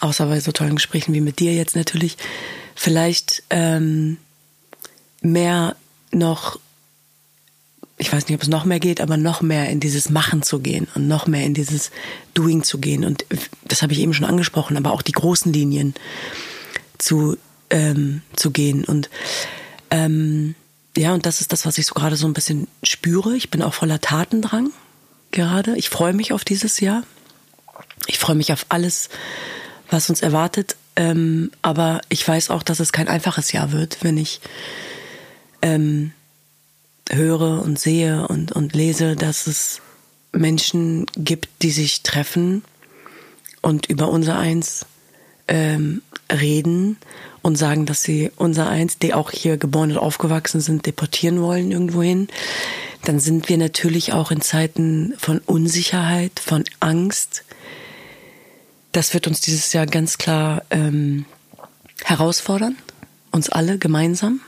außer 0.00 0.26
bei 0.26 0.40
so 0.40 0.52
tollen 0.52 0.76
Gesprächen 0.76 1.14
wie 1.14 1.20
mit 1.20 1.38
dir 1.38 1.54
jetzt 1.54 1.76
natürlich, 1.76 2.16
vielleicht 2.74 3.42
ähm, 3.48 4.18
mehr 5.22 5.76
noch, 6.12 6.58
ich 7.98 8.12
weiß 8.12 8.28
nicht, 8.28 8.34
ob 8.36 8.42
es 8.42 8.48
noch 8.48 8.64
mehr 8.64 8.80
geht, 8.80 9.00
aber 9.00 9.16
noch 9.16 9.40
mehr 9.40 9.70
in 9.70 9.80
dieses 9.80 10.10
Machen 10.10 10.42
zu 10.42 10.58
gehen 10.58 10.86
und 10.94 11.08
noch 11.08 11.26
mehr 11.26 11.44
in 11.44 11.54
dieses 11.54 11.90
Doing 12.34 12.62
zu 12.62 12.78
gehen. 12.78 13.04
Und 13.04 13.24
das 13.64 13.82
habe 13.82 13.92
ich 13.94 14.00
eben 14.00 14.12
schon 14.12 14.26
angesprochen, 14.26 14.76
aber 14.76 14.92
auch 14.92 15.02
die 15.02 15.12
großen 15.12 15.52
Linien 15.52 15.94
zu, 16.98 17.38
ähm, 17.70 18.20
zu 18.34 18.50
gehen. 18.50 18.84
Und 18.84 19.08
ähm, 19.90 20.54
ja, 20.96 21.14
und 21.14 21.24
das 21.24 21.40
ist 21.40 21.52
das, 21.52 21.64
was 21.64 21.78
ich 21.78 21.86
so 21.86 21.94
gerade 21.94 22.16
so 22.16 22.26
ein 22.26 22.34
bisschen 22.34 22.68
spüre. 22.82 23.34
Ich 23.34 23.50
bin 23.50 23.62
auch 23.62 23.74
voller 23.74 24.00
Tatendrang 24.00 24.70
gerade. 25.30 25.76
Ich 25.76 25.88
freue 25.88 26.12
mich 26.12 26.32
auf 26.32 26.44
dieses 26.44 26.80
Jahr. 26.80 27.02
Ich 28.06 28.18
freue 28.18 28.36
mich 28.36 28.52
auf 28.52 28.66
alles, 28.68 29.08
was 29.90 30.10
uns 30.10 30.20
erwartet. 30.20 30.76
Ähm, 30.96 31.50
aber 31.62 32.02
ich 32.10 32.26
weiß 32.26 32.50
auch, 32.50 32.62
dass 32.62 32.80
es 32.80 32.92
kein 32.92 33.08
einfaches 33.08 33.52
Jahr 33.52 33.72
wird, 33.72 33.98
wenn 34.02 34.18
ich 34.18 34.40
ähm, 35.62 36.12
höre 37.10 37.62
und 37.62 37.78
sehe 37.78 38.26
und, 38.28 38.52
und 38.52 38.74
lese, 38.74 39.16
dass 39.16 39.46
es 39.46 39.80
Menschen 40.32 41.06
gibt, 41.16 41.48
die 41.62 41.70
sich 41.70 42.02
treffen 42.02 42.62
und 43.62 43.86
über 43.86 44.08
unser 44.08 44.38
Eins 44.38 44.86
ähm, 45.48 46.02
reden 46.32 46.96
und 47.42 47.56
sagen, 47.56 47.86
dass 47.86 48.02
sie 48.02 48.30
unser 48.36 48.68
Eins, 48.68 48.98
die 48.98 49.14
auch 49.14 49.30
hier 49.30 49.56
geboren 49.56 49.92
und 49.92 49.98
aufgewachsen 49.98 50.60
sind, 50.60 50.86
deportieren 50.86 51.40
wollen 51.40 51.70
irgendwohin, 51.70 52.28
dann 53.04 53.20
sind 53.20 53.48
wir 53.48 53.56
natürlich 53.56 54.12
auch 54.12 54.30
in 54.30 54.40
Zeiten 54.40 55.14
von 55.16 55.38
Unsicherheit, 55.38 56.40
von 56.40 56.64
Angst. 56.80 57.44
Das 58.90 59.14
wird 59.14 59.28
uns 59.28 59.40
dieses 59.40 59.72
Jahr 59.72 59.86
ganz 59.86 60.18
klar 60.18 60.62
ähm, 60.70 61.24
herausfordern, 62.04 62.76
uns 63.30 63.48
alle 63.48 63.78
gemeinsam. 63.78 64.40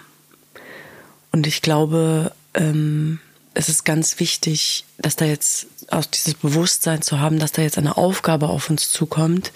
Und 1.30 1.46
ich 1.46 1.62
glaube, 1.62 2.32
ähm, 2.58 3.20
es 3.54 3.68
ist 3.68 3.84
ganz 3.84 4.20
wichtig, 4.20 4.84
dass 4.98 5.16
da 5.16 5.24
jetzt 5.24 5.66
auch 5.90 6.04
dieses 6.04 6.34
Bewusstsein 6.34 7.02
zu 7.02 7.18
haben, 7.18 7.38
dass 7.38 7.52
da 7.52 7.62
jetzt 7.62 7.78
eine 7.78 7.96
Aufgabe 7.96 8.48
auf 8.48 8.68
uns 8.68 8.90
zukommt, 8.90 9.52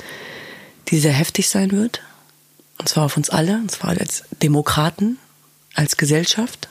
die 0.89 0.99
sehr 0.99 1.13
heftig 1.13 1.49
sein 1.49 1.73
wird. 1.73 2.01
Und 2.79 2.89
zwar 2.89 3.05
auf 3.05 3.17
uns 3.17 3.31
alle, 3.31 3.57
und 3.57 3.71
zwar 3.71 3.91
als 3.91 4.25
Demokraten, 4.43 5.19
als 5.75 5.97
Gesellschaft. 5.97 6.69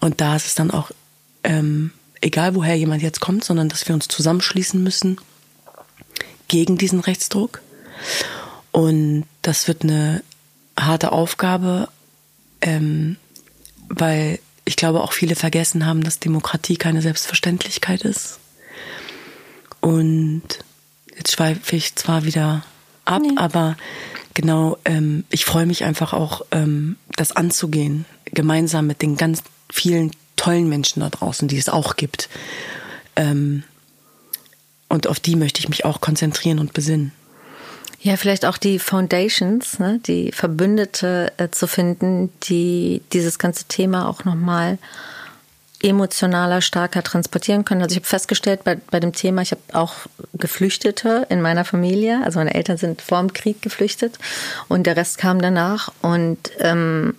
Und 0.00 0.20
da 0.20 0.36
ist 0.36 0.46
es 0.46 0.54
dann 0.54 0.70
auch 0.70 0.90
ähm, 1.44 1.92
egal, 2.20 2.54
woher 2.54 2.76
jemand 2.76 3.02
jetzt 3.02 3.20
kommt, 3.20 3.44
sondern 3.44 3.68
dass 3.68 3.88
wir 3.88 3.94
uns 3.94 4.08
zusammenschließen 4.08 4.82
müssen 4.82 5.20
gegen 6.46 6.78
diesen 6.78 7.00
Rechtsdruck. 7.00 7.62
Und 8.70 9.24
das 9.42 9.66
wird 9.66 9.82
eine 9.82 10.22
harte 10.78 11.12
Aufgabe, 11.12 11.88
ähm, 12.60 13.16
weil 13.88 14.38
ich 14.68 14.76
glaube 14.76 15.00
auch 15.00 15.12
viele 15.14 15.34
vergessen 15.34 15.86
haben, 15.86 16.04
dass 16.04 16.18
Demokratie 16.18 16.76
keine 16.76 17.00
Selbstverständlichkeit 17.00 18.02
ist. 18.02 18.38
Und 19.80 20.42
jetzt 21.16 21.32
schweife 21.32 21.74
ich 21.74 21.94
zwar 21.94 22.24
wieder 22.24 22.64
ab, 23.06 23.22
nee. 23.22 23.32
aber 23.36 23.78
genau, 24.34 24.76
ähm, 24.84 25.24
ich 25.30 25.46
freue 25.46 25.64
mich 25.64 25.84
einfach 25.84 26.12
auch, 26.12 26.42
ähm, 26.50 26.96
das 27.16 27.32
anzugehen, 27.32 28.04
gemeinsam 28.26 28.86
mit 28.86 29.00
den 29.00 29.16
ganz 29.16 29.42
vielen 29.72 30.10
tollen 30.36 30.68
Menschen 30.68 31.00
da 31.00 31.08
draußen, 31.08 31.48
die 31.48 31.56
es 31.56 31.70
auch 31.70 31.96
gibt. 31.96 32.28
Ähm, 33.16 33.64
und 34.90 35.06
auf 35.06 35.18
die 35.18 35.34
möchte 35.34 35.60
ich 35.60 35.70
mich 35.70 35.86
auch 35.86 36.02
konzentrieren 36.02 36.58
und 36.58 36.74
besinnen. 36.74 37.12
Ja, 38.00 38.16
vielleicht 38.16 38.44
auch 38.44 38.58
die 38.58 38.78
Foundations, 38.78 39.80
ne, 39.80 40.00
die 40.06 40.30
Verbündete 40.30 41.32
äh, 41.36 41.48
zu 41.50 41.66
finden, 41.66 42.32
die 42.44 43.02
dieses 43.12 43.38
ganze 43.38 43.64
Thema 43.64 44.08
auch 44.08 44.24
nochmal 44.24 44.78
emotionaler, 45.82 46.60
starker 46.60 47.02
transportieren 47.02 47.64
können. 47.64 47.82
Also 47.82 47.92
ich 47.92 47.98
habe 47.98 48.06
festgestellt 48.06 48.64
bei, 48.64 48.76
bei 48.90 49.00
dem 49.00 49.12
Thema, 49.12 49.42
ich 49.42 49.52
habe 49.52 49.62
auch 49.72 49.94
Geflüchtete 50.34 51.26
in 51.28 51.40
meiner 51.40 51.64
Familie. 51.64 52.20
Also 52.24 52.38
meine 52.38 52.54
Eltern 52.54 52.76
sind 52.76 53.02
vor 53.02 53.18
dem 53.18 53.32
Krieg 53.32 53.62
geflüchtet 53.62 54.18
und 54.68 54.86
der 54.86 54.96
Rest 54.96 55.18
kam 55.18 55.40
danach. 55.40 55.92
Und 56.02 56.38
ähm, 56.58 57.14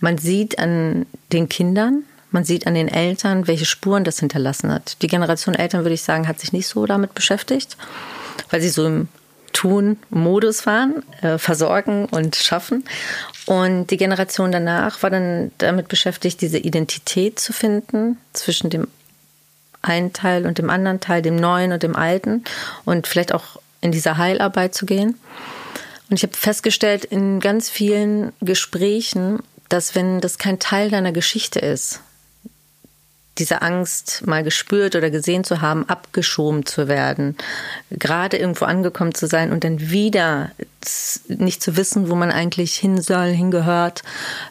man 0.00 0.18
sieht 0.18 0.58
an 0.58 1.06
den 1.32 1.48
Kindern, 1.48 2.02
man 2.30 2.44
sieht 2.44 2.66
an 2.66 2.74
den 2.74 2.88
Eltern, 2.88 3.46
welche 3.46 3.64
Spuren 3.64 4.02
das 4.04 4.18
hinterlassen 4.18 4.72
hat. 4.72 4.96
Die 5.02 5.06
Generation 5.06 5.54
Eltern, 5.54 5.82
würde 5.82 5.94
ich 5.94 6.02
sagen, 6.02 6.26
hat 6.26 6.40
sich 6.40 6.52
nicht 6.52 6.66
so 6.66 6.84
damit 6.84 7.14
beschäftigt, 7.14 7.76
weil 8.50 8.60
sie 8.60 8.70
so 8.70 8.86
im 8.86 9.08
Tun-Modus 9.54 10.66
waren, 10.66 11.02
äh, 11.22 11.38
versorgen 11.38 12.04
und 12.10 12.36
schaffen. 12.36 12.84
Und 13.46 13.86
die 13.86 13.96
Generation 13.96 14.52
danach 14.52 15.02
war 15.02 15.08
dann 15.08 15.52
damit 15.56 15.88
beschäftigt, 15.88 16.42
diese 16.42 16.58
Identität 16.58 17.38
zu 17.38 17.54
finden 17.54 18.18
zwischen 18.34 18.68
dem 18.68 18.88
einen 19.80 20.12
Teil 20.12 20.46
und 20.46 20.58
dem 20.58 20.70
anderen 20.70 21.00
Teil, 21.00 21.22
dem 21.22 21.36
Neuen 21.36 21.72
und 21.72 21.82
dem 21.82 21.96
Alten 21.96 22.44
und 22.84 23.06
vielleicht 23.06 23.32
auch 23.32 23.60
in 23.80 23.92
diese 23.92 24.16
Heilarbeit 24.16 24.74
zu 24.74 24.86
gehen. 24.86 25.18
Und 26.08 26.16
ich 26.16 26.22
habe 26.22 26.34
festgestellt 26.34 27.04
in 27.04 27.40
ganz 27.40 27.68
vielen 27.70 28.32
Gesprächen, 28.40 29.40
dass 29.68 29.94
wenn 29.94 30.20
das 30.20 30.38
kein 30.38 30.58
Teil 30.58 30.90
deiner 30.90 31.12
Geschichte 31.12 31.58
ist, 31.58 32.00
diese 33.38 33.62
Angst 33.62 34.26
mal 34.26 34.44
gespürt 34.44 34.94
oder 34.94 35.10
gesehen 35.10 35.44
zu 35.44 35.60
haben, 35.60 35.88
abgeschoben 35.88 36.66
zu 36.66 36.86
werden, 36.88 37.36
gerade 37.90 38.36
irgendwo 38.36 38.64
angekommen 38.64 39.14
zu 39.14 39.26
sein 39.26 39.50
und 39.50 39.64
dann 39.64 39.90
wieder 39.90 40.52
nicht 41.28 41.62
zu 41.62 41.76
wissen, 41.76 42.10
wo 42.10 42.14
man 42.14 42.30
eigentlich 42.30 42.74
hin 42.74 43.00
soll, 43.00 43.28
hingehört, 43.28 44.02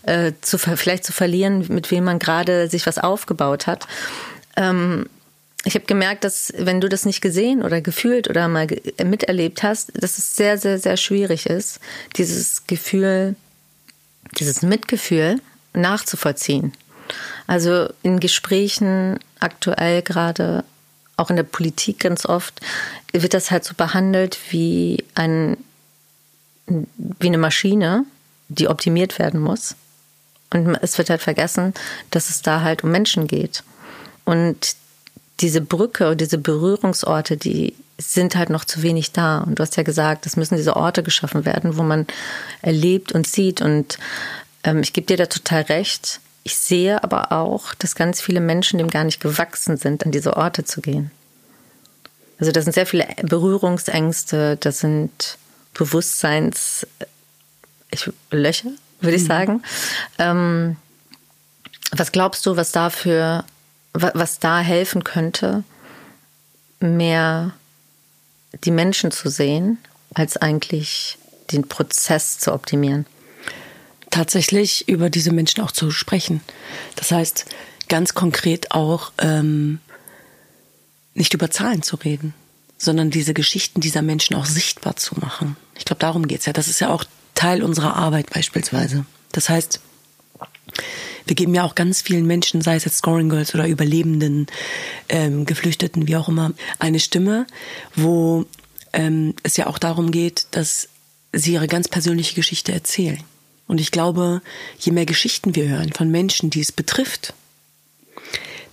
äh, 0.04 0.34
zu, 0.42 0.58
vielleicht 0.58 1.06
zu 1.06 1.14
verlieren, 1.14 1.66
mit 1.70 1.92
wem 1.92 2.04
man 2.04 2.20
gerade 2.20 2.70
sich 2.70 2.86
was 2.86 2.98
aufgebaut 2.98 3.68
hat. 3.68 3.88
Ähm, 4.58 5.06
ich 5.66 5.76
habe 5.76 5.86
gemerkt, 5.86 6.26
dass 6.26 6.52
wenn 6.58 6.82
du 6.82 6.90
das 6.90 7.06
nicht 7.06 7.22
gesehen 7.22 7.64
oder 7.64 7.80
gefühlt 7.80 8.30
oder 8.30 8.50
mal 8.50 8.68
miterlebt 9.04 9.64
hast, 9.64 9.92
dass 9.96 10.18
es 10.18 10.36
sehr, 10.36 10.58
sehr, 10.58 10.78
sehr 10.78 10.98
schwierig 10.98 11.46
ist, 11.46 11.80
dieses 12.18 12.68
Gefühl, 12.68 13.36
dieses 14.38 14.62
Mitgefühl 14.62 15.40
nachzuvollziehen. 15.74 16.74
Also 17.48 17.90
in 18.04 18.20
Gesprächen 18.20 19.20
aktuell 19.40 20.02
gerade, 20.02 20.64
auch 21.18 21.30
in 21.30 21.36
der 21.36 21.44
Politik 21.44 22.00
ganz 22.00 22.26
oft, 22.26 22.62
wird 23.12 23.34
das 23.34 23.52
halt 23.52 23.64
so 23.64 23.74
behandelt 23.76 24.38
wie 24.50 25.04
ein 25.16 25.58
wie 26.66 27.28
eine 27.28 27.38
Maschine, 27.38 28.06
die 28.48 28.68
optimiert 28.68 29.20
werden 29.20 29.40
muss. 29.40 29.76
Und 30.50 30.78
es 30.82 30.98
wird 30.98 31.10
halt 31.10 31.22
vergessen, 31.22 31.74
dass 32.12 32.30
es 32.30 32.42
da 32.42 32.62
halt 32.62 32.84
um 32.84 32.92
Menschen 32.92 33.28
geht. 33.28 33.64
Und 34.24 34.76
diese 35.40 35.62
Brücke 35.62 36.12
und 36.12 36.22
diese 36.22 36.38
Berührungsorte, 36.38 37.38
die 37.38 37.76
sind 37.98 38.36
halt 38.36 38.50
noch 38.50 38.66
zu 38.66 38.82
wenig 38.82 39.12
da. 39.12 39.40
Und 39.40 39.60
du 39.60 39.64
hast 39.64 39.76
ja 39.78 39.84
gesagt, 39.84 40.26
es 40.26 40.38
müssen 40.38 40.56
diese 40.56 40.76
Orte 40.76 41.04
geschaffen 41.04 41.46
werden, 41.46 41.78
wo 41.78 41.84
man 41.84 42.06
erlebt 42.62 43.12
und 43.12 43.28
sieht. 43.28 43.62
Und 43.62 43.98
ähm, 44.64 44.82
ich 44.82 44.94
gebe 44.94 45.08
dir 45.08 45.18
da 45.18 45.26
total 45.26 45.64
recht. 45.64 46.20
Ich 46.44 46.58
sehe 46.58 47.04
aber 47.04 47.32
auch, 47.32 47.74
dass 47.76 47.96
ganz 47.96 48.22
viele 48.22 48.42
Menschen 48.42 48.78
dem 48.78 48.90
gar 48.90 49.06
nicht 49.06 49.22
gewachsen 49.22 49.78
sind, 49.78 50.06
an 50.06 50.12
diese 50.12 50.36
Orte 50.36 50.66
zu 50.66 50.82
gehen. 50.82 51.12
Also 52.38 52.52
da 52.52 52.62
sind 52.62 52.74
sehr 52.74 52.86
viele 52.86 53.08
Berührungsängste, 53.22 54.58
das 54.58 54.80
sind 54.80 55.38
Bewusstseinslöcher, 55.74 56.88
würde 58.32 59.16
ich 59.16 59.22
mhm. 59.22 59.28
sagen. 59.28 59.64
Ähm, 60.20 60.76
was 61.92 62.12
glaubst 62.12 62.46
du, 62.46 62.58
was 62.58 62.72
dafür, 62.72 63.46
was 63.94 64.40
da 64.40 64.60
helfen 64.60 65.04
könnte, 65.04 65.64
mehr 66.80 67.54
die 68.66 68.72
Menschen 68.72 69.12
zu 69.12 69.30
sehen, 69.30 69.78
als 70.14 70.38
eigentlich 70.38 71.18
den 71.52 71.68
Prozess 71.68 72.40
zu 72.40 72.52
optimieren? 72.52 73.06
Tatsächlich 74.14 74.88
über 74.88 75.10
diese 75.10 75.34
Menschen 75.34 75.64
auch 75.64 75.72
zu 75.72 75.90
sprechen. 75.90 76.42
Das 76.96 77.12
heißt, 77.12 77.46
ganz 77.90 78.14
konkret 78.14 78.72
auch 78.72 79.12
ähm, 79.18 79.80
nicht 81.16 81.34
über 81.34 81.50
Zahlen 81.50 81.82
zu 81.82 81.96
reden, 81.96 82.36
sondern 82.78 83.10
diese 83.10 83.34
Geschichten 83.34 83.82
dieser 83.82 84.04
Menschen 84.04 84.36
auch 84.36 84.46
sichtbar 84.46 84.96
zu 84.98 85.16
machen. 85.20 85.58
Ich 85.76 85.86
glaube, 85.86 86.00
darum 86.00 86.28
geht's 86.28 86.46
ja. 86.46 86.54
Das 86.54 86.68
ist 86.68 86.80
ja 86.80 86.90
auch 86.90 87.06
Teil 87.34 87.64
unserer 87.64 87.96
Arbeit 87.96 88.30
beispielsweise. 88.30 89.06
Das 89.32 89.50
heißt, 89.50 89.80
wir 91.26 91.36
geben 91.36 91.56
ja 91.56 91.64
auch 91.64 91.74
ganz 91.74 92.02
vielen 92.02 92.28
Menschen, 92.28 92.62
sei 92.62 92.76
es 92.76 92.86
jetzt 92.86 92.98
Scoring 92.98 93.30
Girls 93.30 93.56
oder 93.56 93.68
Überlebenden, 93.68 94.46
ähm, 95.10 95.46
Geflüchteten, 95.46 96.08
wie 96.08 96.18
auch 96.18 96.30
immer, 96.30 96.52
eine 96.78 97.00
Stimme, 97.00 97.48
wo 97.96 98.46
ähm, 98.92 99.34
es 99.42 99.58
ja 99.58 99.66
auch 99.66 99.80
darum 99.80 100.12
geht, 100.12 100.48
dass 100.52 100.90
sie 101.32 101.54
ihre 101.54 101.68
ganz 101.68 101.88
persönliche 101.88 102.36
Geschichte 102.36 102.72
erzählen. 102.72 103.24
Und 103.68 103.80
ich 103.80 103.92
glaube, 103.92 104.42
je 104.80 104.92
mehr 104.92 105.06
Geschichten 105.06 105.56
wir 105.56 105.68
hören 105.68 105.94
von 105.94 106.12
Menschen, 106.12 106.50
die 106.50 106.62
es 106.62 106.72
betrifft, 106.72 107.34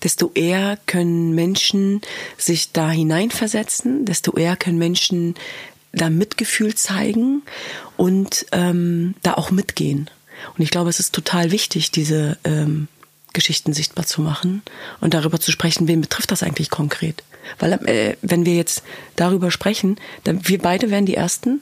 desto 0.03 0.30
eher 0.34 0.78
können 0.86 1.34
Menschen 1.34 2.01
sich 2.38 2.72
da 2.72 2.91
hineinversetzen, 2.91 4.05
desto 4.05 4.36
eher 4.36 4.57
können 4.57 4.78
Menschen 4.78 5.34
da 5.93 6.09
Mitgefühl 6.09 6.74
zeigen 6.74 7.43
und 7.97 8.47
ähm, 8.53 9.14
da 9.22 9.34
auch 9.34 9.51
mitgehen. 9.51 10.09
Und 10.57 10.62
ich 10.62 10.70
glaube, 10.70 10.91
es 10.91 11.01
ist 11.01 11.14
total 11.14 11.51
wichtig, 11.51 11.91
diese 11.91 12.38
ähm, 12.45 12.88
Geschichten 13.32 13.72
sichtbar 13.72 14.07
zu 14.07 14.22
machen 14.22 14.62
und 15.01 15.14
darüber 15.14 15.41
zu 15.41 15.53
sprechen, 15.53 15.88
wen 15.88 16.01
betrifft 16.01 16.30
das 16.30 16.43
eigentlich 16.43 16.70
konkret. 16.70 17.22
Weil 17.59 17.72
äh, 17.86 18.16
wenn 18.22 18.47
wir 18.47 18.55
jetzt 18.55 18.82
darüber 19.16 19.51
sprechen, 19.51 19.97
dann 20.24 20.47
wir 20.49 20.59
beide 20.59 20.91
wären 20.91 21.07
die 21.07 21.14
Ersten, 21.14 21.61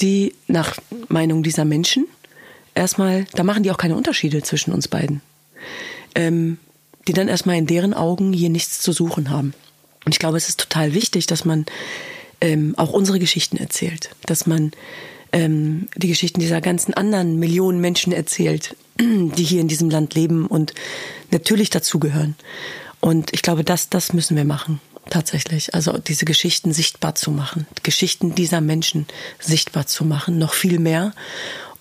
die 0.00 0.34
nach 0.46 0.76
Meinung 1.08 1.42
dieser 1.42 1.64
Menschen 1.64 2.06
erstmal, 2.76 3.26
da 3.34 3.42
machen 3.42 3.62
die 3.62 3.70
auch 3.70 3.78
keine 3.78 3.96
Unterschiede 3.96 4.42
zwischen 4.42 4.72
uns 4.72 4.88
beiden, 4.88 5.20
ähm, 6.14 6.58
die 7.08 7.12
dann 7.12 7.28
erstmal 7.28 7.56
in 7.56 7.66
deren 7.66 7.94
Augen 7.94 8.32
hier 8.32 8.50
nichts 8.50 8.80
zu 8.80 8.92
suchen 8.92 9.30
haben. 9.30 9.54
Und 10.04 10.14
ich 10.14 10.18
glaube, 10.18 10.36
es 10.36 10.48
ist 10.48 10.60
total 10.60 10.94
wichtig, 10.94 11.26
dass 11.26 11.44
man 11.44 11.66
ähm, 12.40 12.74
auch 12.76 12.92
unsere 12.92 13.18
Geschichten 13.18 13.56
erzählt, 13.56 14.10
dass 14.26 14.46
man 14.46 14.72
ähm, 15.32 15.88
die 15.96 16.08
Geschichten 16.08 16.40
dieser 16.40 16.60
ganzen 16.60 16.94
anderen 16.94 17.38
Millionen 17.38 17.80
Menschen 17.80 18.12
erzählt, 18.12 18.76
die 19.00 19.44
hier 19.44 19.60
in 19.60 19.68
diesem 19.68 19.90
Land 19.90 20.14
leben 20.14 20.46
und 20.46 20.74
natürlich 21.30 21.70
dazugehören. 21.70 22.36
Und 23.00 23.32
ich 23.32 23.42
glaube, 23.42 23.64
das, 23.64 23.90
das 23.90 24.12
müssen 24.12 24.36
wir 24.36 24.44
machen, 24.44 24.80
tatsächlich. 25.10 25.74
Also 25.74 25.98
diese 25.98 26.24
Geschichten 26.24 26.72
sichtbar 26.72 27.14
zu 27.14 27.30
machen, 27.30 27.66
Geschichten 27.82 28.34
dieser 28.34 28.60
Menschen 28.60 29.06
sichtbar 29.38 29.86
zu 29.86 30.04
machen, 30.04 30.38
noch 30.38 30.54
viel 30.54 30.78
mehr 30.78 31.12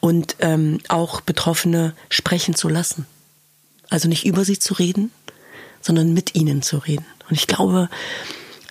und 0.05 0.35
ähm, 0.37 0.77
auch 0.87 1.21
Betroffene 1.21 1.95
sprechen 2.11 2.53
zu 2.53 2.69
lassen. 2.69 3.07
Also 3.89 4.07
nicht 4.07 4.23
über 4.23 4.45
sie 4.45 4.59
zu 4.59 4.75
reden, 4.75 5.09
sondern 5.81 6.13
mit 6.13 6.35
ihnen 6.35 6.61
zu 6.61 6.77
reden. 6.77 7.07
Und 7.27 7.35
ich 7.35 7.47
glaube, 7.47 7.89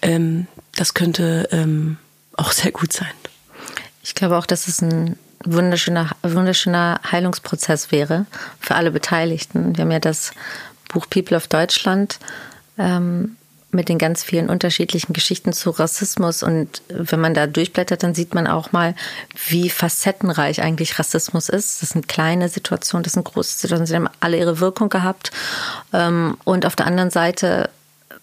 ähm, 0.01 0.47
das 0.76 0.95
könnte 0.95 1.49
ähm, 1.51 1.97
auch 2.37 2.53
sehr 2.53 2.70
gut 2.70 2.93
sein. 2.93 3.11
Ich 4.05 4.14
glaube 4.14 4.39
auch, 4.39 4.47
dass 4.47 4.68
es 4.68 4.80
ein 4.80 5.18
wunderschöner, 5.45 6.11
wunderschöner 6.22 7.01
Heilungsprozess 7.11 7.91
wäre 7.91 8.26
für 8.61 8.76
alle 8.76 8.93
Beteiligten. 8.93 9.76
Wir 9.76 9.82
haben 9.82 9.91
ja 9.91 9.99
das 9.99 10.30
Buch 10.87 11.09
People 11.11 11.37
of 11.37 11.49
Deutschland 11.49 12.20
ähm, 12.78 13.35
mit 13.75 13.89
den 13.89 13.99
ganz 13.99 14.22
vielen 14.22 14.49
unterschiedlichen 14.49 15.12
Geschichten 15.12 15.53
zu 15.53 15.70
Rassismus. 15.70 16.43
Und 16.43 16.83
wenn 16.89 17.20
man 17.20 17.35
da 17.35 17.47
durchblättert, 17.47 18.03
dann 18.03 18.14
sieht 18.14 18.35
man 18.35 18.47
auch 18.47 18.72
mal, 18.72 18.95
wie 19.49 19.68
facettenreich 19.68 20.62
eigentlich 20.62 20.99
Rassismus 20.99 21.49
ist. 21.49 21.83
Das 21.83 21.91
sind 21.91 22.09
kleine 22.09 22.49
Situationen, 22.49 23.05
das 23.05 23.14
sind 23.14 23.25
große 23.25 23.59
Situationen, 23.59 23.87
sie 23.87 23.97
haben 23.97 24.09
alle 24.20 24.39
ihre 24.39 24.61
Wirkung 24.61 24.89
gehabt. 24.89 25.31
Ähm, 25.93 26.37
und 26.45 26.66
auf 26.66 26.77
der 26.77 26.87
anderen 26.87 27.11
Seite, 27.11 27.70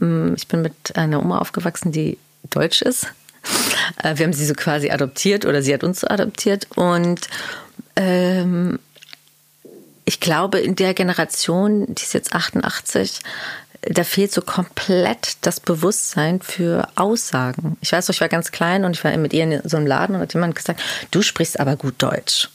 ähm, 0.01 0.33
ich 0.35 0.47
bin 0.47 0.61
mit 0.61 0.95
einer 0.95 1.21
Oma 1.21 1.39
aufgewachsen, 1.39 1.91
die 1.91 2.17
deutsch 2.49 2.81
ist. 2.81 3.07
Äh, 4.03 4.17
wir 4.17 4.25
haben 4.25 4.33
sie 4.33 4.45
so 4.45 4.53
quasi 4.53 4.89
adoptiert 4.89 5.45
oder 5.45 5.61
sie 5.61 5.73
hat 5.73 5.83
uns 5.83 6.01
so 6.01 6.07
adoptiert. 6.07 6.67
Und 6.75 7.27
ähm, 7.95 8.79
ich 10.05 10.19
glaube, 10.19 10.59
in 10.59 10.75
der 10.75 10.93
Generation, 10.93 11.85
die 11.87 12.03
ist 12.03 12.13
jetzt 12.13 12.33
88, 12.33 13.19
da 13.81 14.03
fehlt 14.03 14.31
so 14.31 14.41
komplett 14.41 15.37
das 15.41 15.59
Bewusstsein 15.59 16.41
für 16.41 16.87
Aussagen. 16.95 17.77
Ich 17.81 17.91
weiß 17.91 18.07
noch, 18.07 18.15
ich 18.15 18.21
war 18.21 18.29
ganz 18.29 18.51
klein 18.51 18.85
und 18.85 18.95
ich 18.95 19.03
war 19.03 19.15
mit 19.17 19.33
ihr 19.33 19.43
in 19.43 19.61
so 19.67 19.77
einem 19.77 19.87
Laden 19.87 20.15
und 20.15 20.21
hat 20.21 20.33
jemand 20.33 20.55
gesagt, 20.55 20.81
du 21.09 21.21
sprichst 21.21 21.59
aber 21.59 21.75
gut 21.75 21.95
Deutsch. 21.97 22.49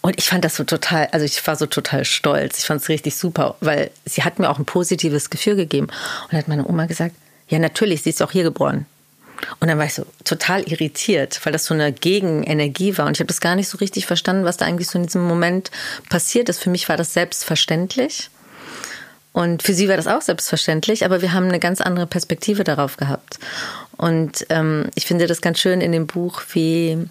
Und 0.00 0.18
ich 0.18 0.26
fand 0.26 0.44
das 0.44 0.56
so 0.56 0.64
total, 0.64 1.08
also 1.12 1.24
ich 1.24 1.46
war 1.46 1.56
so 1.56 1.66
total 1.66 2.04
stolz. 2.04 2.58
Ich 2.58 2.64
fand 2.64 2.82
es 2.82 2.88
richtig 2.88 3.16
super, 3.16 3.56
weil 3.60 3.90
sie 4.04 4.24
hat 4.24 4.38
mir 4.38 4.50
auch 4.50 4.58
ein 4.58 4.64
positives 4.64 5.30
Gefühl 5.30 5.56
gegeben. 5.56 5.86
Und 5.86 6.32
dann 6.32 6.38
hat 6.38 6.48
meine 6.48 6.66
Oma 6.66 6.86
gesagt, 6.86 7.14
ja 7.48 7.58
natürlich, 7.58 8.02
sie 8.02 8.10
ist 8.10 8.22
auch 8.22 8.32
hier 8.32 8.42
geboren. 8.42 8.86
Und 9.60 9.68
dann 9.68 9.78
war 9.78 9.84
ich 9.84 9.94
so 9.94 10.06
total 10.24 10.62
irritiert, 10.62 11.40
weil 11.44 11.52
das 11.52 11.66
so 11.66 11.74
eine 11.74 11.92
Gegenenergie 11.92 12.96
war. 12.96 13.06
Und 13.06 13.16
ich 13.16 13.20
habe 13.20 13.28
das 13.28 13.40
gar 13.40 13.56
nicht 13.56 13.68
so 13.68 13.78
richtig 13.78 14.06
verstanden, 14.06 14.44
was 14.44 14.56
da 14.56 14.64
eigentlich 14.64 14.88
so 14.88 14.98
in 14.98 15.06
diesem 15.06 15.24
Moment 15.24 15.70
passiert 16.08 16.48
ist. 16.48 16.62
Für 16.62 16.70
mich 16.70 16.88
war 16.88 16.96
das 16.96 17.12
selbstverständlich. 17.12 18.30
Und 19.34 19.64
für 19.64 19.74
sie 19.74 19.88
war 19.88 19.96
das 19.96 20.06
auch 20.06 20.22
selbstverständlich, 20.22 21.04
aber 21.04 21.20
wir 21.20 21.32
haben 21.32 21.48
eine 21.48 21.58
ganz 21.58 21.80
andere 21.80 22.06
Perspektive 22.06 22.62
darauf 22.62 22.96
gehabt. 22.96 23.40
Und 23.96 24.46
ähm, 24.48 24.90
ich 24.94 25.06
finde 25.06 25.26
das 25.26 25.40
ganz 25.40 25.58
schön 25.58 25.80
in 25.80 25.90
dem 25.90 26.06
Buch, 26.06 26.40
wie 26.52 27.08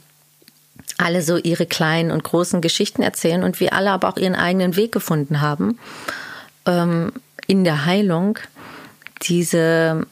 alle 0.97 1.21
so 1.21 1.35
ihre 1.35 1.65
kleinen 1.65 2.11
und 2.11 2.23
großen 2.23 2.61
Geschichten 2.61 3.03
erzählen 3.03 3.43
und 3.43 3.59
wie 3.59 3.73
alle 3.73 3.91
aber 3.91 4.07
auch 4.07 4.15
ihren 4.15 4.35
eigenen 4.35 4.77
Weg 4.77 4.93
gefunden 4.93 5.41
haben 5.41 5.77
ähm, 6.65 7.11
in 7.45 7.65
der 7.65 7.85
Heilung, 7.85 8.39
diese 9.23 10.07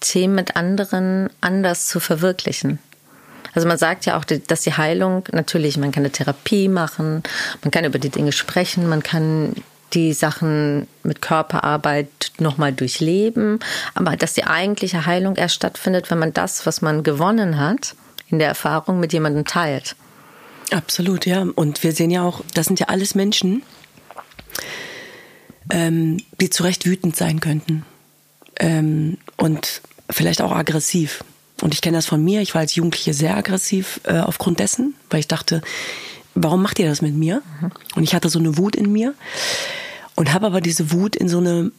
Themen 0.00 0.34
mit 0.34 0.56
anderen 0.56 1.30
anders 1.40 1.86
zu 1.86 2.00
verwirklichen. 2.00 2.80
Also 3.54 3.68
man 3.68 3.78
sagt 3.78 4.04
ja 4.04 4.18
auch, 4.18 4.24
dass 4.24 4.62
die 4.62 4.74
Heilung 4.74 5.24
natürlich, 5.30 5.76
man 5.76 5.92
kann 5.92 6.02
eine 6.02 6.12
Therapie 6.12 6.68
machen, 6.68 7.22
man 7.62 7.70
kann 7.70 7.84
über 7.84 8.00
die 8.00 8.10
Dinge 8.10 8.32
sprechen, 8.32 8.88
man 8.88 9.04
kann 9.04 9.54
die 9.92 10.12
Sachen 10.12 10.86
mit 11.02 11.22
Körperarbeit 11.22 12.32
nochmal 12.38 12.72
durchleben, 12.72 13.58
aber 13.94 14.16
dass 14.16 14.34
die 14.34 14.44
eigentliche 14.44 15.06
Heilung 15.06 15.36
erst 15.36 15.56
stattfindet, 15.56 16.10
wenn 16.10 16.18
man 16.18 16.32
das, 16.32 16.66
was 16.66 16.82
man 16.82 17.02
gewonnen 17.02 17.58
hat, 17.58 17.94
in 18.28 18.38
der 18.38 18.48
Erfahrung 18.48 19.00
mit 19.00 19.12
jemandem 19.12 19.44
teilt. 19.44 19.96
Absolut, 20.70 21.26
ja. 21.26 21.44
Und 21.54 21.82
wir 21.82 21.92
sehen 21.92 22.10
ja 22.10 22.22
auch, 22.22 22.42
das 22.54 22.66
sind 22.66 22.78
ja 22.78 22.86
alles 22.86 23.14
Menschen, 23.14 23.62
ähm, 25.70 26.18
die 26.40 26.50
zu 26.50 26.62
Recht 26.62 26.86
wütend 26.86 27.16
sein 27.16 27.40
könnten. 27.40 27.84
Ähm, 28.58 29.18
und 29.36 29.82
vielleicht 30.08 30.42
auch 30.42 30.52
aggressiv. 30.52 31.24
Und 31.60 31.74
ich 31.74 31.82
kenne 31.82 31.98
das 31.98 32.06
von 32.06 32.22
mir. 32.22 32.40
Ich 32.40 32.54
war 32.54 32.60
als 32.60 32.74
Jugendliche 32.74 33.14
sehr 33.14 33.36
aggressiv 33.36 34.00
äh, 34.04 34.18
aufgrund 34.18 34.60
dessen, 34.60 34.94
weil 35.10 35.20
ich 35.20 35.28
dachte, 35.28 35.60
warum 36.34 36.62
macht 36.62 36.78
ihr 36.78 36.88
das 36.88 37.02
mit 37.02 37.14
mir? 37.14 37.42
Mhm. 37.60 37.70
Und 37.96 38.02
ich 38.02 38.14
hatte 38.14 38.28
so 38.28 38.38
eine 38.38 38.56
Wut 38.56 38.76
in 38.76 38.92
mir 38.92 39.14
und 40.14 40.32
habe 40.32 40.46
aber 40.46 40.60
diese 40.60 40.92
Wut 40.92 41.16
in 41.16 41.28
so 41.28 41.38
eine 41.38 41.72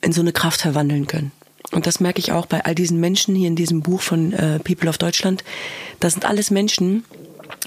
in 0.00 0.12
so 0.12 0.20
eine 0.20 0.32
Kraft 0.32 0.60
verwandeln 0.60 1.06
können. 1.08 1.32
Und 1.72 1.86
das 1.86 2.00
merke 2.00 2.20
ich 2.20 2.32
auch 2.32 2.46
bei 2.46 2.64
all 2.64 2.74
diesen 2.74 3.00
Menschen 3.00 3.34
hier 3.34 3.48
in 3.48 3.56
diesem 3.56 3.82
Buch 3.82 4.00
von 4.00 4.32
äh, 4.32 4.58
People 4.60 4.88
of 4.88 4.98
Deutschland. 4.98 5.44
Das 6.00 6.14
sind 6.14 6.24
alles 6.24 6.50
Menschen, 6.50 7.04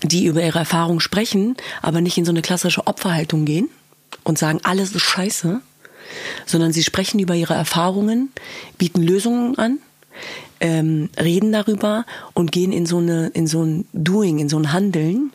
die 0.04 0.26
über 0.26 0.42
ihre 0.44 0.60
Erfahrungen 0.60 1.02
sprechen, 1.02 1.56
aber 1.82 2.02
nicht 2.02 2.18
in 2.18 2.26
so 2.26 2.32
eine 2.32 2.42
klassische 2.42 2.88
Opferhaltung 2.88 3.46
gehen 3.46 3.70
und 4.24 4.38
sagen, 4.38 4.60
alles 4.64 4.96
ist 4.96 5.04
scheiße, 5.04 5.62
sondern 6.46 6.74
sie 6.74 6.84
sprechen 6.84 7.20
über 7.20 7.36
ihre 7.36 7.54
Erfahrungen, 7.54 8.32
bieten 8.78 9.02
Lösungen 9.02 9.58
an, 9.58 9.80
ähm, 10.60 11.10
reden 11.20 11.52
darüber 11.52 12.06
und 12.34 12.52
gehen 12.52 12.72
in 12.72 12.86
so 12.86 12.98
eine 12.98 13.28
in 13.30 13.48
so 13.48 13.64
ein 13.64 13.88
Doing, 13.94 14.40
in 14.40 14.50
so 14.50 14.58
ein 14.58 14.74
Handeln, 14.74 15.32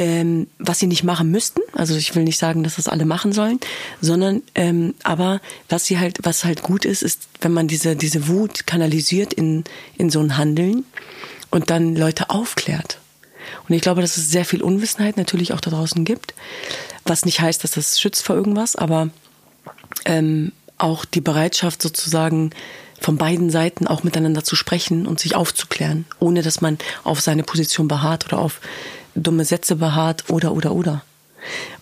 ähm, 0.00 0.46
was 0.58 0.78
sie 0.78 0.86
nicht 0.86 1.04
machen 1.04 1.30
müssten. 1.30 1.60
Also 1.74 1.94
ich 1.94 2.14
will 2.16 2.24
nicht 2.24 2.38
sagen, 2.38 2.64
dass 2.64 2.76
das 2.76 2.88
alle 2.88 3.04
machen 3.04 3.32
sollen, 3.32 3.60
sondern 4.00 4.40
ähm, 4.54 4.94
aber 5.02 5.42
was 5.68 5.84
sie 5.84 5.98
halt, 5.98 6.20
was 6.22 6.46
halt 6.46 6.62
gut 6.62 6.86
ist, 6.86 7.02
ist, 7.02 7.28
wenn 7.42 7.52
man 7.52 7.68
diese 7.68 7.96
diese 7.96 8.26
Wut 8.26 8.66
kanalisiert 8.66 9.34
in 9.34 9.62
in 9.98 10.08
so 10.08 10.20
ein 10.20 10.38
Handeln 10.38 10.86
und 11.50 11.68
dann 11.68 11.94
Leute 11.94 12.30
aufklärt. 12.30 12.98
Und 13.68 13.74
ich 13.74 13.82
glaube, 13.82 14.00
dass 14.00 14.16
es 14.16 14.30
sehr 14.30 14.46
viel 14.46 14.62
Unwissenheit 14.62 15.18
natürlich 15.18 15.52
auch 15.52 15.60
da 15.60 15.70
draußen 15.70 16.06
gibt, 16.06 16.32
was 17.04 17.26
nicht 17.26 17.40
heißt, 17.40 17.62
dass 17.62 17.72
das 17.72 18.00
schützt 18.00 18.24
vor 18.24 18.36
irgendwas, 18.36 18.76
aber 18.76 19.10
ähm, 20.06 20.52
auch 20.78 21.04
die 21.04 21.20
Bereitschaft 21.20 21.82
sozusagen 21.82 22.52
von 22.98 23.18
beiden 23.18 23.50
Seiten 23.50 23.86
auch 23.86 24.02
miteinander 24.02 24.44
zu 24.44 24.56
sprechen 24.56 25.06
und 25.06 25.20
sich 25.20 25.36
aufzuklären, 25.36 26.06
ohne 26.20 26.40
dass 26.40 26.62
man 26.62 26.78
auf 27.04 27.20
seine 27.20 27.42
Position 27.42 27.88
beharrt 27.88 28.26
oder 28.26 28.38
auf 28.38 28.60
dumme 29.14 29.44
Sätze 29.44 29.76
beharrt 29.76 30.24
oder, 30.28 30.52
oder, 30.52 30.72
oder. 30.72 31.02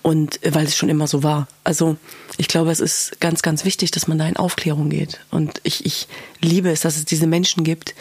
Und 0.03 0.43
äh, 0.45 0.55
weil 0.55 0.67
es 0.67 0.77
schon 0.77 0.89
immer 0.89 1.07
so 1.07 1.23
war. 1.23 1.49
Also 1.65 1.97
ich 2.37 2.49
glaube, 2.49 2.71
es 2.71 2.81
ist 2.81 3.21
ganz, 3.21 3.43
ganz 3.43 3.65
wichtig, 3.65 3.91
dass 3.91 4.07
man 4.07 4.19
da 4.19 4.29
in 4.29 4.37
Aufklärung 4.37 4.91
geht. 4.91 5.21
Und 5.31 5.61
ich, 5.65 5.85
ich 5.85 6.09
liebe 6.41 6.71
es, 6.71 6.81
dass 6.81 6.97
es 6.97 7.05
diese 7.05 7.27
Menschen 7.27 7.65
gibt, 7.65 7.95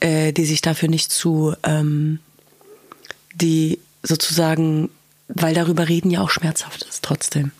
äh, 0.00 0.32
die 0.32 0.46
sich 0.46 0.62
dafür 0.62 0.88
nicht 0.88 1.12
zu, 1.12 1.54
ähm, 1.62 2.20
die 3.34 3.78
sozusagen, 4.02 4.90
weil 5.28 5.54
darüber 5.54 5.88
reden 5.88 6.10
ja 6.10 6.22
auch 6.22 6.30
schmerzhaft 6.30 6.82
ist 6.88 7.04
trotzdem. 7.04 7.52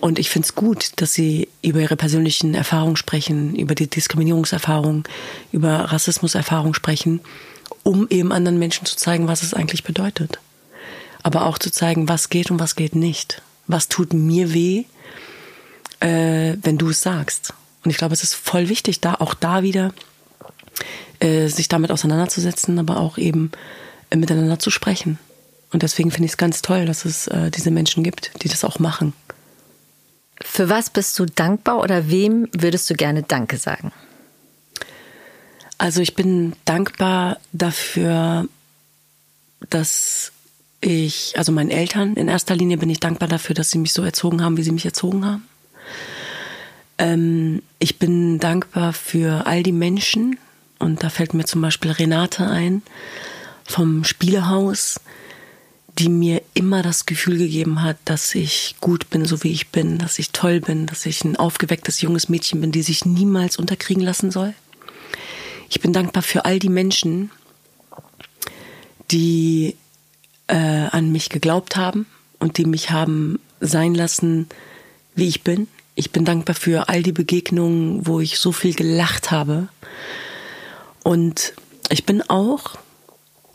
Und 0.00 0.18
ich 0.18 0.28
finde 0.28 0.46
es 0.46 0.54
gut, 0.54 0.92
dass 0.96 1.14
sie 1.14 1.48
über 1.62 1.80
ihre 1.80 1.96
persönlichen 1.96 2.54
Erfahrungen 2.54 2.96
sprechen, 2.96 3.56
über 3.56 3.74
die 3.74 3.88
Diskriminierungserfahrung, 3.88 5.04
über 5.50 5.70
Rassismuserfahrung 5.70 6.74
sprechen 6.74 7.20
um 7.82 8.06
eben 8.10 8.32
anderen 8.32 8.58
Menschen 8.58 8.86
zu 8.86 8.96
zeigen, 8.96 9.28
was 9.28 9.42
es 9.42 9.54
eigentlich 9.54 9.84
bedeutet. 9.84 10.38
Aber 11.22 11.46
auch 11.46 11.58
zu 11.58 11.70
zeigen, 11.70 12.08
was 12.08 12.30
geht 12.30 12.50
und 12.50 12.60
was 12.60 12.76
geht 12.76 12.94
nicht. 12.94 13.42
Was 13.66 13.88
tut 13.88 14.12
mir 14.12 14.54
weh, 14.54 14.84
äh, 16.00 16.56
wenn 16.62 16.78
du 16.78 16.90
es 16.90 17.02
sagst. 17.02 17.52
Und 17.84 17.90
ich 17.90 17.96
glaube, 17.96 18.14
es 18.14 18.22
ist 18.22 18.34
voll 18.34 18.68
wichtig, 18.68 19.00
da 19.00 19.14
auch 19.14 19.34
da 19.34 19.62
wieder 19.62 19.92
äh, 21.20 21.48
sich 21.48 21.68
damit 21.68 21.90
auseinanderzusetzen, 21.90 22.78
aber 22.78 22.98
auch 22.98 23.18
eben 23.18 23.50
äh, 24.10 24.16
miteinander 24.16 24.58
zu 24.58 24.70
sprechen. 24.70 25.18
Und 25.72 25.82
deswegen 25.82 26.10
finde 26.10 26.26
ich 26.26 26.32
es 26.32 26.36
ganz 26.36 26.62
toll, 26.62 26.86
dass 26.86 27.04
es 27.04 27.26
äh, 27.28 27.50
diese 27.50 27.70
Menschen 27.70 28.02
gibt, 28.02 28.42
die 28.42 28.48
das 28.48 28.64
auch 28.64 28.78
machen. 28.78 29.12
Für 30.42 30.68
was 30.68 30.90
bist 30.90 31.18
du 31.18 31.26
dankbar 31.26 31.80
oder 31.80 32.08
wem 32.08 32.48
würdest 32.52 32.88
du 32.88 32.94
gerne 32.94 33.22
Danke 33.22 33.58
sagen? 33.58 33.92
Also 35.78 36.02
ich 36.02 36.14
bin 36.14 36.54
dankbar 36.64 37.38
dafür, 37.52 38.48
dass 39.70 40.32
ich, 40.80 41.34
also 41.36 41.52
meinen 41.52 41.70
Eltern 41.70 42.14
in 42.14 42.28
erster 42.28 42.56
Linie 42.56 42.78
bin 42.78 42.90
ich 42.90 43.00
dankbar 43.00 43.28
dafür, 43.28 43.54
dass 43.54 43.70
sie 43.70 43.78
mich 43.78 43.92
so 43.92 44.02
erzogen 44.02 44.42
haben, 44.42 44.56
wie 44.56 44.62
sie 44.62 44.72
mich 44.72 44.84
erzogen 44.84 45.24
haben. 45.24 45.48
Ähm, 46.98 47.62
ich 47.78 47.98
bin 47.98 48.38
dankbar 48.40 48.92
für 48.92 49.46
all 49.46 49.62
die 49.62 49.72
Menschen, 49.72 50.38
und 50.80 51.02
da 51.02 51.10
fällt 51.10 51.34
mir 51.34 51.44
zum 51.44 51.60
Beispiel 51.60 51.90
Renate 51.90 52.46
ein 52.46 52.82
vom 53.64 54.04
Spielehaus, 54.04 55.00
die 55.98 56.08
mir 56.08 56.42
immer 56.54 56.82
das 56.82 57.06
Gefühl 57.06 57.38
gegeben 57.38 57.82
hat, 57.82 57.96
dass 58.04 58.34
ich 58.34 58.76
gut 58.80 59.10
bin, 59.10 59.24
so 59.24 59.42
wie 59.42 59.50
ich 59.50 59.68
bin, 59.68 59.98
dass 59.98 60.20
ich 60.20 60.30
toll 60.30 60.60
bin, 60.60 60.86
dass 60.86 61.06
ich 61.06 61.24
ein 61.24 61.34
aufgewecktes 61.36 62.00
junges 62.00 62.28
Mädchen 62.28 62.60
bin, 62.60 62.70
die 62.70 62.82
sich 62.82 63.04
niemals 63.04 63.56
unterkriegen 63.56 64.02
lassen 64.02 64.30
soll. 64.30 64.54
Ich 65.68 65.80
bin 65.80 65.92
dankbar 65.92 66.22
für 66.22 66.44
all 66.44 66.58
die 66.58 66.70
Menschen, 66.70 67.30
die 69.10 69.76
äh, 70.46 70.54
an 70.54 71.12
mich 71.12 71.28
geglaubt 71.28 71.76
haben 71.76 72.06
und 72.38 72.58
die 72.58 72.64
mich 72.64 72.90
haben 72.90 73.38
sein 73.60 73.94
lassen, 73.94 74.48
wie 75.14 75.28
ich 75.28 75.42
bin. 75.42 75.68
Ich 75.94 76.10
bin 76.10 76.24
dankbar 76.24 76.54
für 76.54 76.88
all 76.88 77.02
die 77.02 77.12
Begegnungen, 77.12 78.06
wo 78.06 78.20
ich 78.20 78.38
so 78.38 78.52
viel 78.52 78.74
gelacht 78.74 79.30
habe. 79.30 79.68
Und 81.02 81.54
ich 81.90 82.06
bin 82.06 82.22
auch, 82.28 82.78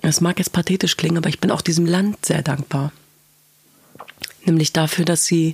es 0.02 0.22
mag 0.22 0.40
jetzt 0.40 0.52
pathetisch 0.52 0.98
klingen, 0.98 1.18
aber 1.18 1.30
ich 1.30 1.40
bin 1.40 1.52
auch 1.52 1.62
diesem 1.62 1.86
Land 1.86 2.26
sehr 2.26 2.42
dankbar. 2.42 2.92
Nämlich 4.46 4.74
dafür, 4.74 5.06
dass 5.06 5.26
sie, 5.26 5.54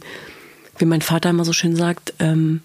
wie 0.78 0.86
mein 0.86 1.02
Vater 1.02 1.30
immer 1.30 1.46
so 1.46 1.54
schön 1.54 1.76
sagt, 1.76 2.14
ähm, 2.20 2.62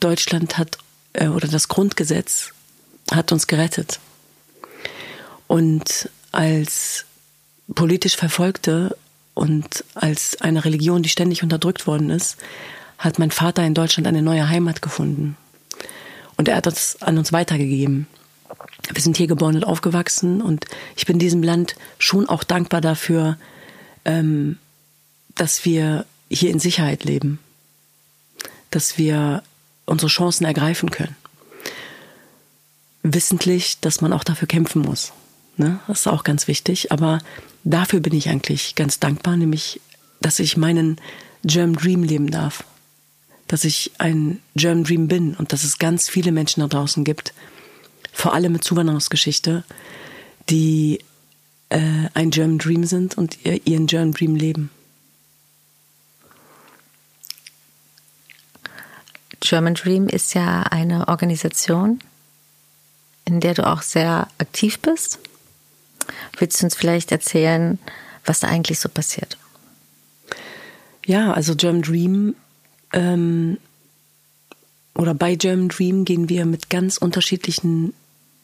Deutschland 0.00 0.56
hat, 0.56 0.78
äh, 1.12 1.28
oder 1.28 1.48
das 1.48 1.68
Grundgesetz 1.68 2.53
hat 3.10 3.32
uns 3.32 3.46
gerettet. 3.46 4.00
Und 5.46 6.08
als 6.32 7.04
politisch 7.74 8.16
Verfolgte 8.16 8.96
und 9.34 9.84
als 9.94 10.40
eine 10.40 10.64
Religion, 10.64 11.02
die 11.02 11.08
ständig 11.08 11.42
unterdrückt 11.42 11.86
worden 11.86 12.10
ist, 12.10 12.36
hat 12.98 13.18
mein 13.18 13.30
Vater 13.30 13.64
in 13.64 13.74
Deutschland 13.74 14.06
eine 14.06 14.22
neue 14.22 14.48
Heimat 14.48 14.82
gefunden. 14.82 15.36
Und 16.36 16.48
er 16.48 16.56
hat 16.56 16.66
das 16.66 17.00
an 17.02 17.18
uns 17.18 17.32
weitergegeben. 17.32 18.06
Wir 18.92 19.02
sind 19.02 19.16
hier 19.16 19.26
geboren 19.26 19.56
und 19.56 19.64
aufgewachsen 19.64 20.42
und 20.42 20.66
ich 20.96 21.06
bin 21.06 21.18
diesem 21.18 21.42
Land 21.42 21.74
schon 21.98 22.28
auch 22.28 22.44
dankbar 22.44 22.80
dafür, 22.80 23.38
ähm, 24.04 24.58
dass 25.34 25.64
wir 25.64 26.06
hier 26.30 26.50
in 26.50 26.58
Sicherheit 26.58 27.04
leben, 27.04 27.38
dass 28.70 28.98
wir 28.98 29.42
unsere 29.86 30.10
Chancen 30.10 30.44
ergreifen 30.44 30.90
können. 30.90 31.16
Wissentlich, 33.04 33.78
dass 33.80 34.00
man 34.00 34.12
auch 34.12 34.24
dafür 34.24 34.48
kämpfen 34.48 34.82
muss. 34.82 35.12
Ne? 35.56 35.78
Das 35.86 36.00
ist 36.00 36.06
auch 36.08 36.24
ganz 36.24 36.48
wichtig. 36.48 36.90
Aber 36.90 37.20
dafür 37.62 38.00
bin 38.00 38.14
ich 38.14 38.28
eigentlich 38.28 38.74
ganz 38.74 38.98
dankbar, 38.98 39.36
nämlich, 39.36 39.80
dass 40.20 40.38
ich 40.38 40.56
meinen 40.56 40.98
German 41.44 41.76
Dream 41.76 42.02
leben 42.02 42.30
darf. 42.30 42.64
Dass 43.46 43.64
ich 43.64 43.92
ein 43.98 44.40
German 44.56 44.84
Dream 44.84 45.06
bin 45.06 45.34
und 45.34 45.52
dass 45.52 45.64
es 45.64 45.78
ganz 45.78 46.08
viele 46.08 46.32
Menschen 46.32 46.60
da 46.60 46.66
draußen 46.66 47.04
gibt, 47.04 47.34
vor 48.12 48.32
allem 48.32 48.52
mit 48.52 48.64
Zuwanderungsgeschichte, 48.64 49.64
die 50.48 51.00
äh, 51.68 52.08
ein 52.14 52.30
German 52.30 52.58
Dream 52.58 52.84
sind 52.84 53.18
und 53.18 53.38
ihren 53.44 53.86
German 53.86 54.12
Dream 54.12 54.34
leben. 54.34 54.70
German 59.40 59.74
Dream 59.74 60.08
ist 60.08 60.32
ja 60.32 60.62
eine 60.62 61.08
Organisation, 61.08 61.98
in 63.24 63.40
der 63.40 63.54
du 63.54 63.66
auch 63.66 63.82
sehr 63.82 64.28
aktiv 64.38 64.78
bist. 64.80 65.18
Willst 66.38 66.60
du 66.60 66.66
uns 66.66 66.74
vielleicht 66.74 67.12
erzählen, 67.12 67.78
was 68.24 68.40
da 68.40 68.48
eigentlich 68.48 68.80
so 68.80 68.88
passiert? 68.88 69.38
Ja, 71.06 71.32
also 71.32 71.54
German 71.54 71.82
Dream 71.82 72.34
ähm, 72.92 73.58
oder 74.94 75.14
bei 75.14 75.34
German 75.34 75.68
Dream 75.68 76.04
gehen 76.04 76.28
wir 76.28 76.46
mit 76.46 76.70
ganz 76.70 76.96
unterschiedlichen 76.96 77.94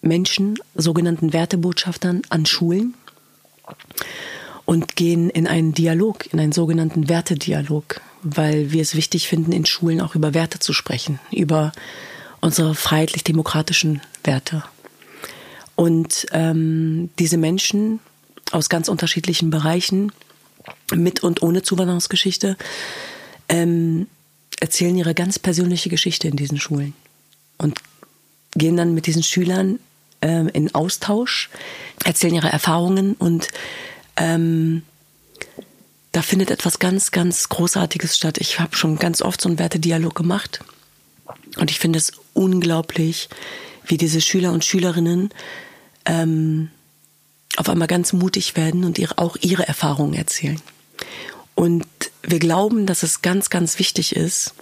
Menschen, 0.02 0.58
sogenannten 0.74 1.32
Wertebotschaftern, 1.32 2.22
an 2.28 2.46
Schulen 2.46 2.94
und 4.64 4.96
gehen 4.96 5.30
in 5.30 5.46
einen 5.46 5.72
Dialog, 5.72 6.32
in 6.32 6.40
einen 6.40 6.52
sogenannten 6.52 7.08
Wertedialog, 7.08 8.00
weil 8.22 8.72
wir 8.72 8.82
es 8.82 8.94
wichtig 8.94 9.28
finden, 9.28 9.52
in 9.52 9.66
Schulen 9.66 10.00
auch 10.00 10.14
über 10.14 10.34
Werte 10.34 10.58
zu 10.58 10.72
sprechen, 10.72 11.18
über 11.30 11.72
unsere 12.40 12.74
freiheitlich-demokratischen 12.74 14.00
Werte. 14.24 14.64
Und 15.76 16.26
ähm, 16.32 17.10
diese 17.18 17.36
Menschen 17.36 18.00
aus 18.52 18.68
ganz 18.68 18.88
unterschiedlichen 18.88 19.50
Bereichen, 19.50 20.12
mit 20.94 21.22
und 21.22 21.42
ohne 21.42 21.62
Zuwanderungsgeschichte, 21.62 22.56
ähm, 23.48 24.06
erzählen 24.60 24.96
ihre 24.96 25.14
ganz 25.14 25.38
persönliche 25.38 25.88
Geschichte 25.88 26.28
in 26.28 26.36
diesen 26.36 26.60
Schulen 26.60 26.94
und 27.58 27.78
gehen 28.52 28.76
dann 28.76 28.94
mit 28.94 29.06
diesen 29.06 29.22
Schülern 29.22 29.78
ähm, 30.22 30.48
in 30.48 30.74
Austausch, 30.74 31.48
erzählen 32.04 32.34
ihre 32.34 32.50
Erfahrungen 32.50 33.14
und 33.14 33.48
ähm, 34.16 34.82
da 36.12 36.22
findet 36.22 36.50
etwas 36.50 36.78
ganz, 36.78 37.12
ganz 37.12 37.48
Großartiges 37.48 38.16
statt. 38.16 38.38
Ich 38.38 38.58
habe 38.58 38.76
schon 38.76 38.98
ganz 38.98 39.22
oft 39.22 39.40
so 39.40 39.48
einen 39.48 39.58
Wertedialog 39.58 40.14
gemacht 40.14 40.60
und 41.56 41.70
ich 41.70 41.78
finde 41.78 41.98
es 41.98 42.12
unglaublich, 42.34 43.28
wie 43.86 43.96
diese 43.96 44.20
Schüler 44.20 44.52
und 44.52 44.64
Schülerinnen 44.64 45.30
ähm, 46.04 46.70
auf 47.56 47.68
einmal 47.68 47.88
ganz 47.88 48.12
mutig 48.12 48.56
werden 48.56 48.84
und 48.84 48.98
ihre, 48.98 49.18
auch 49.18 49.36
ihre 49.40 49.66
Erfahrungen 49.66 50.14
erzählen. 50.14 50.60
Und 51.54 51.86
wir 52.22 52.38
glauben, 52.38 52.86
dass 52.86 53.02
es 53.02 53.22
ganz, 53.22 53.50
ganz 53.50 53.78
wichtig 53.78 54.16
ist, 54.16 54.54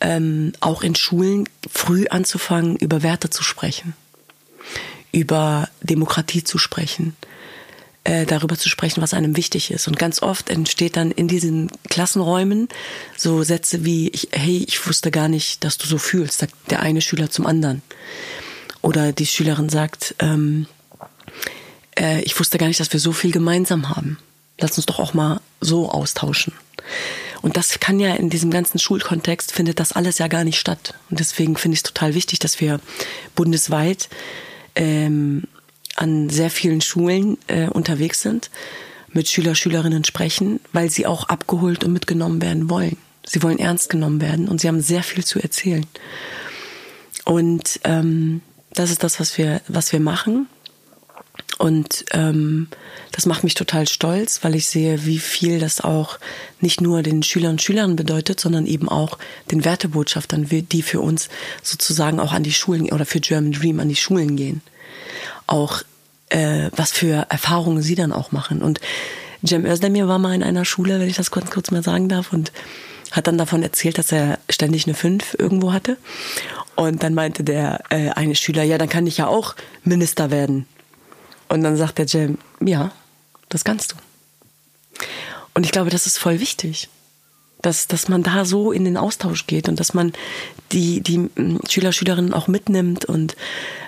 ähm, 0.00 0.52
auch 0.60 0.82
in 0.82 0.94
Schulen 0.94 1.48
früh 1.70 2.06
anzufangen, 2.08 2.76
über 2.76 3.02
Werte 3.02 3.30
zu 3.30 3.42
sprechen 3.42 3.94
über 5.14 5.68
Demokratie 5.80 6.42
zu 6.42 6.58
sprechen, 6.58 7.16
äh, 8.04 8.26
darüber 8.26 8.56
zu 8.56 8.68
sprechen, 8.68 9.02
was 9.02 9.14
einem 9.14 9.36
wichtig 9.36 9.70
ist. 9.70 9.88
Und 9.88 9.98
ganz 9.98 10.22
oft 10.22 10.50
entsteht 10.50 10.96
dann 10.96 11.10
in 11.10 11.26
diesen 11.26 11.70
Klassenräumen 11.88 12.68
so 13.16 13.42
Sätze 13.42 13.84
wie, 13.84 14.10
ich, 14.10 14.28
hey, 14.30 14.64
ich 14.68 14.86
wusste 14.86 15.10
gar 15.10 15.28
nicht, 15.28 15.64
dass 15.64 15.78
du 15.78 15.86
so 15.86 15.98
fühlst, 15.98 16.38
sagt 16.38 16.54
der 16.70 16.80
eine 16.80 17.00
Schüler 17.00 17.30
zum 17.30 17.46
anderen. 17.46 17.82
Oder 18.82 19.12
die 19.12 19.26
Schülerin 19.26 19.70
sagt, 19.70 20.14
ähm, 20.18 20.66
äh, 21.98 22.20
ich 22.20 22.38
wusste 22.38 22.58
gar 22.58 22.66
nicht, 22.66 22.80
dass 22.80 22.92
wir 22.92 23.00
so 23.00 23.12
viel 23.12 23.32
gemeinsam 23.32 23.88
haben. 23.88 24.18
Lass 24.58 24.76
uns 24.76 24.86
doch 24.86 24.98
auch 24.98 25.14
mal 25.14 25.40
so 25.60 25.90
austauschen. 25.90 26.52
Und 27.40 27.56
das 27.56 27.80
kann 27.80 28.00
ja 28.00 28.14
in 28.14 28.30
diesem 28.30 28.50
ganzen 28.50 28.78
Schulkontext 28.78 29.52
findet 29.52 29.80
das 29.80 29.92
alles 29.92 30.18
ja 30.18 30.28
gar 30.28 30.44
nicht 30.44 30.58
statt. 30.58 30.94
Und 31.10 31.20
deswegen 31.20 31.56
finde 31.56 31.74
ich 31.74 31.80
es 31.80 31.84
total 31.84 32.14
wichtig, 32.14 32.38
dass 32.38 32.60
wir 32.60 32.80
bundesweit 33.34 34.08
ähm, 34.74 35.44
an 35.96 36.30
sehr 36.30 36.50
vielen 36.50 36.80
Schulen 36.80 37.38
äh, 37.46 37.68
unterwegs 37.68 38.20
sind, 38.20 38.50
mit 39.12 39.28
Schüler, 39.28 39.54
Schülerinnen 39.54 40.04
sprechen, 40.04 40.60
weil 40.72 40.90
sie 40.90 41.06
auch 41.06 41.28
abgeholt 41.28 41.84
und 41.84 41.92
mitgenommen 41.92 42.42
werden 42.42 42.68
wollen. 42.68 42.96
Sie 43.24 43.42
wollen 43.42 43.58
ernst 43.58 43.88
genommen 43.88 44.20
werden 44.20 44.48
und 44.48 44.60
sie 44.60 44.68
haben 44.68 44.80
sehr 44.80 45.02
viel 45.02 45.24
zu 45.24 45.40
erzählen. 45.40 45.86
Und 47.24 47.80
ähm, 47.84 48.42
das 48.72 48.90
ist 48.90 49.02
das, 49.02 49.20
was 49.20 49.38
wir, 49.38 49.60
was 49.68 49.92
wir 49.92 50.00
machen. 50.00 50.46
Und 51.58 52.04
ähm, 52.10 52.68
das 53.12 53.26
macht 53.26 53.44
mich 53.44 53.54
total 53.54 53.86
stolz, 53.88 54.40
weil 54.42 54.56
ich 54.56 54.66
sehe, 54.66 55.06
wie 55.06 55.18
viel 55.18 55.60
das 55.60 55.80
auch 55.80 56.18
nicht 56.60 56.80
nur 56.80 57.02
den 57.02 57.22
Schülern 57.22 57.52
und 57.52 57.62
Schülerinnen 57.62 57.96
bedeutet, 57.96 58.40
sondern 58.40 58.66
eben 58.66 58.88
auch 58.88 59.18
den 59.50 59.64
Wertebotschaftern, 59.64 60.48
die 60.50 60.82
für 60.82 61.00
uns 61.00 61.28
sozusagen 61.62 62.18
auch 62.18 62.32
an 62.32 62.42
die 62.42 62.52
Schulen 62.52 62.90
oder 62.90 63.06
für 63.06 63.20
German 63.20 63.52
Dream 63.52 63.78
an 63.80 63.88
die 63.88 63.96
Schulen 63.96 64.36
gehen. 64.36 64.62
Auch 65.46 65.82
äh, 66.28 66.70
was 66.72 66.92
für 66.92 67.26
Erfahrungen 67.28 67.82
sie 67.82 67.94
dann 67.94 68.12
auch 68.12 68.32
machen. 68.32 68.62
Und 68.62 68.80
Cem 69.46 69.66
Özdemir 69.66 70.08
war 70.08 70.18
mal 70.18 70.34
in 70.34 70.42
einer 70.42 70.64
Schule, 70.64 71.00
wenn 71.00 71.08
ich 71.08 71.16
das 71.16 71.30
kurz, 71.30 71.50
kurz 71.50 71.70
mal 71.70 71.82
sagen 71.82 72.08
darf, 72.08 72.32
und 72.32 72.52
hat 73.12 73.26
dann 73.26 73.38
davon 73.38 73.62
erzählt, 73.62 73.98
dass 73.98 74.10
er 74.10 74.38
ständig 74.48 74.86
eine 74.86 74.94
5 74.94 75.36
irgendwo 75.38 75.72
hatte. 75.72 75.96
Und 76.76 77.02
dann 77.02 77.14
meinte 77.14 77.44
der 77.44 77.82
äh, 77.90 78.10
eine 78.10 78.34
Schüler, 78.34 78.64
ja, 78.64 78.78
dann 78.78 78.88
kann 78.88 79.06
ich 79.06 79.18
ja 79.18 79.28
auch 79.28 79.54
Minister 79.84 80.30
werden. 80.30 80.66
Und 81.48 81.62
dann 81.62 81.76
sagt 81.76 81.98
der 81.98 82.06
Jam, 82.06 82.38
ja, 82.60 82.90
das 83.48 83.64
kannst 83.64 83.92
du. 83.92 83.96
Und 85.54 85.64
ich 85.64 85.72
glaube, 85.72 85.90
das 85.90 86.06
ist 86.06 86.18
voll 86.18 86.40
wichtig, 86.40 86.88
dass, 87.62 87.86
dass 87.86 88.08
man 88.08 88.22
da 88.22 88.44
so 88.44 88.72
in 88.72 88.84
den 88.84 88.96
Austausch 88.96 89.46
geht 89.46 89.68
und 89.68 89.78
dass 89.78 89.94
man 89.94 90.12
die, 90.74 91.00
die 91.00 91.18
mm, 91.18 91.60
Schüler, 91.68 91.92
Schülerinnen 91.92 92.34
auch 92.34 92.48
mitnimmt 92.48 93.04
und 93.04 93.36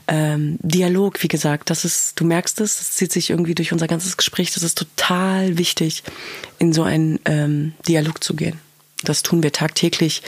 ähm, 0.08 0.58
Dialog, 0.62 1.22
wie 1.22 1.28
gesagt, 1.28 1.68
das 1.68 1.84
ist, 1.84 2.18
du 2.20 2.24
merkst 2.24 2.60
es, 2.60 2.78
das 2.78 2.92
zieht 2.92 3.12
sich 3.12 3.30
irgendwie 3.30 3.54
durch 3.54 3.72
unser 3.72 3.88
ganzes 3.88 4.16
Gespräch, 4.16 4.52
das 4.52 4.62
ist 4.62 4.78
total 4.78 5.58
wichtig, 5.58 6.04
in 6.58 6.72
so 6.72 6.84
einen 6.84 7.18
ähm, 7.24 7.74
Dialog 7.88 8.22
zu 8.22 8.34
gehen. 8.34 8.60
Das 9.02 9.22
tun 9.22 9.42
wir 9.42 9.52
tagtäglich 9.52 10.22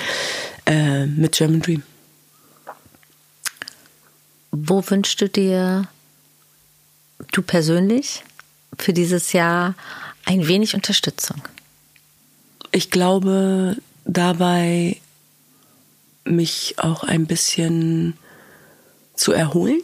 äh, 0.66 1.06
mit 1.06 1.36
German 1.36 1.62
Dream. 1.62 1.82
Wo 4.50 4.82
wünschst 4.88 5.20
du 5.20 5.28
dir, 5.28 5.86
du 7.32 7.42
persönlich, 7.42 8.24
für 8.76 8.92
dieses 8.92 9.32
Jahr 9.32 9.74
ein 10.24 10.46
wenig 10.48 10.74
Unterstützung? 10.74 11.42
Ich 12.72 12.90
glaube 12.90 13.76
dabei, 14.04 14.96
mich 16.28 16.74
auch 16.78 17.04
ein 17.04 17.26
bisschen 17.26 18.14
zu 19.14 19.32
erholen. 19.32 19.80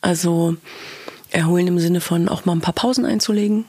Also 0.00 0.56
erholen 1.30 1.66
im 1.66 1.78
Sinne 1.78 2.00
von 2.00 2.28
auch 2.28 2.44
mal 2.44 2.52
ein 2.52 2.60
paar 2.60 2.74
Pausen 2.74 3.04
einzulegen. 3.04 3.64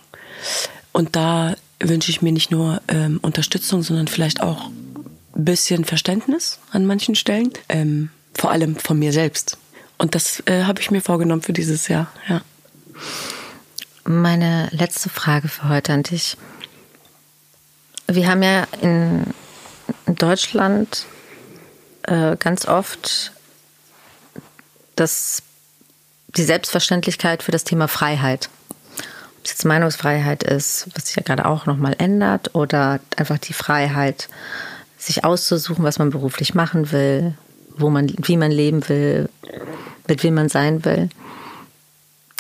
Und 0.92 1.16
da 1.16 1.56
wünsche 1.80 2.12
ich 2.12 2.22
mir 2.22 2.32
nicht 2.32 2.52
nur 2.52 2.82
ähm, 2.88 3.20
Unterstützung, 3.22 3.84
sondern 3.84 4.08
vielleicht 4.08 4.42
auch 4.42 4.70
ein 4.70 5.46
bisschen 5.46 5.86
Verständnis 5.86 6.60
an 6.72 6.86
manchen 6.86 7.16
Stellen. 7.16 7.52
Ähm, 7.70 8.10
vor 8.34 8.52
allem 8.52 8.76
von 8.76 9.00
mir 9.00 9.12
selbst. 9.12 9.58
Und 9.98 10.16
das 10.16 10.44
äh, 10.46 10.64
habe 10.64 10.80
ich 10.80 10.92
mir 10.92 11.02
vorgenommen 11.02 11.42
für 11.42 11.54
dieses 11.54 11.88
Jahr, 11.88 12.08
ja. 12.28 12.42
Meine 14.04 14.70
letzte 14.72 15.10
Frage 15.10 15.50
für 15.50 15.68
heute 15.68 15.92
an 15.92 16.04
dich. 16.04 16.38
Wir 18.08 18.28
haben 18.28 18.42
ja 18.42 18.66
in 18.82 19.26
Deutschland 20.06 21.06
äh, 22.08 22.36
ganz 22.38 22.66
oft 22.66 23.32
das, 24.96 25.44
die 26.36 26.44
Selbstverständlichkeit 26.44 27.44
für 27.44 27.52
das 27.52 27.64
Thema 27.64 27.88
Freiheit. 27.88 28.50
Ob 29.38 29.46
es 29.46 29.52
jetzt 29.52 29.66
Meinungsfreiheit 29.66 30.44
ist, 30.44 30.88
was 30.96 31.08
sich 31.08 31.16
ja 31.16 31.24
gerade 31.24 31.46
auch 31.46 31.66
nochmal 31.66 31.96
ändert, 32.00 32.56
oder 32.56 33.00
einfach 33.16 33.38
die 33.38 33.54
Freiheit, 33.54 34.30
sich 34.98 35.24
auszusuchen, 35.24 35.84
was 35.84 36.00
man 36.00 36.10
beruflich 36.10 36.56
machen 36.56 36.92
will, 36.92 37.36
wo 37.78 37.90
man, 37.90 38.12
wie 38.18 38.38
man 38.38 38.52
leben 38.52 38.88
will, 38.90 39.30
mit 40.08 40.24
wem 40.24 40.34
man 40.34 40.50
sein 40.50 40.84
will. 40.84 41.10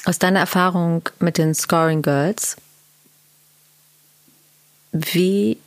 Aus 0.05 0.17
deiner 0.19 0.39
Erfahrung 0.39 1.03
mit 1.19 1.37
den 1.37 1.53
Scoring 1.53 2.01
Girls, 2.01 2.57
wie 4.91 5.57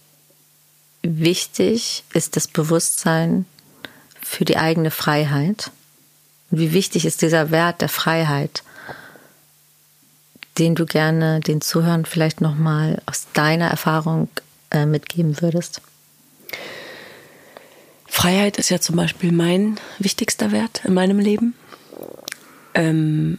wichtig 1.03 2.05
ist 2.13 2.37
das 2.37 2.49
Bewusstsein 2.49 3.47
für 4.23 4.45
die 4.45 4.57
eigene 4.57 4.91
Freiheit? 4.91 5.71
Und 6.51 6.59
wie 6.59 6.73
wichtig 6.73 7.05
ist 7.05 7.23
dieser 7.23 7.51
Wert 7.51 7.81
der 7.81 7.89
Freiheit, 7.89 8.63
den 10.59 10.75
du 10.75 10.85
gerne 10.85 11.41
den 11.41 11.61
Zuhörern 11.61 12.05
vielleicht 12.05 12.41
nochmal 12.41 13.01
aus 13.07 13.27
deiner 13.33 13.69
Erfahrung 13.69 14.29
äh, 14.71 14.87
mitgeben 14.87 15.41
würdest? 15.41 15.81
Freiheit 18.07 18.59
ist 18.59 18.71
ja 18.71 18.81
zum 18.81 18.97
Beispiel 18.97 19.33
mein 19.33 19.79
wichtigster 19.99 20.51
Wert 20.51 20.83
in 20.85 20.95
meinem 20.95 21.21
Leben. 21.21 21.55
Ähm, 22.75 23.39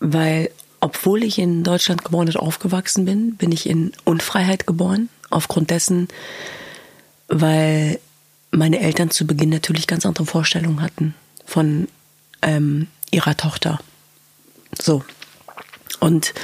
weil, 0.00 0.50
obwohl 0.80 1.24
ich 1.24 1.38
in 1.38 1.64
Deutschland 1.64 2.04
geboren 2.04 2.28
und 2.28 2.36
aufgewachsen 2.36 3.06
bin, 3.06 3.36
bin 3.36 3.52
ich 3.52 3.68
in 3.68 3.92
Unfreiheit 4.04 4.66
geboren. 4.66 5.08
Aufgrund 5.30 5.70
dessen, 5.70 6.08
weil 7.28 7.98
meine 8.56 8.80
Eltern 8.80 9.10
zu 9.10 9.26
Beginn 9.26 9.50
natürlich 9.50 9.86
ganz 9.86 10.06
andere 10.06 10.26
Vorstellungen 10.26 10.80
hatten 10.80 11.14
von 11.44 11.88
ähm, 12.42 12.88
ihrer 13.10 13.36
Tochter. 13.36 13.80
So. 14.80 15.04
Und 16.00 16.34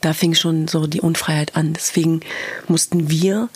da 0.00 0.12
fing 0.12 0.34
schon 0.34 0.68
so 0.68 0.86
die 0.86 1.00
Unfreiheit 1.00 1.56
an. 1.56 1.72
Deswegen 1.72 2.20
mussten 2.68 3.10
wir 3.10 3.48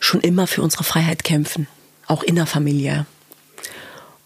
schon 0.00 0.20
immer 0.20 0.46
für 0.46 0.62
unsere 0.62 0.84
Freiheit 0.84 1.24
kämpfen, 1.24 1.66
auch 2.06 2.22
innerfamiliär. 2.22 3.06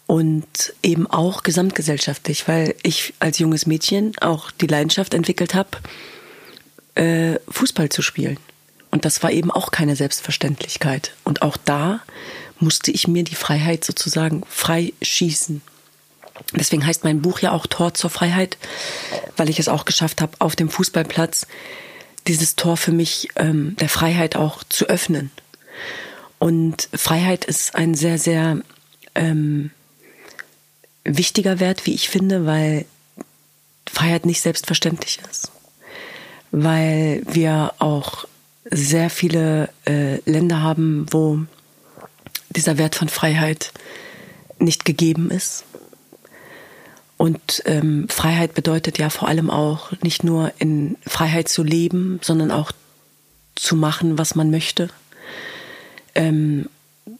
Und 0.07 0.73
eben 0.83 1.07
auch 1.07 1.43
gesamtgesellschaftlich, 1.43 2.47
weil 2.47 2.75
ich 2.83 3.13
als 3.19 3.39
junges 3.39 3.65
Mädchen 3.65 4.11
auch 4.19 4.51
die 4.51 4.67
Leidenschaft 4.67 5.13
entwickelt 5.13 5.53
habe, 5.53 5.77
äh, 6.95 7.39
Fußball 7.49 7.87
zu 7.87 8.01
spielen. 8.01 8.37
Und 8.91 9.05
das 9.05 9.23
war 9.23 9.31
eben 9.31 9.49
auch 9.51 9.71
keine 9.71 9.95
Selbstverständlichkeit. 9.95 11.13
Und 11.23 11.41
auch 11.41 11.57
da 11.57 12.01
musste 12.59 12.91
ich 12.91 13.07
mir 13.07 13.23
die 13.23 13.35
Freiheit 13.35 13.83
sozusagen 13.83 14.43
frei 14.47 14.93
schießen. 15.01 15.61
Deswegen 16.53 16.85
heißt 16.85 17.03
mein 17.03 17.21
Buch 17.21 17.39
ja 17.39 17.51
auch 17.51 17.65
Tor 17.65 17.93
zur 17.93 18.09
Freiheit, 18.09 18.57
weil 19.37 19.49
ich 19.49 19.59
es 19.59 19.67
auch 19.67 19.85
geschafft 19.85 20.21
habe, 20.21 20.33
auf 20.39 20.55
dem 20.55 20.69
Fußballplatz 20.69 21.47
dieses 22.27 22.55
Tor 22.55 22.77
für 22.77 22.91
mich 22.91 23.29
ähm, 23.35 23.75
der 23.79 23.89
Freiheit 23.89 24.35
auch 24.35 24.63
zu 24.63 24.85
öffnen. 24.85 25.31
Und 26.39 26.89
Freiheit 26.93 27.45
ist 27.45 27.75
ein 27.75 27.95
sehr, 27.95 28.17
sehr 28.17 28.61
ähm, 29.15 29.71
wichtiger 31.03 31.59
Wert, 31.59 31.85
wie 31.85 31.93
ich 31.93 32.09
finde, 32.09 32.45
weil 32.45 32.85
Freiheit 33.91 34.25
nicht 34.25 34.41
selbstverständlich 34.41 35.19
ist. 35.29 35.51
Weil 36.51 37.23
wir 37.27 37.73
auch 37.79 38.25
sehr 38.71 39.09
viele 39.09 39.69
äh, 39.85 40.17
Länder 40.29 40.61
haben, 40.61 41.05
wo 41.11 41.39
dieser 42.49 42.77
Wert 42.77 42.95
von 42.95 43.09
Freiheit 43.09 43.71
nicht 44.59 44.85
gegeben 44.85 45.29
ist. 45.29 45.65
Und 47.17 47.61
ähm, 47.65 48.07
Freiheit 48.09 48.55
bedeutet 48.55 48.97
ja 48.97 49.09
vor 49.09 49.27
allem 49.27 49.49
auch 49.49 49.91
nicht 50.01 50.23
nur 50.23 50.53
in 50.57 50.97
Freiheit 51.05 51.49
zu 51.49 51.61
leben, 51.61 52.19
sondern 52.23 52.49
auch 52.49 52.71
zu 53.55 53.75
machen, 53.75 54.17
was 54.17 54.33
man 54.33 54.49
möchte. 54.49 54.89
Ähm, 56.15 56.67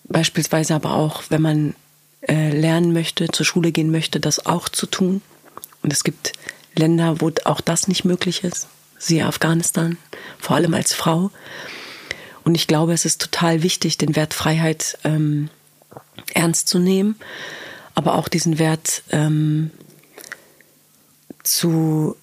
beispielsweise 0.06 0.74
aber 0.74 0.96
auch, 0.96 1.24
wenn 1.30 1.42
man 1.42 1.76
äh, 2.28 2.50
lernen 2.50 2.94
möchte, 2.94 3.28
zur 3.28 3.46
Schule 3.46 3.72
gehen 3.72 3.92
möchte, 3.92 4.20
das 4.20 4.46
auch 4.46 4.70
zu 4.70 4.88
tun. 4.88 5.22
Und 5.84 5.94
es 5.94 6.04
gibt 6.04 6.34
Länder, 6.76 7.22
wo 7.22 7.32
auch 7.46 7.62
das 7.62 7.88
nicht 7.88 8.06
möglich 8.06 8.44
ist, 8.44 8.68
siehe 9.02 9.26
Afghanistan, 9.26 9.98
vor 10.40 10.56
allem 10.56 10.74
als 10.74 10.94
Frau. 10.94 11.32
Und 12.44 12.56
ich 12.56 12.68
glaube, 12.68 12.94
es 12.94 13.06
ist 13.06 13.22
total 13.22 13.64
wichtig, 13.64 13.98
den 13.98 14.16
Wert 14.16 14.34
Freiheit 14.34 14.98
ähm, 15.04 15.50
ernst 16.34 16.68
zu 16.68 16.80
nehmen, 16.80 17.16
aber 17.96 18.16
auch 18.16 18.28
diesen 18.28 18.60
Wert 18.60 19.04
ähm, 19.12 19.72
zu, 21.44 22.16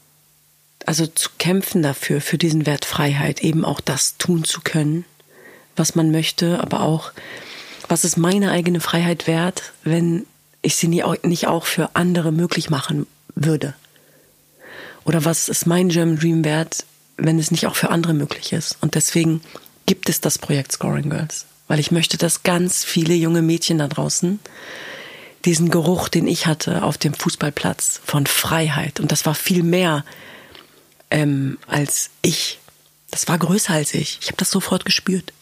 also 0.87 1.07
zu 1.07 1.31
kämpfen 1.39 1.83
dafür, 1.83 2.21
für 2.21 2.39
diesen 2.39 2.65
Wert 2.65 2.85
Freiheit, 2.85 3.43
eben 3.43 3.65
auch 3.65 3.81
das 3.81 4.17
tun 4.17 4.45
zu 4.45 4.61
können, 4.61 5.05
was 5.77 5.95
man 5.95 6.11
möchte, 6.11 6.61
aber 6.61 6.81
auch, 6.81 7.13
was 7.89 8.05
ist 8.05 8.17
meine 8.17 8.51
eigene 8.51 8.81
Freiheit 8.81 9.27
wert, 9.27 9.73
wenn 9.83 10.27
ich 10.63 10.77
sie 10.77 10.89
nicht 10.89 11.47
auch 11.47 11.67
für 11.67 11.95
andere 11.95 12.33
möglich 12.33 12.71
machen 12.71 13.07
würde? 13.35 13.75
Oder 15.05 15.25
was 15.25 15.49
ist 15.49 15.67
mein 15.67 15.89
German 15.89 16.19
Dream 16.19 16.45
wert, 16.45 16.85
wenn 17.17 17.39
es 17.39 17.51
nicht 17.51 17.67
auch 17.67 17.77
für 17.77 17.91
andere 17.91 18.15
möglich 18.15 18.53
ist? 18.53 18.77
Und 18.81 18.95
deswegen 18.95 19.41
gibt 19.87 20.09
es 20.09 20.21
das 20.21 20.39
Projekt 20.39 20.73
Scoring 20.73 21.11
Girls, 21.11 21.47
weil 21.67 21.81
ich 21.81 21.91
möchte, 21.91 22.19
dass 22.19 22.43
ganz 22.43 22.85
viele 22.85 23.15
junge 23.15 23.43
Mädchen 23.43 23.79
da 23.79 23.89
draußen 23.89 24.39
diesen 25.45 25.71
Geruch, 25.71 26.09
den 26.09 26.27
ich 26.27 26.47
hatte 26.47 26.83
auf 26.83 26.99
dem 26.99 27.15
Fußballplatz 27.15 28.01
von 28.05 28.27
Freiheit, 28.27 29.01
und 29.01 29.13
das 29.13 29.25
war 29.25 29.35
viel 29.35 29.63
mehr 29.63 30.05
ähm, 31.11 31.59
als 31.67 32.11
ich, 32.23 32.59
das 33.11 33.29
war 33.29 33.39
größer 33.39 33.73
als 33.73 33.95
ich. 33.95 34.19
Ich 34.21 34.27
habe 34.29 34.37
das 34.37 34.51
sofort 34.51 34.85
gespürt. 34.85 35.33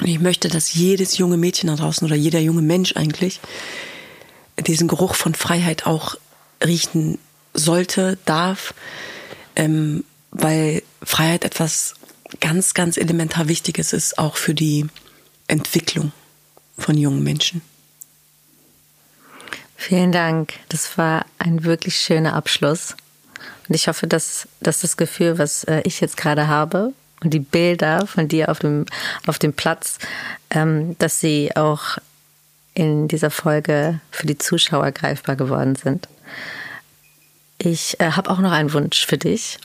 Und 0.00 0.08
ich 0.08 0.18
möchte, 0.18 0.48
dass 0.48 0.74
jedes 0.74 1.18
junge 1.18 1.36
Mädchen 1.36 1.68
da 1.68 1.76
draußen 1.76 2.04
oder 2.04 2.16
jeder 2.16 2.40
junge 2.40 2.62
Mensch 2.62 2.96
eigentlich 2.96 3.40
diesen 4.66 4.88
Geruch 4.88 5.14
von 5.14 5.34
Freiheit 5.34 5.86
auch 5.86 6.16
riechen 6.64 7.18
sollte, 7.54 8.18
darf, 8.24 8.74
ähm, 9.56 10.04
weil 10.30 10.82
Freiheit 11.02 11.44
etwas 11.44 11.94
ganz, 12.40 12.74
ganz 12.74 12.96
elementar 12.96 13.48
Wichtiges 13.48 13.92
ist, 13.92 14.18
auch 14.18 14.36
für 14.36 14.54
die 14.54 14.86
Entwicklung 15.46 16.12
von 16.76 16.96
jungen 16.98 17.22
Menschen. 17.22 17.62
Vielen 19.76 20.12
Dank. 20.12 20.54
Das 20.68 20.96
war 20.98 21.26
ein 21.38 21.64
wirklich 21.64 21.96
schöner 21.96 22.34
Abschluss. 22.34 22.96
Und 23.68 23.74
ich 23.74 23.88
hoffe, 23.88 24.06
dass, 24.06 24.48
dass 24.60 24.80
das 24.80 24.96
Gefühl, 24.96 25.38
was 25.38 25.64
äh, 25.64 25.82
ich 25.84 26.00
jetzt 26.00 26.16
gerade 26.16 26.48
habe 26.48 26.92
und 27.22 27.32
die 27.32 27.40
Bilder 27.40 28.06
von 28.06 28.28
dir 28.28 28.50
auf 28.50 28.58
dem, 28.58 28.86
auf 29.26 29.38
dem 29.38 29.52
Platz, 29.52 29.98
ähm, 30.50 30.96
dass 30.98 31.20
sie 31.20 31.54
auch 31.56 31.98
in 32.74 33.08
dieser 33.08 33.30
Folge 33.30 34.00
für 34.10 34.26
die 34.26 34.38
Zuschauer 34.38 34.90
greifbar 34.92 35.36
geworden 35.36 35.76
sind. 35.76 36.08
Ich 37.58 38.00
äh, 38.00 38.12
habe 38.12 38.30
auch 38.30 38.38
noch 38.38 38.52
einen 38.52 38.72
Wunsch 38.72 39.06
für 39.06 39.18
dich. 39.18 39.58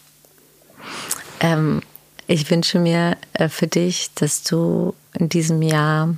Ähm, 1.39 1.81
ich 2.27 2.49
wünsche 2.49 2.79
mir 2.79 3.17
äh, 3.33 3.49
für 3.49 3.67
dich, 3.67 4.11
dass 4.15 4.43
du 4.43 4.93
in 5.13 5.29
diesem 5.29 5.61
Jahr 5.61 6.15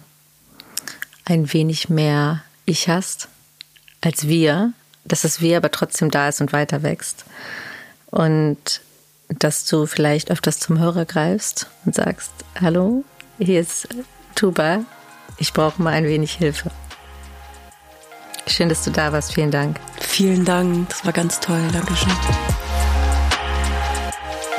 ein 1.26 1.53
wenig 1.53 1.89
mehr 1.89 2.43
Ich 2.65 2.89
hast 2.89 3.30
als 4.01 4.28
wir, 4.28 4.74
dass 5.05 5.22
das 5.22 5.41
Wir 5.41 5.57
aber 5.57 5.72
trotzdem 5.72 6.11
da 6.11 6.28
ist 6.28 6.41
und 6.41 6.51
weiter 6.51 6.84
wächst. 6.84 7.26
Und 8.07 8.82
dass 9.30 9.65
du 9.65 9.86
vielleicht 9.86 10.32
öfters 10.32 10.59
zum 10.59 10.80
Hörer 10.80 11.05
greifst 11.05 11.67
und 11.86 11.95
sagst, 11.95 12.32
hallo, 12.59 13.05
hier 13.38 13.61
ist 13.61 13.88
Tuba. 14.36 14.84
Ich 15.38 15.53
brauche 15.53 15.82
mal 15.82 15.93
ein 15.93 16.05
wenig 16.05 16.34
Hilfe. 16.34 16.72
Schön, 18.48 18.70
dass 18.70 18.84
du 18.84 18.92
da 18.92 19.12
warst. 19.12 19.34
Vielen 19.34 19.52
Dank. 19.52 19.80
Vielen 20.00 20.46
Dank. 20.46 20.89
Das 20.89 21.06
war 21.06 21.14
ganz 21.14 21.39
toll. 21.39 21.62
Dankeschön. 21.72 22.12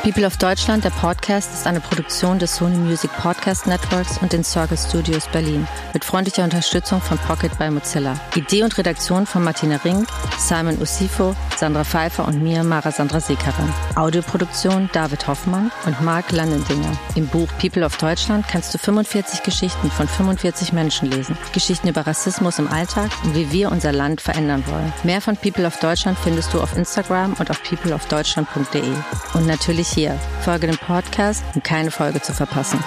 People 0.02 0.26
of 0.26 0.36
Deutschland, 0.36 0.82
der 0.82 0.90
Podcast, 0.90 1.54
ist 1.54 1.64
eine 1.64 1.78
Produktion 1.78 2.40
des 2.40 2.56
Sony 2.56 2.76
Music 2.76 3.12
Podcast 3.12 3.68
Networks 3.68 4.18
und 4.18 4.32
den 4.32 4.42
Circle 4.42 4.76
Studios 4.76 5.28
Berlin 5.28 5.68
mit 5.92 6.04
freundlicher 6.04 6.42
Unterstützung 6.42 7.00
von 7.00 7.18
Pocket 7.18 7.56
by 7.56 7.70
Mozilla. 7.70 8.18
Idee 8.34 8.64
und 8.64 8.76
Redaktion 8.76 9.26
von 9.26 9.44
Martina 9.44 9.76
Rink, 9.84 10.08
Simon 10.38 10.82
Usifo, 10.82 11.36
Sandra 11.56 11.84
Pfeiffer 11.84 12.26
und 12.26 12.42
mir, 12.42 12.64
Mara 12.64 12.90
Sandra 12.90 13.20
Sekarin. 13.20 13.72
Audioproduktion 13.94 14.90
David 14.92 15.28
Hoffmann 15.28 15.70
und 15.86 16.00
Marc 16.00 16.32
Landendinger. 16.32 16.98
Im 17.14 17.28
Buch 17.28 17.48
People 17.60 17.86
of 17.86 17.96
Deutschland 17.96 18.48
kannst 18.48 18.74
du 18.74 18.78
45 18.78 19.44
Geschichten 19.44 19.88
von 19.92 20.08
45 20.08 20.72
Menschen 20.72 21.12
lesen. 21.12 21.38
Geschichten 21.52 21.86
über 21.86 22.04
Rassismus 22.04 22.58
im 22.58 22.66
Alltag 22.66 23.12
und 23.22 23.36
wie 23.36 23.52
wir 23.52 23.70
unser 23.70 23.92
Land 23.92 24.20
verändern 24.20 24.64
wollen. 24.66 24.92
Mehr 25.04 25.20
von 25.20 25.36
People 25.36 25.64
of 25.64 25.78
Deutschland 25.78 26.18
findest 26.18 26.52
du 26.52 26.60
auf 26.60 26.76
Instagram 26.76 27.34
und 27.38 27.50
auf 27.52 27.62
peopleofdeutschland.de. 27.62 28.92
Und 29.34 29.46
natürlich 29.46 29.91
hier. 29.92 30.18
Folge 30.42 30.66
dem 30.66 30.78
Podcast, 30.78 31.44
um 31.54 31.62
keine 31.62 31.90
Folge 31.90 32.20
zu 32.20 32.32
verpassen. 32.32 32.82